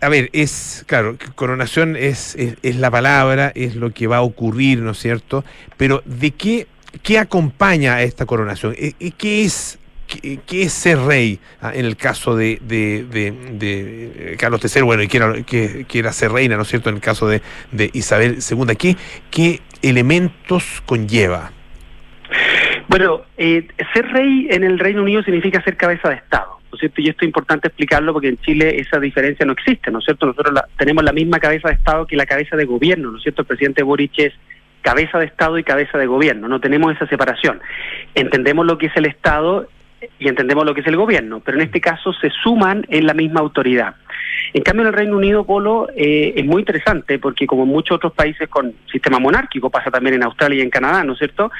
A 0.00 0.08
ver, 0.08 0.30
es, 0.32 0.84
claro, 0.86 1.16
coronación 1.34 1.96
es, 1.96 2.36
es, 2.36 2.76
la 2.76 2.92
palabra, 2.92 3.50
es 3.56 3.74
lo 3.74 3.92
que 3.92 4.06
va 4.06 4.18
a 4.18 4.22
ocurrir, 4.22 4.78
¿no 4.78 4.92
es 4.92 4.98
cierto? 4.98 5.44
Pero 5.76 6.00
¿de 6.04 6.30
qué, 6.30 6.68
qué 7.02 7.18
acompaña 7.18 7.96
a 7.96 8.02
esta 8.04 8.24
coronación? 8.24 8.76
¿Qué 9.18 9.44
es 9.44 9.80
¿Qué, 10.06 10.62
es 10.62 10.72
ser 10.72 10.98
rey 10.98 11.38
ah, 11.62 11.72
en 11.74 11.86
el 11.86 11.96
caso 11.96 12.36
de, 12.36 12.58
de, 12.60 13.06
eh, 13.62 14.36
Carlos 14.38 14.60
III? 14.62 14.82
Bueno, 14.82 15.02
y 15.02 15.08
que 15.08 15.16
era, 15.16 15.42
que, 15.42 15.86
que 15.88 15.98
era 15.98 16.12
ser 16.12 16.32
reina, 16.32 16.56
¿no 16.56 16.62
es 16.62 16.68
cierto? 16.68 16.90
En 16.90 16.96
el 16.96 17.00
caso 17.00 17.26
de, 17.28 17.40
de 17.70 17.90
Isabel 17.94 18.38
II. 18.38 18.76
¿Qué, 18.76 18.96
¿Qué 19.30 19.60
elementos 19.80 20.82
conlleva? 20.86 21.52
Bueno, 22.88 23.22
eh, 23.36 23.66
ser 23.94 24.06
rey 24.12 24.48
en 24.50 24.64
el 24.64 24.78
Reino 24.78 25.02
Unido 25.02 25.22
significa 25.22 25.62
ser 25.62 25.76
cabeza 25.76 26.08
de 26.10 26.16
Estado, 26.16 26.58
¿no 26.70 26.74
es 26.76 26.80
cierto? 26.80 27.00
Y 27.00 27.08
esto 27.08 27.24
es 27.24 27.28
importante 27.28 27.68
explicarlo 27.68 28.12
porque 28.12 28.28
en 28.28 28.38
Chile 28.38 28.78
esa 28.80 28.98
diferencia 29.00 29.46
no 29.46 29.52
existe, 29.52 29.90
¿no 29.90 29.98
es 30.00 30.04
cierto? 30.04 30.26
Nosotros 30.26 30.52
la- 30.52 30.66
tenemos 30.76 31.02
la 31.04 31.12
misma 31.12 31.38
cabeza 31.38 31.68
de 31.68 31.74
Estado 31.74 32.06
que 32.06 32.16
la 32.16 32.26
cabeza 32.26 32.56
de 32.56 32.64
gobierno, 32.64 33.10
¿no 33.10 33.16
es 33.18 33.22
cierto? 33.22 33.42
El 33.42 33.48
presidente 33.48 33.82
Boric 33.82 34.12
es 34.18 34.32
cabeza 34.82 35.18
de 35.18 35.26
Estado 35.26 35.58
y 35.58 35.64
cabeza 35.64 35.96
de 35.96 36.06
gobierno, 36.06 36.48
no 36.48 36.60
tenemos 36.60 36.94
esa 36.94 37.06
separación. 37.06 37.60
Entendemos 38.14 38.66
lo 38.66 38.76
que 38.78 38.86
es 38.86 38.96
el 38.96 39.06
Estado 39.06 39.68
y 40.18 40.28
entendemos 40.28 40.64
lo 40.64 40.74
que 40.74 40.80
es 40.80 40.86
el 40.86 40.96
gobierno, 40.96 41.40
pero 41.40 41.58
en 41.58 41.64
este 41.64 41.80
caso 41.80 42.12
se 42.12 42.30
suman 42.42 42.84
en 42.88 43.06
la 43.06 43.14
misma 43.14 43.40
autoridad. 43.40 43.94
En 44.54 44.62
cambio, 44.62 44.82
en 44.82 44.88
el 44.88 44.94
Reino 44.94 45.16
Unido, 45.16 45.44
Polo, 45.44 45.88
eh, 45.96 46.34
es 46.36 46.44
muy 46.44 46.60
interesante 46.60 47.18
porque 47.18 47.46
como 47.46 47.62
en 47.62 47.70
muchos 47.70 47.96
otros 47.96 48.12
países 48.12 48.48
con 48.48 48.74
sistema 48.90 49.18
monárquico, 49.18 49.70
pasa 49.70 49.90
también 49.90 50.14
en 50.14 50.24
Australia 50.24 50.58
y 50.58 50.62
en 50.62 50.70
Canadá, 50.70 51.04
¿no 51.04 51.12
es 51.12 51.18
cierto? 51.18 51.50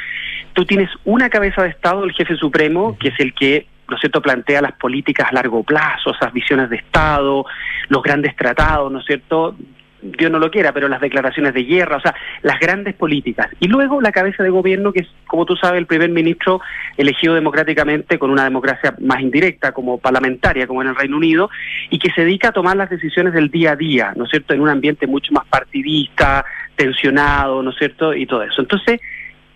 Tú 0.52 0.64
tienes 0.64 0.90
una 1.04 1.30
cabeza 1.30 1.62
de 1.62 1.70
Estado, 1.70 2.04
el 2.04 2.12
jefe 2.12 2.36
supremo, 2.36 2.96
que 2.98 3.08
es 3.08 3.20
el 3.20 3.34
que, 3.34 3.66
¿no 3.88 3.96
es 3.96 4.00
cierto?, 4.00 4.20
plantea 4.20 4.60
las 4.60 4.72
políticas 4.72 5.28
a 5.30 5.34
largo 5.34 5.62
plazo, 5.62 6.14
esas 6.14 6.32
visiones 6.32 6.68
de 6.68 6.76
Estado, 6.76 7.46
los 7.88 8.02
grandes 8.02 8.36
tratados, 8.36 8.92
¿no 8.92 8.98
es 8.98 9.06
cierto? 9.06 9.56
Dios 10.02 10.30
no 10.30 10.38
lo 10.38 10.50
quiera, 10.50 10.72
pero 10.72 10.88
las 10.88 11.00
declaraciones 11.00 11.54
de 11.54 11.62
guerra, 11.62 11.96
o 11.96 12.00
sea, 12.00 12.14
las 12.42 12.58
grandes 12.58 12.94
políticas. 12.94 13.48
Y 13.60 13.68
luego 13.68 14.00
la 14.00 14.12
cabeza 14.12 14.42
de 14.42 14.50
gobierno, 14.50 14.92
que 14.92 15.00
es, 15.00 15.08
como 15.26 15.46
tú 15.46 15.56
sabes, 15.56 15.78
el 15.78 15.86
primer 15.86 16.10
ministro 16.10 16.60
elegido 16.96 17.34
democráticamente 17.34 18.18
con 18.18 18.30
una 18.30 18.44
democracia 18.44 18.94
más 19.00 19.20
indirecta, 19.20 19.72
como 19.72 19.98
parlamentaria, 19.98 20.66
como 20.66 20.82
en 20.82 20.88
el 20.88 20.96
Reino 20.96 21.16
Unido, 21.16 21.50
y 21.90 21.98
que 21.98 22.10
se 22.10 22.24
dedica 22.24 22.48
a 22.48 22.52
tomar 22.52 22.76
las 22.76 22.90
decisiones 22.90 23.32
del 23.32 23.48
día 23.48 23.72
a 23.72 23.76
día, 23.76 24.12
¿no 24.16 24.24
es 24.24 24.30
cierto?, 24.30 24.54
en 24.54 24.60
un 24.60 24.68
ambiente 24.68 25.06
mucho 25.06 25.32
más 25.32 25.46
partidista, 25.46 26.44
tensionado, 26.74 27.62
¿no 27.62 27.70
es 27.70 27.76
cierto?, 27.76 28.12
y 28.14 28.26
todo 28.26 28.42
eso. 28.42 28.60
Entonces, 28.60 29.00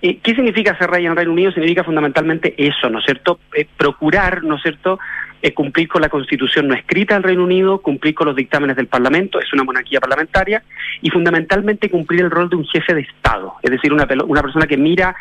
eh, 0.03 0.19
¿qué 0.23 0.35
significa 0.35 0.79
ser 0.79 0.91
rey 0.91 1.05
en 1.07 1.11
el 1.11 1.17
Reino 1.17 1.33
Unido? 1.33 1.51
Significa 1.51 1.83
fundamentalmente 1.83 2.55
eso, 2.57 2.89
¿no 2.89 3.01
es 3.01 3.05
cierto?, 3.05 3.41
Eh, 3.55 3.67
procurar, 3.77 4.45
¿no 4.45 4.57
es 4.57 4.63
cierto?, 4.63 4.99
eh, 5.47 5.55
cumplir 5.55 5.87
con 5.87 6.03
la 6.03 6.09
constitución 6.09 6.67
no 6.67 6.75
escrita 6.75 7.15
del 7.15 7.23
Reino 7.23 7.45
Unido, 7.45 7.79
cumplir 7.79 8.17
con 8.17 8.27
los 8.27 8.35
dictámenes 8.35 8.75
del 8.75 8.89
Parlamento, 8.89 9.39
es 9.39 9.53
una 9.53 9.63
monarquía 9.63 10.01
parlamentaria, 10.01 10.65
y 11.01 11.11
fundamentalmente 11.11 11.89
cumplir 11.89 12.23
el 12.23 12.33
rol 12.33 12.51
de 12.51 12.57
un 12.57 12.65
jefe 12.65 12.95
de 12.95 13.03
Estado, 13.03 13.55
es 13.63 13.71
decir, 13.71 13.93
una, 13.93 14.09
una 14.27 14.43
persona 14.43 14.67
que 14.67 14.77
mira 14.77 15.15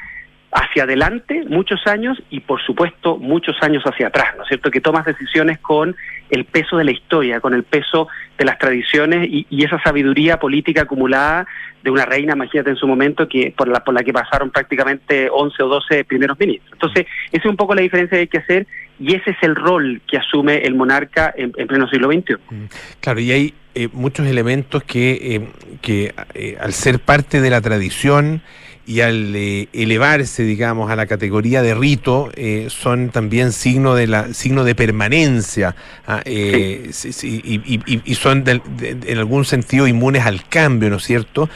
hacia 0.56 0.84
adelante 0.84 1.44
muchos 1.50 1.86
años 1.86 2.18
y 2.30 2.40
por 2.40 2.62
supuesto 2.62 3.18
muchos 3.18 3.58
años 3.62 3.84
hacia 3.84 4.08
atrás, 4.08 4.36
¿no 4.38 4.44
es 4.44 4.48
cierto? 4.48 4.72
Que 4.72 4.80
tomas 4.80 5.06
decisiones 5.06 5.60
con 5.60 5.94
el 6.30 6.46
peso 6.46 6.78
de 6.78 6.86
la 6.86 6.92
historia, 6.92 7.42
con 7.42 7.54
el 7.54 7.64
peso 7.64 8.08
de 8.38 8.46
las 8.46 8.58
tradiciones 8.58 9.28
y, 9.30 9.46
esa 9.66 9.82
sabiduría 9.82 10.38
política 10.40 10.84
acumulada 10.84 11.48
de 11.84 11.90
una 11.90 12.06
reina, 12.06 12.34
imagínate 12.34 12.70
en 12.70 12.76
su 12.76 12.88
momento, 12.88 13.28
que 13.28 13.52
por 13.58 13.68
la, 13.68 13.84
por 13.84 13.96
la 13.96 14.04
que 14.04 14.14
pasaron 14.14 14.52
prácticamente 14.52 15.28
11 15.30 15.64
o 15.64 15.68
12 15.68 16.04
primeros 16.06 16.40
ministros. 16.40 16.72
Entonces, 16.74 17.08
esa 17.32 17.44
es 17.44 17.46
un 17.46 17.58
poco 17.58 17.74
la 17.74 17.82
diferencia 17.82 18.16
que 18.16 18.22
hay 18.22 18.28
que 18.28 18.38
hacer 18.38 18.68
y 19.00 19.16
ese 19.16 19.32
es 19.32 19.38
el 19.42 19.56
rol 19.56 20.02
que 20.08 20.18
asume 20.18 20.58
el 20.58 20.76
monarca 20.76 21.34
en, 21.36 21.52
en 21.58 21.68
pleno 21.68 21.90
siglo 21.90 22.12
XXI. 22.12 22.36
Claro, 23.02 23.20
y 23.20 23.32
hay 23.32 23.54
eh, 23.74 23.90
muchos 23.92 24.26
elementos 24.28 24.84
que, 24.84 25.36
eh, 25.36 25.50
que 25.82 26.14
eh, 26.34 26.58
al 26.62 26.72
ser 26.72 27.00
parte 27.00 27.42
de 27.42 27.50
la 27.50 27.60
tradición 27.60 28.42
y 28.88 29.02
al 29.02 29.36
eh, 29.36 29.68
elevarse, 29.74 30.44
digamos, 30.44 30.92
a 30.92 30.96
la 30.96 31.06
categoría 31.08 31.62
de 31.62 31.74
rito, 31.74 32.32
eh, 32.36 32.68
son 32.70 33.10
también 33.10 33.52
signo 33.52 33.96
de 33.96 34.08
la 34.08 34.34
signo 34.34 34.64
de 34.64 34.76
permanencia 34.76 35.76
ah, 36.08 36.22
eh, 36.26 36.90
sí, 36.92 37.12
sí, 37.14 37.42
y, 37.44 37.56
y- 37.76 38.02
y 38.06 38.16
son 38.16 38.44
del- 38.44 38.62
de- 38.78 38.98
en 39.12 39.18
algún 39.18 39.44
sentido 39.46 39.88
inmunes 39.88 40.24
al 40.26 40.48
cambio, 40.48 40.90
¿no 40.90 40.98
es 40.98 41.04
cierto? 41.04 41.50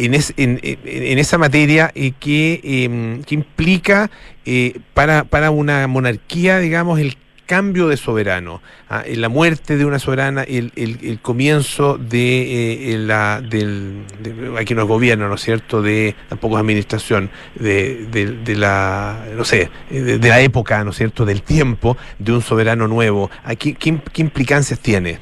En, 0.00 0.14
es- 0.14 0.32
en 0.36 1.18
esa 1.18 1.38
materia 1.38 1.90
eh, 1.94 2.12
que, 2.20 2.60
eh, 2.62 3.20
que 3.26 3.34
implica 3.34 4.10
eh, 4.46 4.78
para, 4.94 5.24
para 5.24 5.50
una 5.50 5.86
monarquía, 5.88 6.58
digamos, 6.60 7.00
el 7.00 7.16
cambio 7.48 7.88
de 7.88 7.96
soberano, 7.96 8.60
ah, 8.90 9.02
eh, 9.04 9.16
la 9.16 9.28
muerte 9.28 9.76
de 9.76 9.84
una 9.84 9.98
soberana, 9.98 10.42
el, 10.44 10.70
el- 10.76 11.18
comienzo 11.20 11.98
de 11.98 12.94
eh, 12.94 12.98
la 12.98 13.40
del 13.40 14.04
de- 14.20 14.54
aquí 14.60 14.74
no 14.74 14.82
es 14.82 14.88
gobierno, 14.88 15.26
¿no 15.28 15.34
es 15.34 15.40
cierto? 15.40 15.82
De 15.82 16.14
tampoco 16.28 16.56
es 16.56 16.60
administración, 16.60 17.30
de, 17.56 18.06
de- 18.12 18.32
de 18.44 18.54
la 18.56 19.24
no 19.34 19.44
sé, 19.44 19.70
eh, 19.90 20.00
de, 20.00 20.28
la 20.28 20.40
época, 20.40 20.84
¿no 20.84 20.90
es 20.90 20.96
cierto? 20.96 21.24
Del 21.24 21.42
tiempo 21.42 21.96
de 22.18 22.32
un 22.32 22.42
soberano 22.42 22.86
nuevo. 22.86 23.30
Aquí, 23.44 23.74
¿qué, 23.74 23.90
im- 23.94 24.02
qué 24.12 24.20
implicancias 24.22 24.78
tiene? 24.80 25.18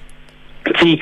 Sí, 0.81 0.99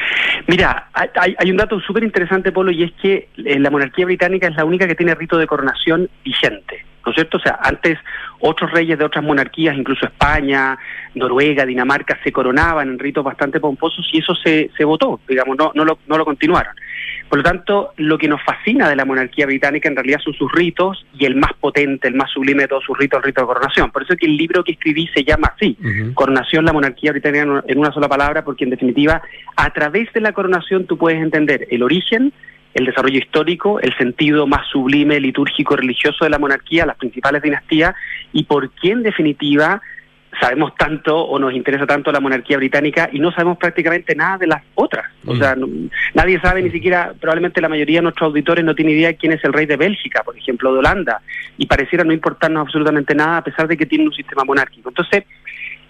mira, 0.47 0.91
hay, 0.93 1.35
hay 1.39 1.51
un 1.51 1.57
dato 1.57 1.81
súper 1.81 2.05
interesante, 2.05 2.53
Polo, 2.53 2.71
y 2.71 2.83
es 2.85 2.93
que 3.01 3.29
eh, 3.39 3.59
la 3.59 3.71
monarquía 3.71 4.05
británica 4.05 4.47
es 4.49 4.55
la 4.57 4.65
única 4.67 4.87
que 4.87 4.95
tiene 4.95 5.15
rito 5.15 5.39
de 5.39 5.47
coronación 5.47 6.11
vigente, 6.23 6.85
¿no 7.07 7.13
es 7.13 7.15
cierto? 7.17 7.39
O 7.39 7.41
sea, 7.41 7.59
antes 7.63 7.99
otros 8.41 8.71
reyes 8.73 8.99
de 8.99 9.05
otras 9.05 9.25
monarquías, 9.25 9.77
incluso 9.77 10.07
España, 10.07 10.77
Noruega, 11.15 11.65
Dinamarca, 11.65 12.19
se 12.23 12.33
coronaban 12.33 12.89
en 12.89 12.99
ritos 12.99 13.25
bastante 13.25 13.61
pomposos 13.61 14.09
y 14.13 14.19
eso 14.19 14.35
se, 14.35 14.71
se 14.77 14.85
votó, 14.85 15.21
digamos, 15.29 15.57
no, 15.57 15.73
no, 15.75 15.85
lo, 15.85 15.99
no 16.07 16.19
lo 16.19 16.25
continuaron. 16.25 16.75
Por 17.29 17.39
lo 17.39 17.43
tanto, 17.45 17.93
lo 17.97 18.19
que 18.19 18.29
nos 18.29 18.43
fascina 18.43 18.89
de 18.89 18.97
la 18.97 19.05
monarquía 19.05 19.47
británica 19.47 19.89
en 19.89 19.97
realidad 19.97 20.21
son 20.23 20.35
sus 20.35 20.53
ritos 20.53 21.07
y 21.19 21.25
el 21.25 21.37
más 21.37 21.53
potente, 21.59 22.07
el 22.07 22.15
más 22.15 22.31
sublime 22.31 22.63
de 22.65 22.69
todos 22.69 22.85
sus 22.85 22.97
ritos, 22.99 23.19
el 23.19 23.25
rito 23.25 23.41
de 23.41 23.47
coronación. 23.47 23.91
Por 23.91 24.03
eso 24.03 24.13
es 24.13 24.19
que 24.21 24.27
el 24.27 24.37
libro 24.37 24.63
que 24.63 24.73
escribí 24.73 25.09
se 25.15 25.25
llama 25.25 25.53
así, 25.57 25.77
Coronación, 26.15 26.65
la 26.65 26.73
monarquía 26.73 27.13
británica 27.13 27.43
en 27.43 27.51
una- 27.51 27.65
en 27.67 27.79
una 27.79 27.93
sola 27.93 28.09
palabra, 28.09 28.45
porque 28.45 28.65
en 28.65 28.71
definitiva, 28.71 29.23
a 29.57 29.71
través 29.71 30.13
de 30.13 30.21
la 30.21 30.33
coronación 30.33 30.87
tú 30.87 30.99
puedes 30.99 31.21
entender 31.21 31.67
el 31.71 31.83
origen, 31.83 32.33
el 32.75 32.85
desarrollo 32.87 33.19
histórico, 33.19 33.81
el 33.81 33.97
sentido 33.97 34.47
más 34.47 34.67
sublime, 34.69 35.21
litúrgico, 35.21 35.77
religioso 35.77 36.25
de 36.25 36.31
la 36.31 36.39
monarquía, 36.39 36.85
las 36.87 36.97
principales 36.97 37.41
dinastías, 37.43 37.95
y 38.33 38.45
por 38.45 38.71
qué 38.71 38.91
en 38.91 39.03
definitiva 39.03 39.81
sabemos 40.41 40.75
tanto 40.75 41.17
o 41.17 41.39
nos 41.39 41.55
interesa 41.55 41.87
tanto 41.87 42.11
la 42.11 42.19
monarquía 42.19 42.57
británica 42.57 43.09
y 43.13 43.21
no 43.21 43.31
sabemos 43.31 43.57
prácticamente 43.57 44.17
nada 44.17 44.37
de 44.39 44.49
las 44.49 44.63
otras. 44.75 45.07
O 45.27 45.37
sea, 45.37 45.55
no- 45.55 45.69
nadie 46.13 46.41
sabe 46.41 46.61
ni 46.61 46.71
siquiera, 46.73 47.15
probablemente 47.21 47.61
la 47.61 47.69
mayoría 47.69 47.99
de 47.99 48.03
nuestros 48.03 48.27
auditores 48.31 48.65
no 48.65 48.75
tiene 48.75 48.91
idea 48.91 49.09
de 49.09 49.17
quién 49.17 49.31
es 49.33 49.45
el 49.45 49.53
rey 49.53 49.67
de 49.67 49.77
Bélgica, 49.77 50.25
por 50.25 50.37
ejemplo, 50.37 50.73
de 50.73 50.81
Holanda, 50.81 51.21
y 51.57 51.67
pareciera 51.67 52.03
no 52.03 52.13
importarnos 52.13 52.63
absolutamente 52.67 53.15
nada 53.15 53.37
a 53.37 53.45
pesar 53.45 53.69
de 53.69 53.77
que 53.77 53.87
tienen 53.87 54.09
un 54.09 54.13
sistema 54.15 54.43
monárquico. 54.43 54.89
Entonces, 54.89 55.23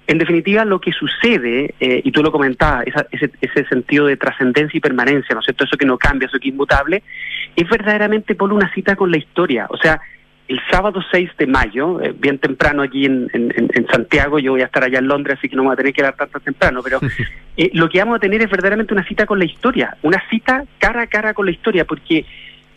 en 0.06 0.18
definitiva, 0.18 0.64
lo 0.64 0.80
que 0.80 0.92
sucede, 0.92 1.74
eh, 1.80 2.02
y 2.04 2.12
tú 2.12 2.22
lo 2.22 2.30
comentabas, 2.30 2.86
esa- 2.86 3.06
ese, 3.10 3.30
ese 3.40 3.64
sentido 3.66 4.06
de 4.06 4.16
trascendencia 4.16 4.76
y 4.76 4.80
permanencia, 4.80 5.34
¿no 5.34 5.40
es 5.40 5.46
cierto? 5.46 5.64
Eso 5.64 5.76
que 5.78 5.86
no 5.86 5.96
cambia, 5.96 6.26
eso 6.26 6.38
que 6.38 6.48
es 6.48 6.54
inmutable, 6.54 7.02
es 7.56 7.68
verdaderamente 7.68 8.34
por 8.34 8.52
una 8.52 8.72
cita 8.74 8.96
con 8.96 9.10
la 9.10 9.16
historia. 9.16 9.66
O 9.70 9.76
sea, 9.78 10.00
el 10.46 10.60
sábado 10.70 11.00
6 11.10 11.30
de 11.38 11.46
mayo, 11.46 12.02
eh, 12.02 12.14
bien 12.18 12.38
temprano 12.38 12.82
aquí 12.82 13.06
en, 13.06 13.30
en- 13.32 13.50
en- 13.56 13.70
en 13.72 13.86
Santiago, 13.86 14.38
yo 14.38 14.52
voy 14.52 14.60
a 14.60 14.66
estar 14.66 14.84
allá 14.84 14.98
en 14.98 15.08
Londres, 15.08 15.38
así 15.38 15.48
que 15.48 15.56
no 15.56 15.62
me 15.62 15.68
voy 15.68 15.74
a 15.74 15.76
tener 15.78 15.94
que 15.94 16.02
dar 16.02 16.14
tanto 16.16 16.38
temprano, 16.40 16.80
pero 16.84 16.98
eh, 17.56 17.70
lo 17.72 17.88
que 17.88 17.98
vamos 17.98 18.16
a 18.16 18.20
tener 18.20 18.42
es 18.42 18.50
verdaderamente 18.50 18.92
una 18.92 19.04
cita 19.06 19.24
con 19.24 19.38
la 19.38 19.46
historia, 19.46 19.96
una 20.02 20.22
cita 20.28 20.64
cara 20.78 21.02
a 21.02 21.06
cara 21.06 21.32
con 21.32 21.46
la 21.46 21.52
historia, 21.52 21.86
porque 21.86 22.26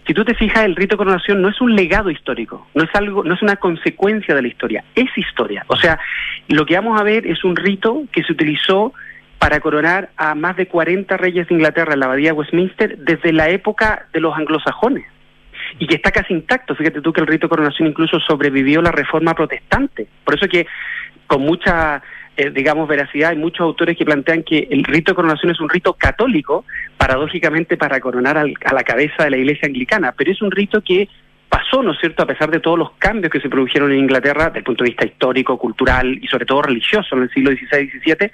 si 0.07 0.13
tú 0.13 0.23
te 0.23 0.33
fijas, 0.33 0.63
el 0.63 0.75
rito 0.75 0.95
de 0.95 0.99
coronación 0.99 1.41
no 1.41 1.49
es 1.49 1.59
un 1.59 1.75
legado 1.75 2.09
histórico, 2.09 2.65
no 2.73 2.85
es 2.85 2.89
algo, 2.93 3.25
no 3.25 3.33
es 3.33 3.41
una 3.41 3.57
consecuencia 3.57 4.33
de 4.33 4.41
la 4.41 4.47
historia, 4.47 4.85
es 4.95 5.09
historia. 5.17 5.65
O 5.67 5.75
sea, 5.75 5.99
lo 6.47 6.65
que 6.65 6.75
vamos 6.75 6.99
a 6.99 7.03
ver 7.03 7.27
es 7.27 7.43
un 7.43 7.57
rito 7.57 8.03
que 8.13 8.23
se 8.23 8.31
utilizó 8.31 8.93
para 9.37 9.59
coronar 9.59 10.09
a 10.15 10.33
más 10.33 10.55
de 10.55 10.67
40 10.67 11.15
reyes 11.17 11.47
de 11.47 11.55
Inglaterra 11.55 11.93
en 11.93 11.99
la 11.99 12.05
abadía 12.05 12.29
de 12.29 12.37
Westminster 12.37 12.97
desde 12.97 13.33
la 13.33 13.49
época 13.49 14.07
de 14.13 14.21
los 14.21 14.35
anglosajones 14.35 15.05
y 15.77 15.87
que 15.87 15.95
está 15.95 16.11
casi 16.11 16.33
intacto. 16.33 16.73
Fíjate 16.73 17.01
tú 17.01 17.11
que 17.11 17.21
el 17.21 17.27
rito 17.27 17.47
de 17.47 17.49
coronación 17.49 17.89
incluso 17.89 18.19
sobrevivió 18.21 18.81
la 18.81 18.91
reforma 18.91 19.33
protestante. 19.33 20.07
Por 20.23 20.35
eso 20.35 20.47
que 20.47 20.65
con 21.27 21.41
mucha, 21.41 22.01
eh, 22.37 22.51
digamos, 22.51 22.87
veracidad 22.87 23.31
hay 23.31 23.37
muchos 23.37 23.61
autores 23.61 23.97
que 23.97 24.05
plantean 24.05 24.43
que 24.43 24.67
el 24.71 24.83
rito 24.83 25.11
de 25.11 25.15
coronación 25.15 25.51
es 25.51 25.59
un 25.59 25.69
rito 25.69 25.93
católico, 25.93 26.65
paradójicamente 26.97 27.77
para 27.77 27.99
coronar 27.99 28.37
al- 28.37 28.53
a 28.63 28.73
la 28.73 28.83
cabeza 28.83 29.23
de 29.23 29.31
la 29.31 29.37
iglesia 29.37 29.67
anglicana, 29.67 30.13
pero 30.17 30.31
es 30.31 30.41
un 30.41 30.51
rito 30.51 30.81
que 30.81 31.07
pasó, 31.49 31.81
¿no 31.81 31.93
es 31.93 31.99
cierto?, 31.99 32.23
a 32.23 32.25
pesar 32.27 32.51
de 32.51 32.59
todos 32.59 32.77
los 32.77 32.91
cambios 32.99 33.31
que 33.31 33.39
se 33.39 33.49
produjeron 33.49 33.91
en 33.91 33.99
Inglaterra 33.99 34.45
desde 34.47 34.59
el 34.59 34.63
punto 34.65 34.83
de 34.83 34.89
vista 34.89 35.05
histórico, 35.07 35.57
cultural 35.57 36.19
y 36.21 36.27
sobre 36.27 36.45
todo 36.45 36.61
religioso 36.61 37.15
en 37.15 37.23
el 37.23 37.29
siglo 37.29 37.51
XVI 37.51 37.83
y 37.83 37.89
XVII, 37.99 38.31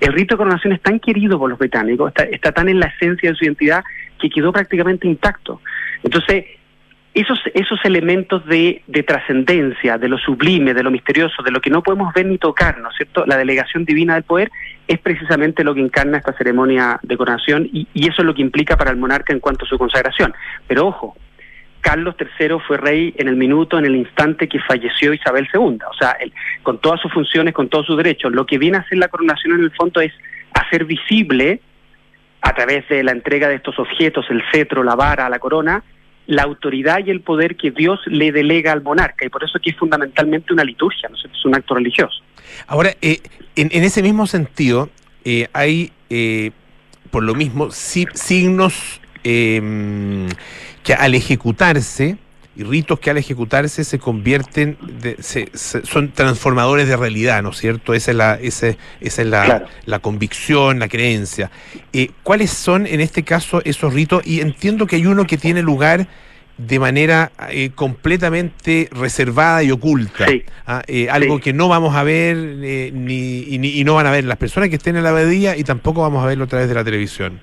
el 0.00 0.12
rito 0.12 0.34
de 0.34 0.38
coronación 0.38 0.72
es 0.72 0.80
tan 0.82 0.98
querido 0.98 1.38
por 1.38 1.48
los 1.48 1.58
británicos, 1.58 2.08
está, 2.08 2.24
está 2.24 2.50
tan 2.52 2.68
en 2.68 2.80
la 2.80 2.86
esencia 2.86 3.30
de 3.30 3.36
su 3.36 3.44
identidad 3.44 3.84
que 4.20 4.28
quedó 4.28 4.52
prácticamente 4.52 5.06
intacto. 5.06 5.60
Entonces, 6.02 6.44
esos, 7.20 7.40
esos 7.54 7.78
elementos 7.84 8.44
de, 8.46 8.82
de 8.86 9.02
trascendencia, 9.02 9.98
de 9.98 10.08
lo 10.08 10.18
sublime, 10.18 10.74
de 10.74 10.82
lo 10.82 10.90
misterioso, 10.90 11.42
de 11.42 11.50
lo 11.50 11.60
que 11.60 11.70
no 11.70 11.82
podemos 11.82 12.12
ver 12.14 12.26
ni 12.26 12.38
tocar, 12.38 12.78
¿no 12.78 12.90
es 12.90 12.96
cierto? 12.96 13.24
La 13.26 13.36
delegación 13.36 13.84
divina 13.84 14.14
del 14.14 14.24
poder 14.24 14.50
es 14.86 14.98
precisamente 14.98 15.64
lo 15.64 15.74
que 15.74 15.80
encarna 15.80 16.18
esta 16.18 16.32
ceremonia 16.32 17.00
de 17.02 17.16
coronación 17.16 17.68
y, 17.72 17.88
y 17.94 18.08
eso 18.08 18.22
es 18.22 18.26
lo 18.26 18.34
que 18.34 18.42
implica 18.42 18.76
para 18.76 18.90
el 18.90 18.96
monarca 18.96 19.32
en 19.32 19.40
cuanto 19.40 19.64
a 19.64 19.68
su 19.68 19.78
consagración. 19.78 20.34
Pero 20.66 20.86
ojo, 20.86 21.16
Carlos 21.80 22.14
III 22.18 22.58
fue 22.66 22.76
rey 22.76 23.14
en 23.16 23.28
el 23.28 23.36
minuto, 23.36 23.78
en 23.78 23.86
el 23.86 23.96
instante 23.96 24.48
que 24.48 24.60
falleció 24.60 25.12
Isabel 25.12 25.48
II. 25.52 25.78
O 25.90 25.94
sea, 25.98 26.12
él, 26.20 26.32
con 26.62 26.78
todas 26.80 27.00
sus 27.00 27.12
funciones, 27.12 27.54
con 27.54 27.68
todos 27.68 27.86
sus 27.86 27.96
derechos. 27.96 28.32
Lo 28.32 28.46
que 28.46 28.58
viene 28.58 28.76
a 28.76 28.80
hacer 28.80 28.98
la 28.98 29.08
coronación 29.08 29.54
en 29.54 29.64
el 29.64 29.70
fondo 29.72 30.00
es 30.00 30.12
hacer 30.54 30.84
visible, 30.84 31.60
a 32.40 32.54
través 32.54 32.88
de 32.88 33.02
la 33.02 33.12
entrega 33.12 33.48
de 33.48 33.56
estos 33.56 33.78
objetos, 33.78 34.26
el 34.30 34.42
cetro, 34.52 34.84
la 34.84 34.94
vara, 34.94 35.28
la 35.28 35.38
corona, 35.38 35.82
la 36.28 36.42
autoridad 36.44 36.98
y 37.04 37.10
el 37.10 37.20
poder 37.22 37.56
que 37.56 37.70
Dios 37.72 37.98
le 38.06 38.30
delega 38.32 38.70
al 38.72 38.82
monarca. 38.82 39.26
Y 39.26 39.30
por 39.30 39.42
eso 39.42 39.58
que 39.60 39.70
es 39.70 39.76
fundamentalmente 39.76 40.52
una 40.52 40.62
liturgia, 40.62 41.08
¿no 41.08 41.16
es 41.16 41.44
un 41.44 41.54
acto 41.56 41.74
religioso. 41.74 42.22
Ahora, 42.66 42.94
eh, 43.02 43.20
en, 43.56 43.68
en 43.72 43.82
ese 43.82 44.02
mismo 44.02 44.26
sentido, 44.26 44.90
eh, 45.24 45.48
hay, 45.52 45.90
eh, 46.10 46.50
por 47.10 47.22
lo 47.24 47.34
mismo, 47.34 47.70
si- 47.70 48.06
signos 48.14 49.00
eh, 49.24 50.28
que 50.84 50.94
al 50.94 51.14
ejecutarse, 51.14 52.18
y 52.58 52.64
ritos 52.64 52.98
que 52.98 53.08
al 53.10 53.16
ejecutarse 53.18 53.84
se 53.84 53.98
convierten, 54.00 54.76
de- 55.00 55.16
se- 55.22 55.48
se- 55.54 55.86
son 55.86 56.10
transformadores 56.12 56.88
de 56.88 56.96
realidad, 56.96 57.40
¿no 57.42 57.50
es 57.50 57.56
cierto? 57.58 57.94
Esa 57.94 58.10
es 58.10 58.16
la, 58.16 58.34
ese- 58.34 58.76
esa 59.00 59.22
es 59.22 59.28
la, 59.28 59.44
Claro. 59.44 59.66
la 59.86 60.00
convicción, 60.00 60.80
la 60.80 60.88
creencia. 60.88 61.50
Eh, 61.92 62.10
¿Cuáles 62.24 62.50
son 62.50 62.86
en 62.86 63.00
este 63.00 63.22
caso 63.22 63.62
esos 63.64 63.94
ritos? 63.94 64.26
Y 64.26 64.40
entiendo 64.40 64.86
que 64.86 64.96
hay 64.96 65.06
uno 65.06 65.24
que 65.26 65.38
tiene 65.38 65.62
lugar 65.62 66.08
de 66.58 66.80
manera 66.80 67.30
eh, 67.50 67.70
completamente 67.72 68.88
reservada 68.90 69.62
y 69.62 69.70
oculta. 69.70 70.26
Sí. 70.26 70.42
Ah, 70.66 70.82
eh, 70.88 71.08
algo 71.08 71.36
Sí. 71.36 71.42
que 71.42 71.52
no 71.52 71.68
vamos 71.68 71.94
a 71.94 72.02
ver 72.02 72.36
ni, 72.36 73.44
y, 73.48 73.58
ni- 73.58 73.78
y 73.78 73.84
no 73.84 73.94
van 73.94 74.08
a 74.08 74.10
ver 74.10 74.24
las 74.24 74.38
personas 74.38 74.68
que 74.68 74.74
estén 74.74 74.96
en 74.96 75.04
la 75.04 75.10
abadía 75.10 75.56
y 75.56 75.62
tampoco 75.62 76.02
vamos 76.02 76.24
a 76.24 76.26
verlo 76.26 76.44
a 76.44 76.48
través 76.48 76.68
de 76.68 76.74
la 76.74 76.82
televisión. 76.82 77.40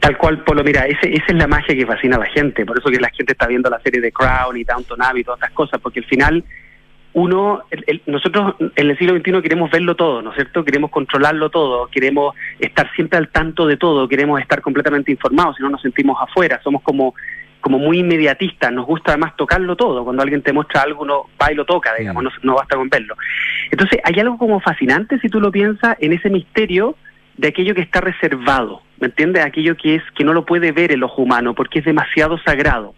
Tal 0.00 0.16
cual, 0.18 0.42
Polo, 0.44 0.62
mira, 0.64 0.86
ese, 0.86 1.12
esa 1.14 1.24
es 1.28 1.34
la 1.34 1.46
magia 1.46 1.74
que 1.74 1.86
fascina 1.86 2.16
a 2.16 2.20
la 2.20 2.26
gente. 2.26 2.66
Por 2.66 2.78
eso 2.78 2.90
que 2.90 3.00
la 3.00 3.10
gente 3.10 3.32
está 3.32 3.46
viendo 3.46 3.70
la 3.70 3.80
serie 3.80 4.00
de 4.00 4.12
Crown 4.12 4.56
y 4.56 4.64
Downton 4.64 5.02
Abbey 5.02 5.22
y 5.22 5.24
todas 5.24 5.38
estas 5.40 5.52
cosas, 5.54 5.80
porque 5.80 6.00
al 6.00 6.06
final 6.06 6.44
uno, 7.14 7.62
el- 7.70 7.84
el- 7.86 8.02
nosotros 8.06 8.56
en 8.74 8.90
el 8.90 8.98
siglo 8.98 9.14
XXI 9.16 9.40
queremos 9.40 9.70
verlo 9.70 9.94
todo, 9.94 10.20
¿no 10.20 10.30
es 10.30 10.36
cierto? 10.36 10.64
Queremos 10.64 10.90
controlarlo 10.90 11.48
todo, 11.48 11.86
queremos 11.88 12.34
estar 12.58 12.90
siempre 12.94 13.18
al 13.18 13.28
tanto 13.28 13.66
de 13.68 13.76
todo, 13.76 14.08
queremos 14.08 14.40
estar 14.40 14.60
completamente 14.60 15.12
informados, 15.12 15.56
si 15.56 15.62
no 15.62 15.70
nos 15.70 15.80
sentimos 15.82 16.16
afuera, 16.20 16.60
somos 16.62 16.82
como 16.82 17.14
como 17.60 17.78
muy 17.78 18.00
inmediatistas, 18.00 18.70
nos 18.72 18.84
gusta 18.84 19.12
además 19.12 19.36
tocarlo 19.36 19.74
todo, 19.74 20.04
cuando 20.04 20.22
alguien 20.22 20.42
te 20.42 20.52
muestra 20.52 20.82
algo 20.82 21.00
uno 21.00 21.30
va 21.42 21.50
y 21.50 21.54
lo 21.54 21.64
toca, 21.64 21.94
digamos, 21.98 22.22
no, 22.24 22.30
no 22.42 22.54
basta 22.56 22.76
con 22.76 22.90
verlo. 22.90 23.16
Entonces 23.70 24.00
hay 24.04 24.20
algo 24.20 24.36
como 24.36 24.60
fascinante, 24.60 25.18
si 25.20 25.30
tú 25.30 25.40
lo 25.40 25.50
piensas, 25.50 25.96
en 25.98 26.12
ese 26.12 26.28
misterio 26.28 26.94
de 27.36 27.48
aquello 27.48 27.74
que 27.74 27.80
está 27.80 28.00
reservado, 28.00 28.82
¿me 28.98 29.06
entiendes? 29.08 29.44
Aquello 29.44 29.76
que 29.76 29.96
es 29.96 30.02
que 30.16 30.24
no 30.24 30.32
lo 30.32 30.44
puede 30.44 30.72
ver 30.72 30.92
el 30.92 31.02
ojo 31.02 31.22
humano 31.22 31.54
porque 31.54 31.80
es 31.80 31.84
demasiado 31.84 32.38
sagrado. 32.38 32.94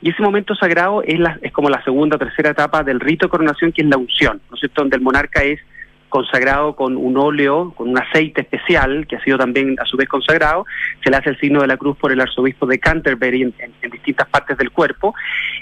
Y 0.00 0.10
ese 0.10 0.22
momento 0.22 0.54
sagrado 0.54 1.02
es, 1.02 1.18
la, 1.18 1.38
es 1.42 1.52
como 1.52 1.70
la 1.70 1.82
segunda 1.82 2.16
o 2.16 2.18
tercera 2.18 2.50
etapa 2.50 2.84
del 2.84 3.00
rito 3.00 3.26
de 3.26 3.30
coronación, 3.30 3.72
que 3.72 3.82
es 3.82 3.88
la 3.88 3.96
unción, 3.96 4.40
¿no 4.48 4.54
es 4.54 4.60
cierto?, 4.60 4.82
donde 4.82 4.96
el 4.96 5.02
monarca 5.02 5.42
es 5.42 5.60
consagrado 6.08 6.74
con 6.74 6.96
un 6.96 7.16
óleo, 7.16 7.72
con 7.76 7.88
un 7.88 7.98
aceite 7.98 8.40
especial, 8.40 9.06
que 9.06 9.16
ha 9.16 9.24
sido 9.24 9.38
también 9.38 9.76
a 9.80 9.84
su 9.84 9.96
vez 9.96 10.08
consagrado, 10.08 10.64
se 11.02 11.10
le 11.10 11.16
hace 11.16 11.30
el 11.30 11.38
signo 11.38 11.60
de 11.60 11.66
la 11.66 11.76
cruz 11.76 11.96
por 11.96 12.12
el 12.12 12.20
arzobispo 12.20 12.66
de 12.66 12.78
Canterbury 12.78 13.42
en, 13.42 13.90
distintas 13.90 14.28
partes 14.28 14.56
del 14.56 14.70
cuerpo, 14.70 15.14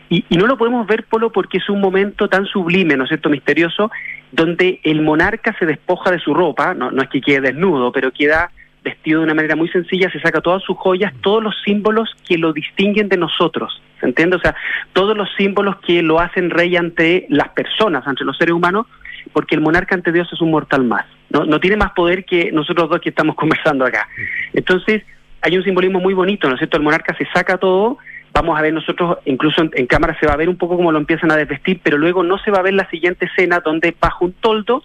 y, 0.09 0.25
no 0.31 0.47
lo 0.47 0.57
podemos 0.57 0.87
ver, 0.87 1.05
Polo, 1.05 1.31
porque 1.31 1.59
es 1.59 1.69
un 1.69 1.81
momento 1.81 2.29
tan 2.29 2.47
sublime, 2.47 2.97
¿no 2.97 3.05
es 3.05 3.09
cierto?, 3.09 3.29
misterioso, 3.29 3.91
donde 4.31 4.81
el 4.85 5.03
monarca 5.03 5.55
se 5.59 5.67
despoja 5.67 6.11
de 6.11 6.19
su 6.19 6.35
ropa, 6.35 6.75
no, 6.75 6.91
no 6.91 7.03
es 7.03 7.09
que 7.09 7.21
quede 7.21 7.41
desnudo, 7.41 7.91
pero 7.93 8.13
queda 8.13 8.51
vestido 8.85 9.21
de 9.21 9.25
una 9.25 9.35
manera 9.35 9.57
muy 9.57 9.69
sencilla, 9.69 10.11
se 10.11 10.21
saca 10.21 10.41
todas 10.41 10.63
sus 10.63 10.77
joyas, 10.77 11.13
todos 11.21 11.43
los 11.43 11.55
símbolos 11.65 12.15
que 12.27 12.39
lo 12.39 12.53
distinguen 12.53 13.09
de 13.09 13.17
nosotros, 13.17 13.83
¿se 13.99 14.07
entiende? 14.07 14.37
O 14.37 14.41
sea, 14.41 14.55
todos 14.93 15.17
los 15.17 15.29
símbolos 15.37 15.77
que 15.79 16.03
lo 16.03 16.21
hacen 16.21 16.51
rey 16.51 16.77
ante 16.77 17.27
las 17.29 17.49
personas, 17.49 18.07
ante 18.07 18.25
los 18.25 18.37
seres 18.37 18.55
humanos, 18.55 18.87
porque 19.33 19.57
el 19.57 19.61
monarca 19.61 19.97
ante 19.97 20.13
Dios 20.13 20.29
es 20.33 20.41
un 20.41 20.53
mortal 20.53 20.85
más, 20.85 21.05
no, 21.31 21.45
no 21.45 21.59
tiene 21.59 21.77
más 21.77 21.93
poder 21.93 22.25
que 22.25 22.53
nosotros 22.53 22.89
dos 22.89 23.01
que 23.01 23.09
estamos 23.09 23.35
conversando 23.37 23.85
acá. 23.85 24.09
Entonces, 24.53 25.03
hay 25.43 25.57
un 25.57 25.65
simbolismo 25.65 25.99
muy 25.99 26.15
bonito, 26.15 26.47
¿no 26.49 26.55
es 26.55 26.61
cierto? 26.61 26.77
El 26.77 26.85
monarca 26.85 27.17
se 27.17 27.27
saca 27.35 27.59
todo, 27.59 27.99
vamos 28.37 28.59
a 28.59 28.61
ver 28.61 28.74
nosotros, 28.74 29.16
incluso 29.24 29.62
en, 29.72 29.87
cámara 29.87 30.14
se 30.20 30.26
va 30.26 30.34
a 30.34 30.37
ver 30.37 30.51
un 30.51 30.59
poco 30.59 30.76
cómo 30.76 30.93
lo 30.93 30.99
empiezan 30.99 31.32
a 31.32 31.37
desvestir, 31.37 31.80
pero 31.82 31.97
luego 31.97 32.22
no 32.22 32.37
se 32.39 32.51
va 32.51 32.59
a 32.59 32.62
ver 32.62 32.74
la 32.74 32.89
siguiente 32.91 33.24
escena 33.24 33.61
donde 33.61 33.97
bajo 33.99 34.26
un 34.26 34.32
toldo 34.34 34.82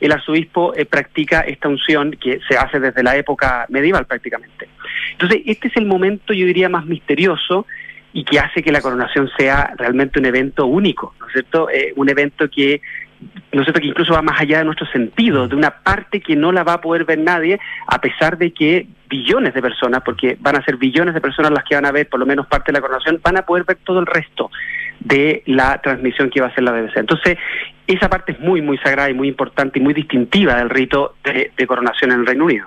el 0.00 0.10
arzobispo 0.10 0.74
eh, 0.74 0.86
practica 0.86 1.40
esta 1.40 1.68
unción 1.68 2.12
que 2.12 2.40
se 2.48 2.56
hace 2.56 2.80
desde 2.80 3.02
la 3.02 3.14
época 3.16 3.66
medieval 3.68 4.06
prácticamente. 4.06 4.68
Entonces, 5.12 5.42
este 5.44 5.68
es 5.68 5.76
el 5.76 5.84
momento, 5.84 6.32
yo 6.32 6.46
diría, 6.46 6.70
más 6.70 6.86
misterioso 6.86 7.66
y 8.14 8.24
que 8.24 8.38
hace 8.38 8.62
que 8.62 8.72
la 8.72 8.80
coronación 8.80 9.30
sea 9.36 9.74
realmente 9.76 10.18
un 10.18 10.24
evento 10.24 10.64
único, 10.64 11.14
¿no 11.20 11.26
es 11.26 11.32
cierto? 11.32 11.68
Eh, 11.68 11.92
un 11.96 12.08
evento 12.08 12.48
que, 12.48 12.80
¿no 13.52 13.60
es 13.60 13.64
cierto?, 13.66 13.80
que 13.80 13.86
incluso 13.86 14.12
va 14.12 14.22
más 14.22 14.40
allá 14.40 14.58
de 14.58 14.64
nuestro 14.64 14.86
sentido, 14.86 15.48
de 15.48 15.56
una 15.56 15.70
parte 15.70 16.20
que 16.20 16.36
no 16.36 16.52
la 16.52 16.64
va 16.64 16.74
a 16.74 16.80
poder 16.80 17.04
ver 17.04 17.18
nadie, 17.18 17.58
a 17.86 18.00
pesar 18.00 18.38
de 18.38 18.52
que 18.52 18.86
billones 19.08 19.54
de 19.54 19.62
personas, 19.62 20.02
porque 20.04 20.36
van 20.40 20.56
a 20.56 20.64
ser 20.64 20.76
billones 20.76 21.14
de 21.14 21.20
personas 21.20 21.52
las 21.52 21.64
que 21.64 21.74
van 21.74 21.86
a 21.86 21.92
ver 21.92 22.08
por 22.08 22.20
lo 22.20 22.26
menos 22.26 22.46
parte 22.46 22.72
de 22.72 22.78
la 22.78 22.80
coronación, 22.80 23.20
van 23.22 23.36
a 23.36 23.42
poder 23.42 23.64
ver 23.64 23.78
todo 23.84 24.00
el 24.00 24.06
resto 24.06 24.50
de 25.00 25.42
la 25.46 25.80
transmisión 25.82 26.30
que 26.30 26.40
va 26.40 26.48
a 26.48 26.50
hacer 26.50 26.64
la 26.64 26.72
BBC. 26.72 26.96
Entonces, 26.96 27.38
esa 27.86 28.08
parte 28.08 28.32
es 28.32 28.40
muy, 28.40 28.62
muy 28.62 28.78
sagrada 28.78 29.10
y 29.10 29.14
muy 29.14 29.28
importante 29.28 29.78
y 29.78 29.82
muy 29.82 29.92
distintiva 29.92 30.56
del 30.56 30.70
rito 30.70 31.16
de 31.22 31.66
coronación 31.66 32.12
en 32.12 32.20
el 32.20 32.26
Reino 32.26 32.44
Unido. 32.44 32.66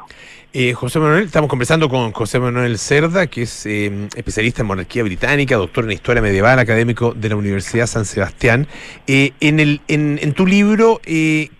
Eh, 0.59 0.73
José 0.73 0.97
Manuel, 0.97 1.25
estamos 1.25 1.51
conversando 1.51 1.87
con 1.87 2.11
José 2.13 2.39
Manuel 2.39 2.79
Cerda, 2.79 3.27
que 3.27 3.43
es 3.43 3.67
eh, 3.67 4.07
especialista 4.15 4.63
en 4.63 4.67
monarquía 4.67 5.03
británica, 5.03 5.55
doctor 5.55 5.83
en 5.83 5.91
historia 5.91 6.19
medieval, 6.19 6.57
académico 6.57 7.13
de 7.13 7.29
la 7.29 7.35
Universidad 7.35 7.85
San 7.85 8.05
Sebastián. 8.05 8.65
Eh, 9.05 9.33
en, 9.39 9.59
el, 9.59 9.81
en, 9.87 10.17
en 10.19 10.33
tu 10.33 10.47
libro, 10.47 10.99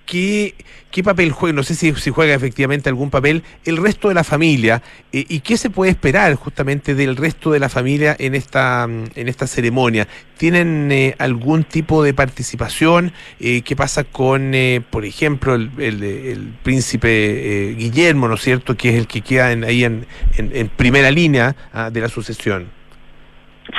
¿qué, 0.07 0.55
¿qué 0.89 1.03
papel 1.03 1.31
juega? 1.31 1.53
No 1.55 1.61
sé 1.61 1.75
si, 1.75 1.93
si 1.93 2.09
juega 2.09 2.33
efectivamente 2.33 2.89
algún 2.89 3.11
papel 3.11 3.43
el 3.65 3.77
resto 3.77 4.07
de 4.07 4.15
la 4.15 4.23
familia 4.23 4.81
eh, 5.11 5.25
y 5.29 5.41
qué 5.41 5.57
se 5.57 5.69
puede 5.69 5.91
esperar 5.91 6.33
justamente 6.33 6.95
del 6.95 7.15
resto 7.15 7.51
de 7.51 7.59
la 7.59 7.69
familia 7.69 8.15
en 8.17 8.33
esta, 8.33 8.87
mm, 8.87 9.03
en 9.15 9.27
esta 9.27 9.45
ceremonia. 9.45 10.07
¿Tienen 10.37 10.91
eh, 10.91 11.13
algún 11.19 11.63
tipo 11.65 12.01
de 12.03 12.13
participación? 12.15 13.11
Eh, 13.39 13.61
¿Qué 13.61 13.75
pasa 13.75 14.03
con, 14.05 14.55
eh, 14.55 14.81
por 14.89 15.05
ejemplo, 15.05 15.53
el, 15.53 15.69
el- 15.77 16.03
el 16.03 16.53
príncipe 16.63 17.75
Guillermo, 17.77 18.27
¿no 18.27 18.35
es 18.35 18.41
cierto?, 18.41 18.75
que 18.75 18.89
es 18.89 18.95
el 18.95 19.05
que 19.07 19.21
queda 19.21 19.51
en- 19.51 19.63
ahí 19.63 19.83
en, 19.83 20.07
en- 20.37 20.55
en 20.55 20.69
primera 20.69 21.11
línea 21.11 21.55
ah, 21.73 21.89
de 21.91 22.01
la 22.01 22.09
sucesión. 22.09 22.76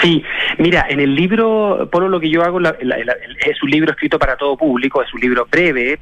Sí, 0.03 0.23
mira, 0.59 0.87
en 0.89 1.01
el 1.01 1.15
libro, 1.15 1.89
por 1.91 2.03
lo 2.09 2.21
que 2.21 2.31
yo 2.31 2.43
hago, 2.43 2.61
la- 2.61 2.77
la- 2.83 2.99
la- 2.99 3.17
es 3.47 3.63
un 3.63 3.71
libro 3.71 3.91
escrito 3.93 4.19
para 4.19 4.37
todo 4.37 4.57
público, 4.57 5.03
es 5.03 5.13
un 5.15 5.21
libro 5.21 5.47
breve, 5.51 5.93
eh, 5.95 5.99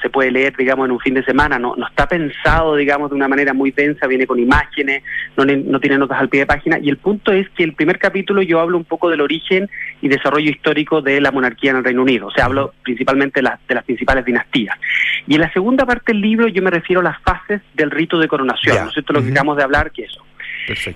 se 0.00 0.10
puede 0.10 0.30
leer, 0.30 0.54
digamos, 0.56 0.86
en 0.86 0.92
un 0.92 1.00
fin 1.00 1.14
de 1.14 1.24
semana, 1.24 1.58
no, 1.58 1.74
no 1.76 1.86
está 1.88 2.06
pensado, 2.06 2.76
digamos, 2.76 3.10
de 3.10 3.16
una 3.16 3.26
manera 3.26 3.52
muy 3.52 3.72
densa, 3.72 4.06
viene 4.06 4.28
con 4.28 4.38
imágenes, 4.38 5.02
no, 5.36 5.44
ne- 5.44 5.56
no 5.56 5.80
tiene 5.80 5.98
notas 5.98 6.20
al 6.20 6.28
pie 6.28 6.40
de 6.40 6.46
página, 6.46 6.78
y 6.80 6.88
el 6.88 6.98
punto 6.98 7.32
es 7.32 7.48
que 7.50 7.64
el 7.64 7.74
primer 7.74 7.98
capítulo 7.98 8.40
yo 8.42 8.60
hablo 8.60 8.76
un 8.76 8.84
poco 8.84 9.10
del 9.10 9.20
origen 9.20 9.68
y 10.00 10.06
desarrollo 10.08 10.50
histórico 10.50 11.00
de 11.02 11.20
la 11.20 11.32
monarquía 11.32 11.72
en 11.72 11.78
el 11.78 11.84
Reino 11.84 12.02
Unido, 12.02 12.28
o 12.28 12.30
sea, 12.30 12.44
hablo 12.44 12.74
principalmente 12.84 13.40
de, 13.40 13.44
las- 13.44 13.66
de 13.66 13.74
las 13.74 13.84
principales 13.84 14.24
dinastías. 14.24 14.76
Y 15.26 15.34
en 15.34 15.40
la 15.40 15.52
segunda 15.52 15.84
parte 15.84 16.12
del 16.12 16.20
libro 16.20 16.46
yo 16.46 16.62
me 16.62 16.70
refiero 16.70 17.00
a 17.00 17.04
las 17.04 17.20
fases 17.22 17.60
del 17.74 17.90
rito 17.90 18.18
de 18.20 18.28
coronación. 18.28 18.76
¿no 18.84 18.88
es 18.88 18.94
cierto? 18.94 19.12
Lo 19.12 19.20
que 19.20 19.26
acabamos 19.32 19.56
de 19.56 19.62
hablar, 19.64 19.90
que 19.90 20.02
eso. 20.04 20.24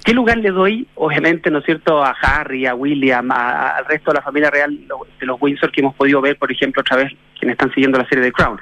¿Qué 0.05 0.13
lugar 0.13 0.39
le 0.39 0.51
doy, 0.51 0.87
obviamente, 0.95 1.51
¿no 1.51 1.59
es 1.61 1.65
cierto?, 1.65 2.03
a 2.05 2.11
Harry, 2.23 2.67
a 2.67 2.75
William, 2.75 3.31
a- 3.31 3.77
al 3.77 3.85
resto 3.87 4.11
de 4.11 4.17
la 4.17 4.23
familia 4.23 4.51
real 4.51 4.79
de 5.21 5.27
los 5.27 5.41
Windsor 5.41 5.71
que 5.73 5.81
hemos 5.81 5.95
podido 5.95 6.21
ver, 6.21 6.37
por 6.37 6.51
ejemplo, 6.53 6.81
otra 6.81 6.97
vez, 6.97 7.13
quienes 7.39 7.55
están 7.55 7.73
siguiendo 7.73 7.99
la 7.99 8.09
serie 8.09 8.25
de 8.25 8.33
Crown? 8.33 8.59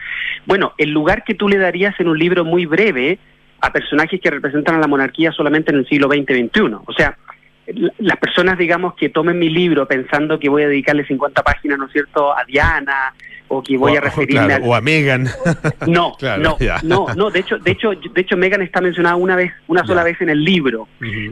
Bueno, 0.46 0.72
el 0.78 0.90
lugar 0.90 1.24
que 1.24 1.34
tú 1.34 1.48
le 1.48 1.58
darías 1.58 1.98
en 2.00 2.08
un 2.08 2.18
libro 2.18 2.44
muy 2.44 2.66
breve 2.66 3.18
a 3.60 3.72
personajes 3.72 4.20
que 4.20 4.30
representan 4.30 4.76
a 4.76 4.78
la 4.80 4.86
monarquía 4.86 5.32
solamente 5.32 5.70
en 5.70 5.78
el 5.78 5.86
siglo 5.86 6.08
XX-XXI. 6.08 6.74
O 6.86 6.92
sea, 6.92 7.16
las 7.98 8.16
personas, 8.18 8.58
digamos, 8.58 8.94
que 8.94 9.08
tomen 9.10 9.38
mi 9.38 9.48
libro 9.48 9.86
pensando 9.86 10.38
que 10.38 10.48
voy 10.48 10.62
a 10.64 10.68
dedicarle 10.68 11.04
50 11.06 11.42
páginas, 11.42 11.78
¿no 11.78 11.86
es 11.86 11.92
cierto?, 11.92 12.36
a 12.36 12.44
Diana, 12.44 13.14
o 13.48 13.62
que 13.62 13.76
voy 13.76 13.94
o, 13.94 13.98
a 13.98 14.00
referirme 14.00 14.46
claro, 14.46 14.64
al- 14.64 14.70
o 14.70 14.74
a 14.74 14.80
Megan. 14.80 15.28
no, 15.86 16.14
Claro, 16.18 16.42
no, 16.42 16.56
no, 16.82 17.14
no. 17.14 17.30
De 17.30 17.40
hecho, 17.40 17.58
de 17.58 17.70
hecho, 17.72 17.90
de 17.90 18.20
hecho, 18.20 18.36
Megan 18.36 18.62
está 18.62 18.80
mencionada 18.80 19.16
una 19.16 19.36
vez, 19.36 19.52
una 19.68 19.84
sola 19.84 20.02
vez 20.04 20.20
en 20.20 20.30
el 20.30 20.44
libro. 20.44 20.88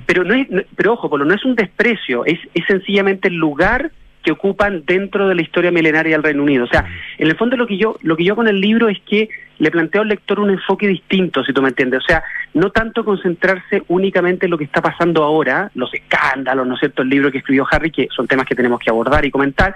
Pero 0.06 0.24
no 0.24 0.34
es, 0.34 0.46
pero 0.76 0.94
ojo, 0.94 1.08
Polo, 1.08 1.24
no 1.24 1.34
es 1.34 1.44
un 1.44 1.54
desprecio, 1.54 2.24
es, 2.24 2.38
es 2.54 2.64
sencillamente 2.66 3.28
el 3.28 3.34
lugar 3.34 3.90
que 4.22 4.32
ocupan 4.32 4.84
dentro 4.84 5.28
de 5.28 5.34
la 5.34 5.42
historia 5.42 5.70
milenaria 5.70 6.12
del 6.16 6.22
Reino 6.22 6.42
Unido. 6.42 6.64
O 6.64 6.68
sea, 6.68 6.84
en 7.18 7.28
el 7.28 7.36
fondo 7.36 7.56
lo 7.56 7.66
que 7.66 7.78
yo, 7.78 7.96
lo 8.02 8.16
que 8.16 8.24
yo 8.24 8.34
con 8.36 8.48
el 8.48 8.60
libro 8.60 8.88
es 8.88 8.98
que 9.08 9.28
le 9.58 9.70
planteo 9.70 10.02
al 10.02 10.08
lector 10.08 10.38
un 10.40 10.50
enfoque 10.50 10.86
distinto, 10.86 11.42
si 11.44 11.52
tú 11.52 11.62
me 11.62 11.68
entiendes. 11.68 12.00
O 12.02 12.06
sea, 12.06 12.22
no 12.54 12.70
tanto 12.70 13.04
concentrarse 13.04 13.82
únicamente 13.88 14.46
en 14.46 14.50
lo 14.50 14.58
que 14.58 14.64
está 14.64 14.80
pasando 14.82 15.24
ahora, 15.24 15.70
los 15.74 15.92
escándalos, 15.94 16.66
¿no 16.66 16.74
es 16.74 16.80
cierto?, 16.80 17.02
el 17.02 17.08
libro 17.08 17.30
que 17.32 17.38
escribió 17.38 17.66
Harry, 17.70 17.90
que 17.90 18.08
son 18.14 18.26
temas 18.26 18.46
que 18.46 18.54
tenemos 18.54 18.78
que 18.80 18.90
abordar 18.90 19.24
y 19.24 19.30
comentar, 19.30 19.74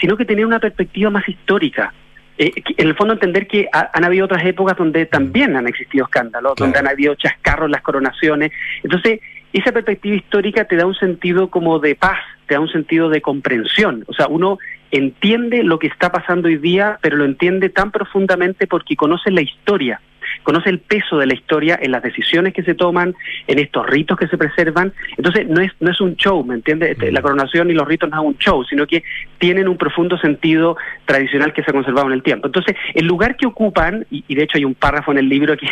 sino 0.00 0.16
que 0.16 0.24
tener 0.24 0.44
una 0.46 0.60
perspectiva 0.60 1.10
más 1.10 1.28
histórica. 1.28 1.92
Eh, 2.38 2.52
en 2.76 2.86
el 2.88 2.94
fondo 2.94 3.14
entender 3.14 3.46
que 3.46 3.66
ha- 3.72 3.90
han 3.94 4.04
habido 4.04 4.26
otras 4.26 4.44
épocas 4.44 4.76
donde 4.76 5.06
también 5.06 5.56
han 5.56 5.66
existido 5.66 6.04
escándalos, 6.04 6.54
donde 6.56 6.78
han 6.78 6.86
habido 6.86 7.14
chascarros 7.14 7.70
las 7.70 7.80
coronaciones. 7.82 8.52
Entonces, 8.82 9.20
esa 9.52 9.72
perspectiva 9.72 10.14
histórica 10.16 10.64
te 10.66 10.76
da 10.76 10.84
un 10.86 10.94
sentido 10.94 11.48
como 11.48 11.78
de 11.78 11.94
paz, 11.94 12.18
te 12.46 12.54
da 12.54 12.60
un 12.60 12.68
sentido 12.68 13.08
de 13.08 13.20
comprensión. 13.20 14.04
O 14.06 14.12
sea, 14.12 14.28
uno 14.28 14.58
entiende 14.90 15.62
lo 15.62 15.78
que 15.78 15.88
está 15.88 16.10
pasando 16.10 16.48
hoy 16.48 16.58
día, 16.58 16.98
pero 17.02 17.16
lo 17.16 17.24
entiende 17.24 17.68
tan 17.68 17.90
profundamente 17.90 18.66
porque 18.66 18.96
conoce 18.96 19.30
la 19.30 19.42
historia, 19.42 20.00
conoce 20.42 20.70
el 20.70 20.78
peso 20.78 21.18
de 21.18 21.26
la 21.26 21.34
historia 21.34 21.78
en 21.80 21.90
las 21.90 22.02
decisiones 22.02 22.54
que 22.54 22.62
se 22.62 22.74
toman, 22.74 23.14
en 23.46 23.58
estos 23.58 23.86
ritos 23.86 24.16
que 24.18 24.28
se 24.28 24.38
preservan. 24.38 24.92
Entonces, 25.16 25.48
no 25.48 25.60
es, 25.60 25.72
no 25.80 25.90
es 25.90 26.00
un 26.00 26.16
show, 26.16 26.44
¿me 26.44 26.54
entiendes? 26.54 26.92
Este, 26.92 27.10
La 27.10 27.22
coronación 27.22 27.70
y 27.70 27.74
los 27.74 27.86
ritos 27.86 28.08
no 28.10 28.20
es 28.22 28.26
un 28.28 28.38
show, 28.38 28.64
sino 28.64 28.86
que 28.86 29.02
tienen 29.38 29.68
un 29.68 29.76
profundo 29.76 30.16
sentido 30.18 30.76
tradicional 31.04 31.52
que 31.52 31.62
se 31.62 31.70
ha 31.70 31.74
conservado 31.74 32.06
en 32.06 32.14
el 32.14 32.22
tiempo. 32.22 32.46
Entonces, 32.46 32.76
el 32.94 33.06
lugar 33.06 33.36
que 33.36 33.46
ocupan, 33.46 34.06
y, 34.10 34.24
y 34.28 34.34
de 34.34 34.44
hecho 34.44 34.58
hay 34.58 34.64
un 34.64 34.74
párrafo 34.74 35.10
en 35.12 35.18
el 35.18 35.28
libro 35.28 35.56
que 35.56 35.66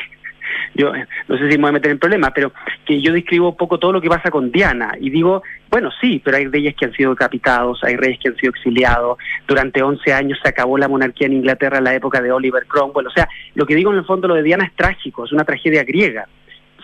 yo 0.74 0.92
no 1.28 1.38
sé 1.38 1.50
si 1.50 1.56
me 1.56 1.62
voy 1.62 1.68
a 1.70 1.72
meter 1.72 1.90
en 1.90 1.98
problemas, 1.98 2.32
pero 2.34 2.52
que 2.84 3.00
yo 3.00 3.12
describo 3.12 3.50
un 3.50 3.56
poco 3.56 3.78
todo 3.78 3.92
lo 3.92 4.00
que 4.00 4.08
pasa 4.08 4.30
con 4.30 4.50
Diana. 4.50 4.92
Y 5.00 5.10
digo, 5.10 5.42
bueno, 5.70 5.90
sí, 6.00 6.20
pero 6.24 6.36
hay 6.36 6.46
reyes 6.46 6.74
que 6.74 6.86
han 6.86 6.92
sido 6.92 7.10
decapitados, 7.10 7.82
hay 7.84 7.96
reyes 7.96 8.18
que 8.20 8.28
han 8.28 8.36
sido 8.36 8.50
exiliados, 8.50 9.18
durante 9.46 9.82
11 9.82 10.12
años 10.12 10.38
se 10.42 10.48
acabó 10.48 10.78
la 10.78 10.88
monarquía 10.88 11.26
en 11.26 11.34
Inglaterra 11.34 11.78
en 11.78 11.84
la 11.84 11.94
época 11.94 12.20
de 12.20 12.32
Oliver 12.32 12.66
Cromwell, 12.66 13.06
o 13.06 13.10
sea, 13.10 13.28
lo 13.54 13.66
que 13.66 13.74
digo 13.74 13.92
en 13.92 13.98
el 13.98 14.04
fondo 14.04 14.28
lo 14.28 14.34
de 14.34 14.42
Diana 14.42 14.64
es 14.64 14.74
trágico, 14.74 15.24
es 15.24 15.32
una 15.32 15.44
tragedia 15.44 15.84
griega, 15.84 16.28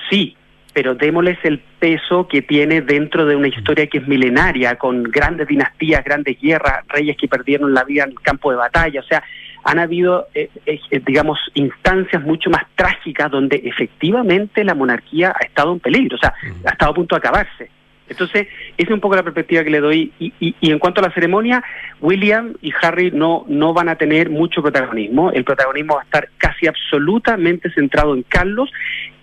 sí, 0.09 0.36
pero 0.72 0.94
démosles 0.94 1.38
el 1.44 1.58
peso 1.58 2.28
que 2.28 2.42
tiene 2.42 2.80
dentro 2.80 3.26
de 3.26 3.36
una 3.36 3.48
historia 3.48 3.86
que 3.88 3.98
es 3.98 4.06
milenaria, 4.08 4.76
con 4.76 5.02
grandes 5.02 5.48
dinastías, 5.48 6.04
grandes 6.04 6.40
guerras, 6.40 6.86
reyes 6.88 7.16
que 7.16 7.28
perdieron 7.28 7.74
la 7.74 7.84
vida 7.84 8.04
en 8.04 8.10
el 8.10 8.20
campo 8.20 8.50
de 8.50 8.56
batalla, 8.56 9.00
o 9.00 9.04
sea, 9.04 9.22
han 9.64 9.78
habido, 9.78 10.26
eh, 10.34 10.48
eh, 10.64 10.80
eh, 10.90 11.00
digamos, 11.04 11.38
instancias 11.54 12.22
mucho 12.22 12.48
más 12.50 12.62
trágicas 12.76 13.30
donde 13.30 13.60
efectivamente 13.64 14.64
la 14.64 14.74
monarquía 14.74 15.34
ha 15.38 15.44
estado 15.44 15.72
en 15.72 15.80
peligro, 15.80 16.16
o 16.16 16.18
sea, 16.18 16.32
ha 16.64 16.70
estado 16.70 16.92
a 16.92 16.94
punto 16.94 17.14
de 17.14 17.18
acabarse. 17.18 17.70
Entonces, 18.08 18.48
esa 18.76 18.88
es 18.88 18.90
un 18.90 18.98
poco 19.00 19.14
la 19.14 19.22
perspectiva 19.22 19.62
que 19.62 19.70
le 19.70 19.78
doy. 19.78 20.12
Y, 20.18 20.32
y- 20.40 20.56
y 20.60 20.72
en 20.72 20.80
cuanto 20.80 21.00
a 21.00 21.04
la 21.06 21.14
ceremonia, 21.14 21.62
William 22.00 22.54
y 22.60 22.72
Harry 22.82 23.12
no, 23.12 23.44
no 23.48 23.72
van 23.72 23.88
a 23.88 23.94
tener 23.94 24.30
mucho 24.30 24.62
protagonismo. 24.62 25.30
El 25.30 25.44
protagonismo 25.44 25.94
va 25.94 26.00
a 26.00 26.04
estar 26.04 26.28
casi 26.36 26.66
absolutamente 26.66 27.70
centrado 27.70 28.14
en 28.16 28.22
Carlos 28.24 28.68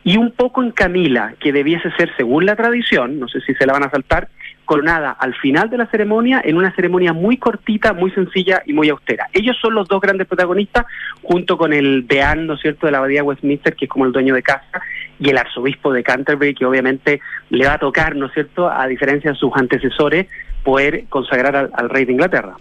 y 0.08 0.16
un 0.16 0.32
poco 0.32 0.64
en 0.64 0.72
Camila, 0.72 1.34
que 1.38 1.51
debiese 1.51 1.91
ser, 1.97 2.10
según 2.16 2.45
la 2.45 2.55
tradición, 2.55 3.20
no 3.20 3.28
sé 3.28 3.41
si 3.41 3.53
se 3.55 3.66
la 3.66 3.74
van 3.74 3.84
a 3.84 3.89
saltar, 3.89 4.30
coronada 4.64 5.12
al 5.12 5.36
final 5.36 5.70
de 5.70 5.78
la 5.78 5.86
ceremonia 5.88 6.41
en 6.45 6.55
una 6.55 6.74
ceremonia 6.74 7.12
muy 7.12 7.36
cortita, 7.36 7.91
muy 7.91 8.12
sencilla 8.12 8.64
y 8.66 8.72
muy 8.72 8.88
austera. 8.88 9.28
Ellos 9.34 9.58
son 9.62 9.74
los 9.74 9.86
dos 9.89 9.99
grandes 9.99 10.26
protagonistas, 10.26 10.86
junto 11.24 11.58
con 11.58 11.74
el 11.74 12.08
deán, 12.08 12.47
¿no 12.47 12.53
es 12.53 12.62
cierto?, 12.62 12.86
de 12.86 12.93
la 12.93 12.99
abadía 12.99 13.22
Westminster, 13.22 13.76
que 13.76 13.84
es 13.84 13.91
como 13.91 14.05
el 14.05 14.14
dueño 14.14 14.34
de 14.34 14.43
casa, 14.43 14.82
y 15.20 15.30
el 15.30 15.38
arzobispo 15.38 15.91
de 15.91 16.03
Canterbury, 16.03 16.55
que 16.55 16.66
obviamente 16.66 17.20
le 17.49 17.68
va 17.68 17.74
a 17.74 17.78
tocar, 17.78 18.16
¿no 18.16 18.28
es 18.28 18.34
cierto?, 18.34 18.72
a 18.72 18.88
diferencia 18.88 19.32
de 19.32 19.38
sus 19.38 19.51
antecesores, 19.55 20.28
poder 20.64 21.03
consagrar 21.10 21.53
al, 21.53 21.70
al 21.74 21.89
rey 21.89 22.05
de 22.05 22.14
Inglaterra. 22.14 22.55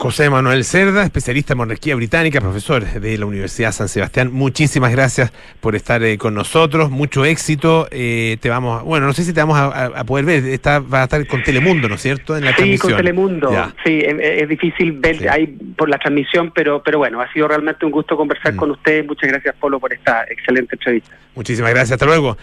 José 0.00 0.30
Manuel 0.30 0.64
Cerda, 0.64 1.04
especialista 1.04 1.52
en 1.52 1.58
monarquía 1.58 1.94
británica, 1.94 2.40
profesor 2.40 2.82
de 2.86 3.18
la 3.18 3.26
Universidad 3.26 3.70
San 3.70 3.86
Sebastián. 3.86 4.32
Muchísimas 4.32 4.92
gracias 4.92 5.30
por 5.60 5.76
estar 5.76 6.02
eh, 6.02 6.16
con 6.16 6.32
nosotros. 6.32 6.90
Mucho 6.90 7.26
éxito. 7.26 7.86
Eh, 7.90 8.38
te 8.40 8.48
vamos, 8.48 8.82
bueno, 8.82 9.04
no 9.06 9.12
sé 9.12 9.24
si 9.24 9.34
te 9.34 9.40
vamos 9.40 9.58
a, 9.58 9.66
a- 9.66 10.00
a 10.00 10.04
poder 10.04 10.24
ver. 10.24 10.44
Está, 10.46 10.78
va 10.78 11.02
a 11.02 11.04
estar 11.04 11.26
con 11.26 11.42
Telemundo, 11.42 11.86
¿no 11.86 11.96
es 11.96 12.00
cierto? 12.00 12.34
En 12.34 12.46
la 12.46 12.52
Sí, 12.52 12.56
transmisión. 12.56 12.92
con 12.92 12.96
Telemundo. 12.96 13.52
Ya. 13.52 13.74
Sí, 13.84 14.00
es, 14.02 14.14
es 14.18 14.48
difícil 14.48 14.92
ver 14.92 15.28
ahí 15.28 15.46
por 15.76 15.90
la 15.90 15.98
transmisión, 15.98 16.50
pero, 16.54 16.82
pero 16.82 16.96
bueno, 16.96 17.20
ha 17.20 17.30
sido 17.34 17.46
realmente 17.48 17.84
un 17.84 17.92
gusto 17.92 18.14
Mm. 18.14 18.18
conversar 18.18 18.56
con 18.56 18.70
ustedes. 18.70 19.06
Muchas 19.06 19.28
gracias, 19.30 19.54
Polo, 19.60 19.78
por 19.78 19.92
esta 19.92 20.24
excelente 20.30 20.76
entrevista. 20.76 21.10
Muchísimas 21.34 21.72
gracias, 21.72 21.92
hasta 21.92 22.06
luego. 22.06 22.38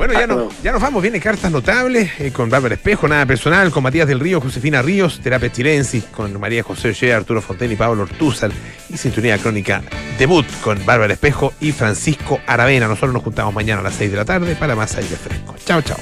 Bueno, 0.00 0.14
ya, 0.14 0.26
no, 0.26 0.48
ya 0.62 0.72
nos 0.72 0.80
vamos, 0.80 1.02
viene 1.02 1.20
cartas 1.20 1.52
notables 1.52 2.12
eh, 2.20 2.32
con 2.32 2.48
Bárbara 2.48 2.74
Espejo, 2.74 3.06
nada 3.06 3.26
personal, 3.26 3.70
con 3.70 3.82
Matías 3.82 4.08
del 4.08 4.18
Río, 4.18 4.40
Josefina 4.40 4.80
Ríos, 4.80 5.20
Terapia 5.20 5.52
Chilensis, 5.52 6.04
con 6.04 6.40
María 6.40 6.62
José 6.62 6.88
Ollea, 6.88 7.18
Arturo 7.18 7.42
Fontaine 7.42 7.74
y 7.74 7.76
Pablo 7.76 8.04
Ortúzar, 8.04 8.50
y 8.88 8.96
Sintonía 8.96 9.36
Crónica 9.36 9.82
Debut 10.18 10.46
con 10.64 10.86
Bárbara 10.86 11.12
Espejo 11.12 11.52
y 11.60 11.72
Francisco 11.72 12.40
Aravena. 12.46 12.88
Nosotros 12.88 13.12
nos 13.12 13.22
juntamos 13.22 13.52
mañana 13.52 13.80
a 13.82 13.84
las 13.84 13.94
6 13.96 14.10
de 14.10 14.16
la 14.16 14.24
tarde 14.24 14.56
para 14.56 14.74
más 14.74 14.96
aire 14.96 15.16
fresco. 15.16 15.54
Chao, 15.66 15.82
chao. 15.82 15.98